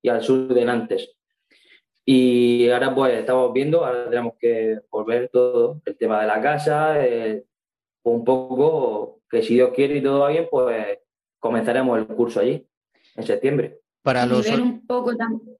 y 0.02 0.08
al 0.08 0.22
sur 0.22 0.52
de 0.54 0.64
Nantes. 0.64 1.16
Y 2.04 2.70
ahora 2.70 2.94
pues 2.94 3.14
estamos 3.14 3.52
viendo, 3.52 3.84
ahora 3.84 4.08
tenemos 4.08 4.34
que 4.38 4.80
volver 4.90 5.28
todo, 5.28 5.82
el 5.84 5.96
tema 5.96 6.22
de 6.22 6.26
la 6.26 6.40
casa, 6.40 7.06
eh, 7.06 7.44
un 8.02 8.24
poco 8.24 9.20
que 9.28 9.42
si 9.42 9.54
Dios 9.54 9.70
quiere 9.74 9.98
y 9.98 10.02
todo 10.02 10.20
va 10.20 10.30
bien, 10.30 10.48
pues 10.50 10.98
comenzaremos 11.38 11.98
el 11.98 12.06
curso 12.06 12.40
allí 12.40 12.66
en 13.16 13.24
septiembre. 13.24 13.80
Para 14.02 14.26
los... 14.26 14.46
un 14.48 14.86
poco 14.86 15.16
también. 15.16 15.56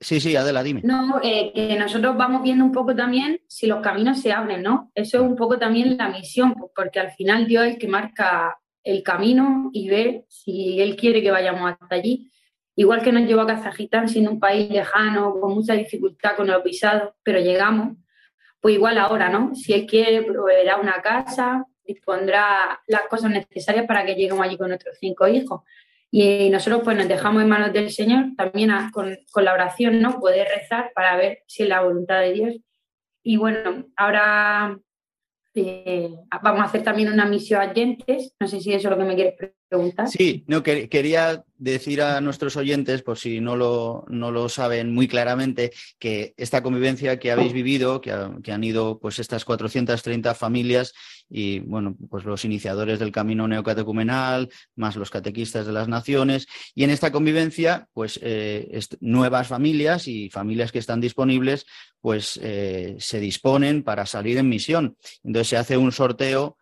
Sí, 0.00 0.20
sí, 0.20 0.36
Adela, 0.36 0.62
dime. 0.62 0.82
No, 0.84 1.20
eh, 1.22 1.50
que 1.54 1.78
nosotros 1.78 2.16
vamos 2.16 2.42
viendo 2.42 2.64
un 2.64 2.72
poco 2.72 2.94
también 2.94 3.40
si 3.48 3.66
los 3.66 3.80
caminos 3.80 4.20
se 4.20 4.32
abren, 4.32 4.62
¿no? 4.62 4.90
Eso 4.94 5.18
es 5.18 5.22
un 5.22 5.34
poco 5.34 5.58
también 5.58 5.96
la 5.96 6.08
misión, 6.08 6.52
pues, 6.52 6.72
porque 6.74 7.00
al 7.00 7.12
final 7.12 7.46
Dios 7.46 7.64
es 7.64 7.74
el 7.74 7.78
que 7.78 7.88
marca 7.88 8.58
el 8.82 9.02
camino 9.02 9.70
y 9.72 9.88
ve 9.88 10.26
si 10.28 10.80
Él 10.80 10.96
quiere 10.96 11.22
que 11.22 11.30
vayamos 11.30 11.72
hasta 11.72 11.94
allí. 11.94 12.30
Igual 12.76 13.02
que 13.02 13.12
nos 13.12 13.22
llevó 13.22 13.42
a 13.42 13.46
Kazajistán, 13.46 14.08
siendo 14.08 14.32
un 14.32 14.40
país 14.40 14.68
lejano, 14.68 15.40
con 15.40 15.54
mucha 15.54 15.74
dificultad 15.74 16.36
con 16.36 16.48
los 16.48 16.62
visados, 16.62 17.14
pero 17.22 17.38
llegamos. 17.38 17.96
Pues 18.64 18.76
igual 18.76 18.96
ahora, 18.96 19.28
¿no? 19.28 19.54
Si 19.54 19.74
Él 19.74 19.84
quiere, 19.84 20.22
proveerá 20.22 20.78
una 20.78 21.02
casa, 21.02 21.66
dispondrá 21.86 22.80
las 22.86 23.02
cosas 23.10 23.30
necesarias 23.30 23.84
para 23.86 24.06
que 24.06 24.14
lleguemos 24.14 24.40
allí 24.40 24.56
con 24.56 24.68
nuestros 24.68 24.96
cinco 24.98 25.28
hijos. 25.28 25.60
Y 26.10 26.48
nosotros 26.48 26.80
pues 26.82 26.96
nos 26.96 27.06
dejamos 27.06 27.42
en 27.42 27.50
manos 27.50 27.74
del 27.74 27.90
Señor, 27.90 28.28
también 28.38 28.70
con, 28.90 29.18
con, 29.30 29.44
la 29.44 29.52
oración, 29.52 30.00
¿no? 30.00 30.18
Poder 30.18 30.48
rezar 30.48 30.92
para 30.94 31.14
ver 31.14 31.40
si 31.46 31.64
es 31.64 31.68
la 31.68 31.82
voluntad 31.82 32.22
de 32.22 32.32
Dios. 32.32 32.54
Y 33.22 33.36
bueno, 33.36 33.84
ahora 33.96 34.78
eh, 35.54 36.14
vamos 36.42 36.62
a 36.62 36.64
hacer 36.64 36.82
también 36.82 37.12
una 37.12 37.26
misión 37.26 37.60
a 37.60 37.74
Gentes, 37.74 38.34
no 38.40 38.48
sé 38.48 38.62
si 38.62 38.72
eso 38.72 38.88
es 38.88 38.92
lo 38.92 38.96
que 38.96 39.04
me 39.04 39.14
quieres 39.14 39.34
Sí, 40.06 40.44
no, 40.46 40.62
quería 40.62 41.44
decir 41.56 42.02
a 42.02 42.20
nuestros 42.20 42.56
oyentes, 42.56 43.02
por 43.02 43.18
si 43.18 43.40
no 43.40 43.56
lo, 43.56 44.04
no 44.08 44.30
lo 44.30 44.48
saben 44.48 44.92
muy 44.92 45.08
claramente, 45.08 45.72
que 45.98 46.34
esta 46.36 46.62
convivencia 46.62 47.18
que 47.18 47.32
habéis 47.32 47.52
vivido, 47.52 48.00
que, 48.00 48.12
han 48.12 48.64
ido 48.64 48.98
pues 48.98 49.18
estas 49.18 49.44
430 49.44 50.34
familias 50.34 50.92
y 51.28 51.60
bueno, 51.60 51.96
pues 52.10 52.24
los 52.24 52.44
iniciadores 52.44 52.98
del 52.98 53.10
camino 53.10 53.48
neocatecumenal, 53.48 54.50
más 54.76 54.96
los 54.96 55.10
catequistas 55.10 55.66
de 55.66 55.72
las 55.72 55.88
naciones, 55.88 56.46
y 56.74 56.84
en 56.84 56.90
esta 56.90 57.10
convivencia, 57.10 57.88
pues 57.92 58.20
eh, 58.22 58.78
nuevas 59.00 59.48
familias 59.48 60.06
y 60.06 60.30
familias 60.30 60.70
que 60.70 60.78
están 60.78 61.00
disponibles, 61.00 61.66
pues 62.00 62.38
eh, 62.42 62.96
se 62.98 63.18
disponen 63.18 63.82
para 63.82 64.06
salir 64.06 64.38
en 64.38 64.48
misión. 64.48 64.96
Entonces 65.24 65.48
se 65.48 65.56
hace 65.56 65.76
un 65.76 65.90
sorteo 65.90 66.58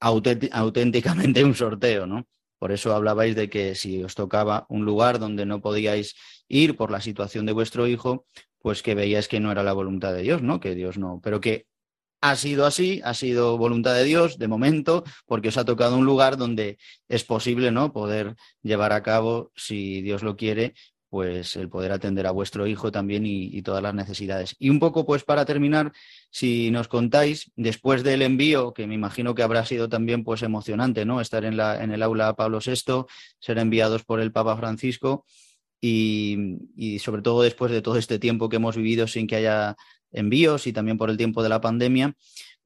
auténticamente 0.00 1.44
un 1.44 1.54
sorteo, 1.54 2.06
¿no? 2.06 2.26
Por 2.58 2.72
eso 2.72 2.94
hablabais 2.94 3.36
de 3.36 3.48
que 3.48 3.74
si 3.74 4.02
os 4.02 4.14
tocaba 4.14 4.66
un 4.68 4.84
lugar 4.84 5.18
donde 5.18 5.46
no 5.46 5.60
podíais 5.60 6.14
ir 6.48 6.76
por 6.76 6.90
la 6.90 7.00
situación 7.00 7.46
de 7.46 7.52
vuestro 7.52 7.86
hijo, 7.86 8.26
pues 8.58 8.82
que 8.82 8.94
veíais 8.94 9.28
que 9.28 9.40
no 9.40 9.52
era 9.52 9.62
la 9.62 9.72
voluntad 9.72 10.12
de 10.12 10.22
Dios, 10.22 10.42
¿no? 10.42 10.60
Que 10.60 10.74
Dios 10.74 10.98
no, 10.98 11.20
pero 11.22 11.40
que 11.40 11.66
ha 12.20 12.36
sido 12.36 12.66
así, 12.66 13.00
ha 13.04 13.14
sido 13.14 13.58
voluntad 13.58 13.94
de 13.94 14.04
Dios 14.04 14.38
de 14.38 14.48
momento, 14.48 15.04
porque 15.26 15.48
os 15.48 15.56
ha 15.56 15.64
tocado 15.64 15.96
un 15.96 16.04
lugar 16.04 16.36
donde 16.36 16.78
es 17.08 17.24
posible, 17.24 17.70
¿no? 17.70 17.92
Poder 17.92 18.34
llevar 18.62 18.92
a 18.92 19.02
cabo, 19.02 19.52
si 19.54 20.02
Dios 20.02 20.22
lo 20.22 20.36
quiere, 20.36 20.74
pues 21.10 21.56
el 21.56 21.68
poder 21.68 21.92
atender 21.92 22.26
a 22.26 22.32
vuestro 22.32 22.66
hijo 22.66 22.92
también 22.92 23.24
y, 23.24 23.62
todas 23.62 23.82
las 23.82 23.94
necesidades. 23.94 24.54
Y 24.58 24.70
un 24.70 24.78
poco, 24.78 25.06
pues 25.06 25.24
para 25.24 25.44
terminar, 25.44 25.92
si 26.30 26.70
nos 26.70 26.88
contáis, 26.88 27.50
después 27.56 28.02
del 28.02 28.22
envío, 28.22 28.72
que 28.74 28.86
me 28.86 28.94
imagino 28.94 29.34
que 29.34 29.42
habrá 29.42 29.64
sido 29.64 29.88
también 29.88 30.24
pues 30.24 30.42
emocionante, 30.42 31.04
¿no? 31.04 31.20
Estar 31.20 31.44
en, 31.44 31.56
la, 31.56 31.82
en 31.82 31.90
el 31.90 32.02
aula 32.02 32.34
Pablo 32.34 32.60
VI, 32.64 33.06
ser 33.38 33.58
enviados 33.58 34.04
por 34.04 34.20
el 34.20 34.32
Papa 34.32 34.56
Francisco 34.56 35.24
y, 35.80 36.36
y 36.76 36.98
sobre 36.98 37.22
todo 37.22 37.42
después 37.42 37.72
de 37.72 37.82
todo 37.82 37.96
este 37.96 38.18
tiempo 38.18 38.48
que 38.48 38.56
hemos 38.56 38.76
vivido 38.76 39.06
sin 39.06 39.26
que 39.26 39.36
haya 39.36 39.76
envíos 40.10 40.66
y 40.66 40.72
también 40.72 40.98
por 40.98 41.10
el 41.10 41.16
tiempo 41.16 41.42
de 41.42 41.48
la 41.48 41.60
pandemia, 41.60 42.14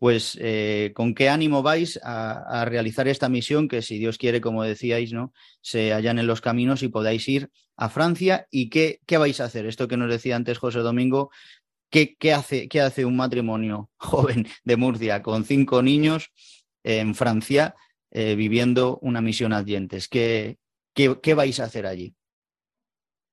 pues 0.03 0.37
eh, 0.41 0.91
con 0.97 1.15
qué 1.15 1.29
ánimo 1.29 1.63
vais 1.63 2.01
a, 2.03 2.65
realizar 2.65 3.07
esta 3.07 3.29
misión 3.29 3.69
que 3.69 3.83
si 3.83 3.99
Dios 3.99 4.19
quiere, 4.19 4.41
como 4.41 4.65
decíais, 4.65 5.13
¿no? 5.13 5.33
se 5.61 5.93
hallan 5.93 6.19
en 6.19 6.27
los 6.27 6.41
caminos 6.41 6.83
y 6.83 6.89
podáis 6.89 7.29
ir 7.29 7.51
a 7.77 7.89
Francia 7.89 8.49
y 8.51 8.69
qué, 8.69 9.01
qué 9.07 9.17
vais 9.17 9.41
a 9.41 9.45
hacer. 9.45 9.65
Esto 9.65 9.87
que 9.87 9.97
nos 9.97 10.11
decía 10.11 10.35
antes 10.35 10.59
José 10.59 10.81
Domingo, 10.81 11.31
¿qué, 11.93 12.33
hace, 12.33 12.69
qué 12.69 12.81
hace 12.81 13.05
un 13.05 13.17
matrimonio 13.17 13.91
joven 13.97 14.47
de 14.65 14.77
Murcia 14.77 15.23
con 15.23 15.45
cinco 15.45 15.83
niños 15.83 16.33
en 16.83 17.15
Francia 17.15 17.75
eh, 18.11 18.35
viviendo 18.35 18.99
una 19.03 19.21
misión 19.21 19.53
adyentes? 19.53 20.09
¿Qué, 20.09 20.59
qué, 20.95 21.19
qué 21.23 21.35
vais 21.35 21.61
a 21.61 21.65
hacer 21.65 21.87
allí? 21.87 22.15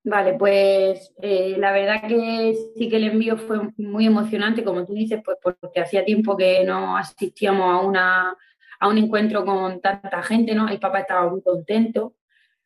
Vale, 0.04 0.34
pues 0.34 1.14
eh, 1.22 1.56
la 1.58 1.72
verdad 1.72 2.08
que 2.08 2.56
sí 2.76 2.90
que 2.90 2.96
el 2.96 3.06
envío 3.06 3.38
fue 3.38 3.60
muy 3.78 4.06
emocionante, 4.06 4.64
como 4.64 4.86
tú 4.86 4.94
dices, 4.94 5.22
pues 5.24 5.38
porque 5.42 5.82
hacía 5.82 6.06
tiempo 6.06 6.38
que 6.38 6.64
no 6.64 6.98
asistíamos 6.98 7.66
a, 7.66 7.86
una, 7.86 8.38
a 8.80 8.88
un 8.88 8.98
encuentro 8.98 9.46
con 9.46 9.82
tanta 9.82 10.24
gente, 10.24 10.56
¿no? 10.56 10.70
El 10.70 10.80
papá 10.80 11.00
estaba 11.00 11.30
muy 11.30 11.42
contento, 11.42 12.16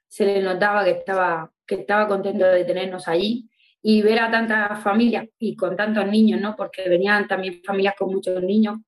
se 0.08 0.26
le 0.26 0.42
notaba 0.44 0.84
que 0.84 0.92
estaba, 0.92 1.52
que 1.66 1.76
estaba 1.76 2.08
contento 2.08 2.46
de 2.46 2.66
tenernos 2.66 3.08
allí 3.08 3.50
y 3.84 4.02
ver 4.02 4.20
a 4.20 4.32
tantas 4.32 4.82
familias 4.82 5.28
y 5.38 5.56
con 5.56 5.76
tantos 5.76 6.08
niños, 6.08 6.42
¿no? 6.42 6.56
Porque 6.56 6.90
venían 6.90 7.28
también 7.28 7.62
familias 7.64 7.96
con 7.98 8.12
muchos 8.12 8.42
niños 8.42 8.80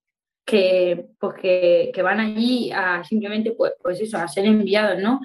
que, 0.43 1.09
pues 1.19 1.35
que, 1.41 2.01
van 2.01 2.19
allí 2.19 2.71
a 2.71 3.03
simplemente, 3.03 3.51
pues, 3.51 3.73
pues 3.81 4.01
eso, 4.01 4.17
a 4.17 4.27
ser 4.27 4.45
enviados, 4.45 4.99
¿no? 4.99 5.21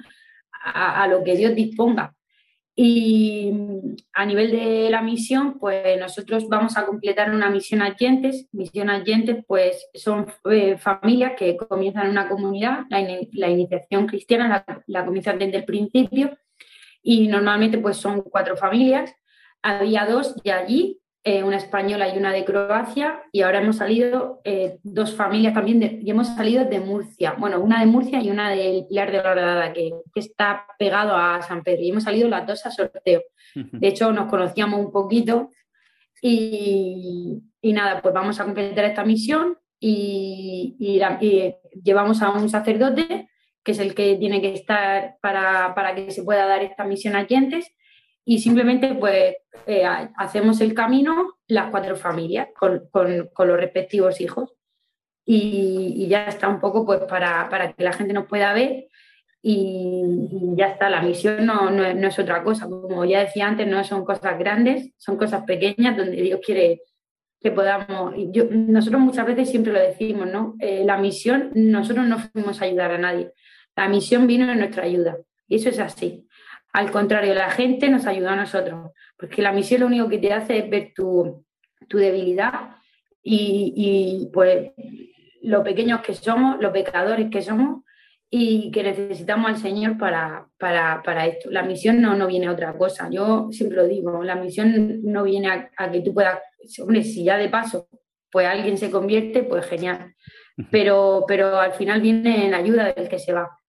a 0.63 1.07
lo 1.07 1.23
que 1.23 1.35
Dios 1.35 1.55
disponga 1.55 2.13
y 2.75 3.51
a 4.13 4.25
nivel 4.25 4.51
de 4.51 4.89
la 4.89 5.01
misión, 5.01 5.59
pues 5.59 5.99
nosotros 5.99 6.47
vamos 6.47 6.77
a 6.77 6.85
completar 6.85 7.31
una 7.31 7.49
misión 7.49 7.81
Allentes. 7.81 8.47
Misión 8.53 8.89
Allentes, 8.89 9.43
pues 9.45 9.87
son 9.93 10.25
eh, 10.49 10.77
familias 10.77 11.33
que 11.37 11.57
comienzan 11.57 12.05
en 12.05 12.11
una 12.11 12.29
comunidad, 12.29 12.85
la, 12.89 13.49
iniciación 13.49 14.07
cristiana 14.07 14.47
la, 14.65 14.83
la, 14.87 15.05
comienzan 15.05 15.37
desde 15.37 15.57
el 15.57 15.65
principio 15.65 16.37
y 17.03 17.27
normalmente 17.27 17.77
pues 17.77 17.97
son 17.97 18.21
cuatro 18.21 18.55
familias. 18.55 19.13
Había 19.61 20.05
dos 20.05 20.35
ya 20.43 20.57
allí 20.57 21.01
eh, 21.23 21.43
una 21.43 21.57
española 21.57 22.11
y 22.11 22.17
una 22.17 22.33
de 22.33 22.43
Croacia, 22.43 23.21
y 23.31 23.41
ahora 23.41 23.61
hemos 23.61 23.75
salido 23.75 24.41
eh, 24.43 24.79
dos 24.81 25.13
familias 25.13 25.53
también, 25.53 25.79
de, 25.79 25.99
y 26.01 26.09
hemos 26.09 26.29
salido 26.29 26.65
de 26.65 26.79
Murcia, 26.79 27.35
bueno, 27.37 27.59
una 27.59 27.79
de 27.79 27.85
Murcia 27.85 28.19
y 28.23 28.31
una 28.31 28.49
del 28.49 28.87
Pilar 28.87 29.11
de 29.11 29.21
la 29.21 29.31
Horadada, 29.31 29.71
que, 29.71 29.91
que, 30.11 30.19
está 30.19 30.65
pegado 30.79 31.15
a 31.15 31.39
San 31.43 31.61
Pedro, 31.61 31.83
y 31.83 31.91
hemos 31.91 32.05
salido 32.05 32.27
las 32.27 32.47
dos 32.47 32.65
a 32.65 32.71
sorteo. 32.71 33.21
De 33.53 33.87
hecho, 33.87 34.11
nos 34.11 34.31
conocíamos 34.31 34.79
un 34.79 34.91
poquito, 34.91 35.51
y, 36.23 37.43
y 37.61 37.73
nada, 37.73 38.01
pues 38.01 38.15
vamos 38.15 38.39
a 38.39 38.45
completar 38.45 38.85
esta 38.85 39.05
misión, 39.05 39.59
y, 39.79 40.75
y, 40.79 41.53
llevamos 41.83 42.23
a 42.23 42.31
un 42.31 42.49
sacerdote, 42.49 43.29
que 43.63 43.73
es 43.73 43.79
el 43.79 43.93
que 43.93 44.15
tiene 44.15 44.41
que 44.41 44.55
estar 44.55 45.17
para, 45.21 45.75
para 45.75 45.93
que 45.93 46.09
se 46.09 46.23
pueda 46.23 46.47
dar 46.47 46.63
esta 46.63 46.83
misión 46.83 47.15
a 47.15 47.27
clientes, 47.27 47.71
y 48.25 48.39
simplemente 48.39 48.93
pues 48.95 49.35
eh, 49.65 49.83
hacemos 50.15 50.61
el 50.61 50.73
camino 50.73 51.39
las 51.47 51.69
cuatro 51.69 51.95
familias 51.95 52.49
con, 52.57 52.89
los 52.93 53.57
respectivos 53.57 54.21
hijos. 54.21 54.53
Y, 55.25 56.07
ya 56.07 56.25
está 56.25 56.49
un 56.49 56.59
poco 56.59 56.85
pues 56.85 57.01
para, 57.01 57.73
que 57.77 57.83
la 57.83 57.93
gente 57.93 58.13
nos 58.13 58.25
pueda 58.25 58.53
ver 58.53 58.87
y, 59.41 60.03
ya 60.55 60.67
está, 60.67 60.89
la 60.89 61.01
misión 61.01 61.45
no, 61.45 61.83
es, 61.83 62.19
otra 62.19 62.43
cosa, 62.43 62.67
como 62.67 63.05
ya 63.05 63.21
decía 63.21 63.47
antes, 63.47 63.67
no 63.67 63.83
son 63.83 64.03
cosas 64.03 64.37
grandes, 64.37 64.91
son 64.97 65.17
cosas 65.17 65.43
pequeñas 65.43 65.95
donde 65.95 66.21
Dios 66.21 66.39
quiere 66.43 66.81
que 67.39 67.51
podamos, 67.51 68.13
yo, 68.31 68.45
nosotros 68.51 69.01
muchas 69.01 69.25
veces 69.25 69.49
siempre 69.49 69.73
lo 69.73 69.79
decimos, 69.79 70.27
¿no? 70.27 70.55
Eh, 70.59 70.83
la 70.85 70.97
misión, 70.97 71.51
nosotros 71.55 72.05
no 72.05 72.19
fuimos 72.19 72.61
a 72.61 72.65
ayudar 72.65 72.91
a 72.91 72.97
nadie, 72.99 73.31
la 73.75 73.89
misión 73.89 74.27
vino 74.27 74.51
en 74.51 74.59
nuestra 74.59 74.83
ayuda. 74.83 75.17
Y 75.47 75.55
eso 75.55 75.69
es 75.69 75.79
así. 75.79 76.27
Al 76.73 76.91
contrario, 76.91 77.33
la 77.33 77.51
gente 77.51 77.89
nos 77.89 78.05
ayuda 78.05 78.33
a 78.33 78.37
nosotros, 78.37 78.91
porque 79.17 79.41
la 79.41 79.51
misión 79.51 79.81
lo 79.81 79.87
único 79.87 80.07
que 80.07 80.19
te 80.19 80.33
hace 80.33 80.59
es 80.59 80.69
ver 80.69 80.93
tu, 80.95 81.45
debilidad 81.89 82.77
y, 83.21 84.29
pues 84.31 84.71
lo 85.41 85.63
pequeños 85.63 86.01
que 86.01 86.13
somos, 86.13 86.61
los 86.61 86.71
pecadores 86.71 87.29
que 87.29 87.41
somos 87.41 87.83
y 88.29 88.71
que 88.71 88.83
necesitamos 88.83 89.49
al 89.49 89.57
Señor 89.57 89.97
para, 89.97 90.47
para, 90.57 91.25
esto. 91.25 91.49
La 91.51 91.63
misión 91.63 92.01
no, 92.01 92.15
no 92.15 92.27
viene 92.27 92.47
a 92.47 92.53
otra 92.53 92.77
cosa. 92.77 93.09
Yo 93.11 93.49
siempre 93.51 93.77
lo 93.77 93.87
digo, 93.87 94.23
la 94.23 94.35
misión 94.35 95.01
no 95.03 95.23
viene 95.23 95.69
a, 95.75 95.91
que 95.91 95.99
tú 95.99 96.13
puedas, 96.13 96.39
hombre, 96.79 97.03
si 97.03 97.25
ya 97.25 97.37
de 97.37 97.49
paso, 97.49 97.89
pues 98.31 98.47
alguien 98.47 98.77
se 98.77 98.89
convierte, 98.89 99.43
pues 99.43 99.65
genial. 99.65 100.15
Pero, 100.69 101.25
pero 101.27 101.59
al 101.59 101.73
final 101.73 101.99
viene 101.99 102.45
en 102.45 102.53
ayuda 102.53 102.93
del 102.93 103.09
que 103.09 103.19
se 103.19 103.33
va. 103.33 103.60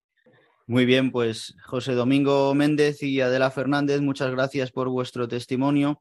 Muy 0.73 0.87
bien, 0.87 1.13
pues 1.13 1.55
José 1.67 1.93
Domingo 1.93 2.55
Méndez 2.55 3.03
y 3.03 3.21
Adela 3.21 3.51
Fernández, 3.51 4.01
muchas 4.01 4.31
gracias 4.31 4.73
por 4.73 4.89
vuestro 4.89 5.29
testimonio. 5.29 6.01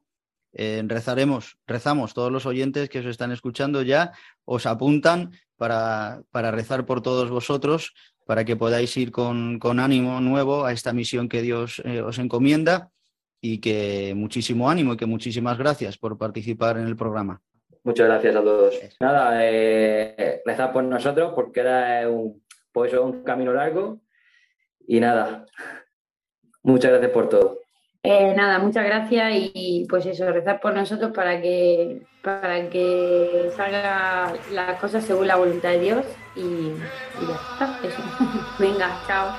Eh, 0.54 0.82
rezaremos, 0.86 1.58
rezamos 1.66 2.14
todos 2.14 2.32
los 2.32 2.46
oyentes 2.46 2.88
que 2.88 3.00
os 3.00 3.04
están 3.04 3.32
escuchando 3.32 3.82
ya, 3.82 4.12
os 4.46 4.64
apuntan 4.64 5.32
para, 5.58 6.22
para 6.30 6.52
rezar 6.52 6.86
por 6.86 7.02
todos 7.02 7.28
vosotros, 7.28 7.92
para 8.24 8.46
que 8.46 8.56
podáis 8.56 8.96
ir 8.96 9.12
con, 9.12 9.58
con 9.58 9.78
ánimo 9.78 10.22
nuevo 10.22 10.64
a 10.64 10.72
esta 10.72 10.94
misión 10.94 11.28
que 11.28 11.42
Dios 11.42 11.82
eh, 11.84 12.00
os 12.00 12.18
encomienda 12.18 12.88
y 13.42 13.58
que 13.58 14.14
muchísimo 14.16 14.70
ánimo 14.70 14.94
y 14.94 14.96
que 14.96 15.04
muchísimas 15.04 15.58
gracias 15.58 15.98
por 15.98 16.16
participar 16.16 16.78
en 16.78 16.86
el 16.86 16.96
programa. 16.96 17.42
Muchas 17.84 18.06
gracias 18.06 18.36
a 18.36 18.42
todos. 18.42 18.80
Nada, 19.00 19.36
eh, 19.42 20.40
rezar 20.46 20.72
por 20.72 20.82
nosotros 20.84 21.32
porque 21.34 21.60
era 21.60 22.08
un, 22.08 22.42
pues, 22.72 22.94
un 22.94 23.22
camino 23.22 23.52
largo 23.52 24.00
y 24.86 25.00
nada, 25.00 25.46
muchas 26.62 26.90
gracias 26.90 27.12
por 27.12 27.28
todo. 27.28 27.58
Eh, 28.04 28.34
nada, 28.36 28.58
muchas 28.58 28.84
gracias 28.84 29.30
y 29.32 29.86
pues 29.88 30.04
eso, 30.06 30.30
rezar 30.32 30.60
por 30.60 30.74
nosotros 30.74 31.12
para 31.14 31.40
que, 31.40 32.02
para 32.20 32.68
que 32.68 33.50
salgan 33.56 34.34
las 34.50 34.80
cosas 34.80 35.04
según 35.04 35.28
la 35.28 35.36
voluntad 35.36 35.70
de 35.70 35.78
Dios 35.78 36.04
y, 36.34 36.72
ya 37.26 37.34
está, 37.52 37.78
eso. 37.86 38.02
Venga, 38.58 38.90
chao. 39.06 39.36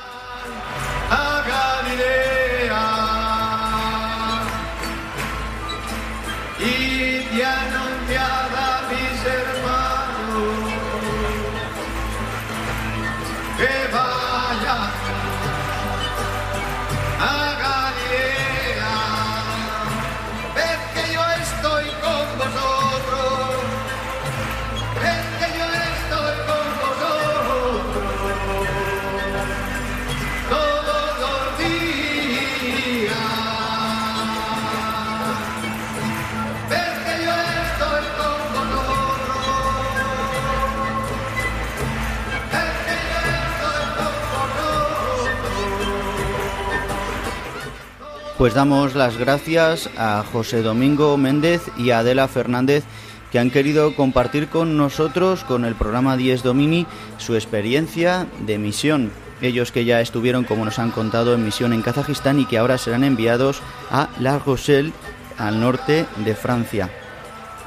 Pues 48.43 48.55
damos 48.55 48.93
las 48.93 49.15
gracias 49.15 49.89
a 49.95 50.21
José 50.29 50.63
Domingo 50.63 51.15
Méndez 51.15 51.61
y 51.77 51.91
a 51.91 51.99
Adela 51.99 52.27
Fernández 52.27 52.83
que 53.31 53.39
han 53.39 53.49
querido 53.49 53.95
compartir 53.95 54.49
con 54.49 54.75
nosotros, 54.75 55.45
con 55.45 55.63
el 55.63 55.75
programa 55.75 56.17
10 56.17 56.43
Domini, 56.43 56.85
su 57.19 57.35
experiencia 57.35 58.27
de 58.45 58.57
misión. 58.57 59.13
Ellos 59.41 59.71
que 59.71 59.85
ya 59.85 60.01
estuvieron, 60.01 60.43
como 60.43 60.65
nos 60.65 60.77
han 60.77 60.91
contado, 60.91 61.33
en 61.33 61.45
misión 61.45 61.71
en 61.71 61.83
Kazajistán 61.83 62.37
y 62.37 62.45
que 62.45 62.57
ahora 62.57 62.77
serán 62.77 63.05
enviados 63.05 63.61
a 63.89 64.09
La 64.19 64.37
Rochelle, 64.39 64.91
al 65.37 65.61
norte 65.61 66.05
de 66.25 66.35
Francia 66.35 66.89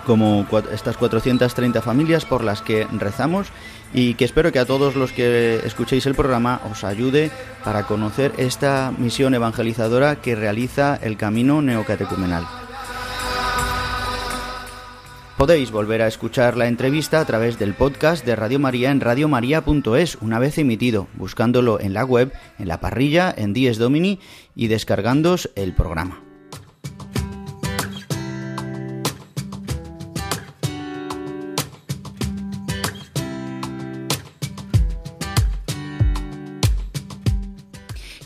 como 0.07 0.47
estas 0.73 0.97
430 0.97 1.83
familias 1.83 2.25
por 2.25 2.45
las 2.45 2.63
que 2.63 2.87
rezamos 2.93 3.49
y 3.93 4.15
que 4.15 4.25
espero 4.25 4.53
que 4.53 4.61
a 4.61 4.65
todos 4.65 4.95
los 4.95 5.13
que 5.13 5.61
escuchéis 5.65 6.07
el 6.07 6.15
programa 6.15 6.61
os 6.71 6.85
ayude 6.85 7.31
para 7.65 7.83
conocer 7.83 8.33
esta 8.39 8.93
misión 8.97 9.35
evangelizadora 9.35 10.17
que 10.17 10.37
realiza 10.37 10.99
el 11.03 11.17
camino 11.17 11.61
neocatecumenal. 11.61 12.47
Podéis 15.37 15.71
volver 15.71 16.01
a 16.01 16.07
escuchar 16.07 16.57
la 16.57 16.67
entrevista 16.67 17.21
a 17.21 17.25
través 17.27 17.59
del 17.59 17.75
podcast 17.75 18.25
de 18.25 18.37
Radio 18.37 18.59
María 18.59 18.91
en 18.91 19.01
radiomaria.es 19.01 20.17
una 20.23 20.39
vez 20.39 20.57
emitido, 20.57 21.09
buscándolo 21.15 21.79
en 21.79 21.93
la 21.93 22.05
web, 22.05 22.33
en 22.59 22.69
la 22.69 22.81
parrilla, 22.81 23.35
en 23.37 23.53
Dies 23.53 23.77
Domini 23.77 24.19
y 24.55 24.69
descargándos 24.69 25.51
el 25.55 25.75
programa. 25.75 26.26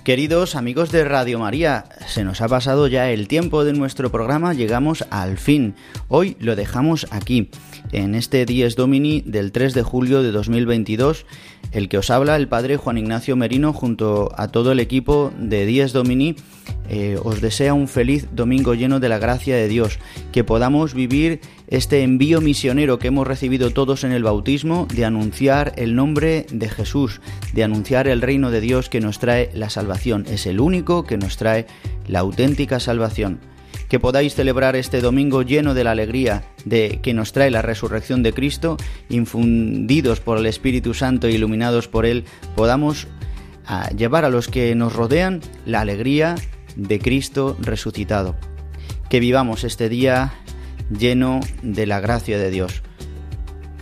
Queridos 0.05 0.57
amigos 0.57 0.91
de 0.93 1.05
Radio 1.05 1.39
María, 1.39 1.85
se 2.07 2.25
nos 2.25 2.41
ha 2.41 2.49
pasado 2.49 2.87
ya 2.87 3.11
el 3.11 3.29
tiempo 3.29 3.65
de 3.65 3.75
nuestro 3.75 4.11
programa, 4.11 4.55
llegamos 4.55 5.05
al 5.11 5.37
fin. 5.37 5.75
Hoy 6.09 6.39
lo 6.41 6.57
dejamos 6.57 7.07
aquí, 7.11 7.51
en 7.93 8.15
este 8.15 8.47
Dies 8.47 8.77
Domini 8.77 9.23
del 9.23 9.53
3 9.53 9.75
de 9.75 9.83
julio 9.83 10.23
de 10.23 10.33
2022, 10.33 11.27
el 11.73 11.89
que 11.89 11.99
os 11.99 12.11
habla 12.11 12.37
el 12.37 12.49
Padre 12.49 12.77
Juan 12.77 12.99
Ignacio 12.99 13.37
Merino 13.37 13.73
junto 13.73 14.33
a 14.37 14.49
todo 14.49 14.73
el 14.73 14.81
equipo 14.81 15.33
de 15.39 15.67
Dies 15.67 15.93
Domini. 15.93 16.37
Eh, 16.89 17.19
os 17.23 17.41
desea 17.41 17.73
un 17.73 17.87
feliz 17.87 18.27
domingo 18.33 18.75
lleno 18.75 18.99
de 18.99 19.09
la 19.09 19.19
gracia 19.19 19.57
de 19.57 19.69
Dios, 19.69 19.99
que 20.33 20.43
podamos 20.43 20.93
vivir 20.95 21.41
este 21.69 22.03
envío 22.03 22.41
misionero 22.41 22.99
que 22.99 23.09
hemos 23.09 23.27
recibido 23.27 23.71
todos 23.71 24.03
en 24.03 24.11
el 24.11 24.25
bautismo 24.25 24.89
de 24.93 25.05
anunciar 25.05 25.73
el 25.77 25.95
nombre 25.95 26.47
de 26.51 26.69
Jesús, 26.69 27.21
de 27.53 27.63
anunciar 27.63 28.09
el 28.09 28.23
reino 28.23 28.51
de 28.51 28.61
Dios 28.61 28.89
que 28.89 29.01
nos 29.01 29.21
trae 29.21 29.51
la 29.55 29.71
salvación. 29.71 30.27
Es 30.29 30.47
el 30.47 30.59
único 30.59 31.05
que 31.05 31.17
nos 31.17 31.37
trae 31.37 31.67
la 32.09 32.21
auténtica 32.21 32.81
salvación. 32.81 33.39
Que 33.91 34.01
podáis 34.01 34.35
celebrar 34.35 34.77
este 34.77 35.03
domingo 35.03 35.43
lleno 35.43 35.75
de 35.75 35.85
la 35.85 35.91
alegría 35.91 36.45
de 36.65 37.01
que 37.03 37.13
nos 37.13 37.33
trae 37.33 37.51
la 37.51 37.61
resurrección 37.61 38.23
de 38.23 38.33
Cristo, 38.33 38.77
infundidos 39.09 40.21
por 40.21 40.39
el 40.39 40.47
Espíritu 40.47 40.95
Santo 40.95 41.27
e 41.27 41.33
iluminados 41.33 41.89
por 41.89 42.07
Él, 42.07 42.25
podamos 42.55 43.09
ah, 43.67 43.91
llevar 43.91 44.25
a 44.25 44.31
los 44.31 44.47
que 44.47 44.75
nos 44.77 44.95
rodean 44.95 45.41
la 45.67 45.81
alegría 45.81 46.37
de 46.77 47.01
Cristo 47.01 47.57
resucitado. 47.61 48.37
Que 49.09 49.19
vivamos 49.19 49.65
este 49.65 49.89
día 49.89 50.35
lleno 50.97 51.41
de 51.63 51.87
la 51.87 51.99
gracia 52.01 52.39
de 52.39 52.51
Dios. 52.51 52.83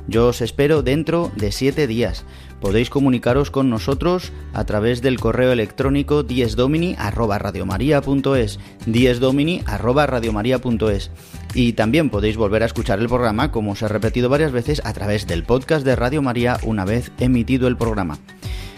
Yo 0.06 0.28
os 0.28 0.40
espero 0.40 0.82
dentro 0.82 1.30
de 1.36 1.52
siete 1.52 1.86
días. 1.86 2.24
Podéis 2.60 2.90
comunicaros 2.90 3.50
con 3.50 3.70
nosotros 3.70 4.32
a 4.52 4.64
través 4.64 5.00
del 5.00 5.20
correo 5.20 5.52
electrónico 5.52 6.22
diesdomini 6.22 6.96
arroba 6.98 7.38
radiomaria.es 7.38 8.58
diesdomini 8.86 9.62
arroba 9.66 10.06
radiomaria.es 10.06 11.10
y 11.54 11.74
también 11.74 12.10
podéis 12.10 12.36
volver 12.36 12.62
a 12.62 12.66
escuchar 12.66 12.98
el 12.98 13.08
programa, 13.08 13.52
como 13.52 13.72
os 13.72 13.82
he 13.82 13.88
repetido 13.88 14.28
varias 14.28 14.52
veces, 14.52 14.82
a 14.84 14.92
través 14.92 15.26
del 15.26 15.44
podcast 15.44 15.84
de 15.84 15.96
Radio 15.96 16.20
María 16.20 16.58
una 16.64 16.84
vez 16.84 17.12
emitido 17.18 17.68
el 17.68 17.76
programa. 17.76 18.18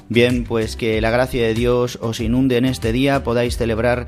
Bien, 0.08 0.44
pues 0.44 0.76
que 0.76 1.00
la 1.00 1.10
gracia 1.10 1.42
de 1.46 1.54
Dios 1.54 1.98
os 2.02 2.20
inunde 2.20 2.56
en 2.56 2.64
este 2.64 2.92
día, 2.92 3.22
podáis 3.22 3.56
celebrar 3.56 4.06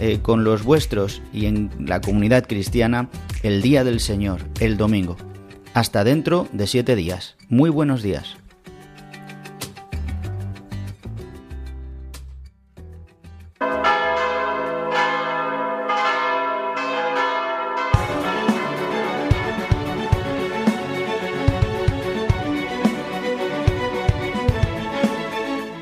eh, 0.00 0.20
con 0.22 0.44
los 0.44 0.64
vuestros 0.64 1.20
y 1.32 1.46
en 1.46 1.70
la 1.78 2.00
comunidad 2.00 2.46
cristiana 2.46 3.10
el 3.42 3.60
Día 3.60 3.84
del 3.84 4.00
Señor, 4.00 4.40
el 4.60 4.78
domingo. 4.78 5.16
Hasta 5.74 6.04
dentro 6.04 6.48
de 6.52 6.66
siete 6.66 6.96
días. 6.96 7.36
Muy 7.48 7.70
buenos 7.70 8.02
días. 8.02 8.41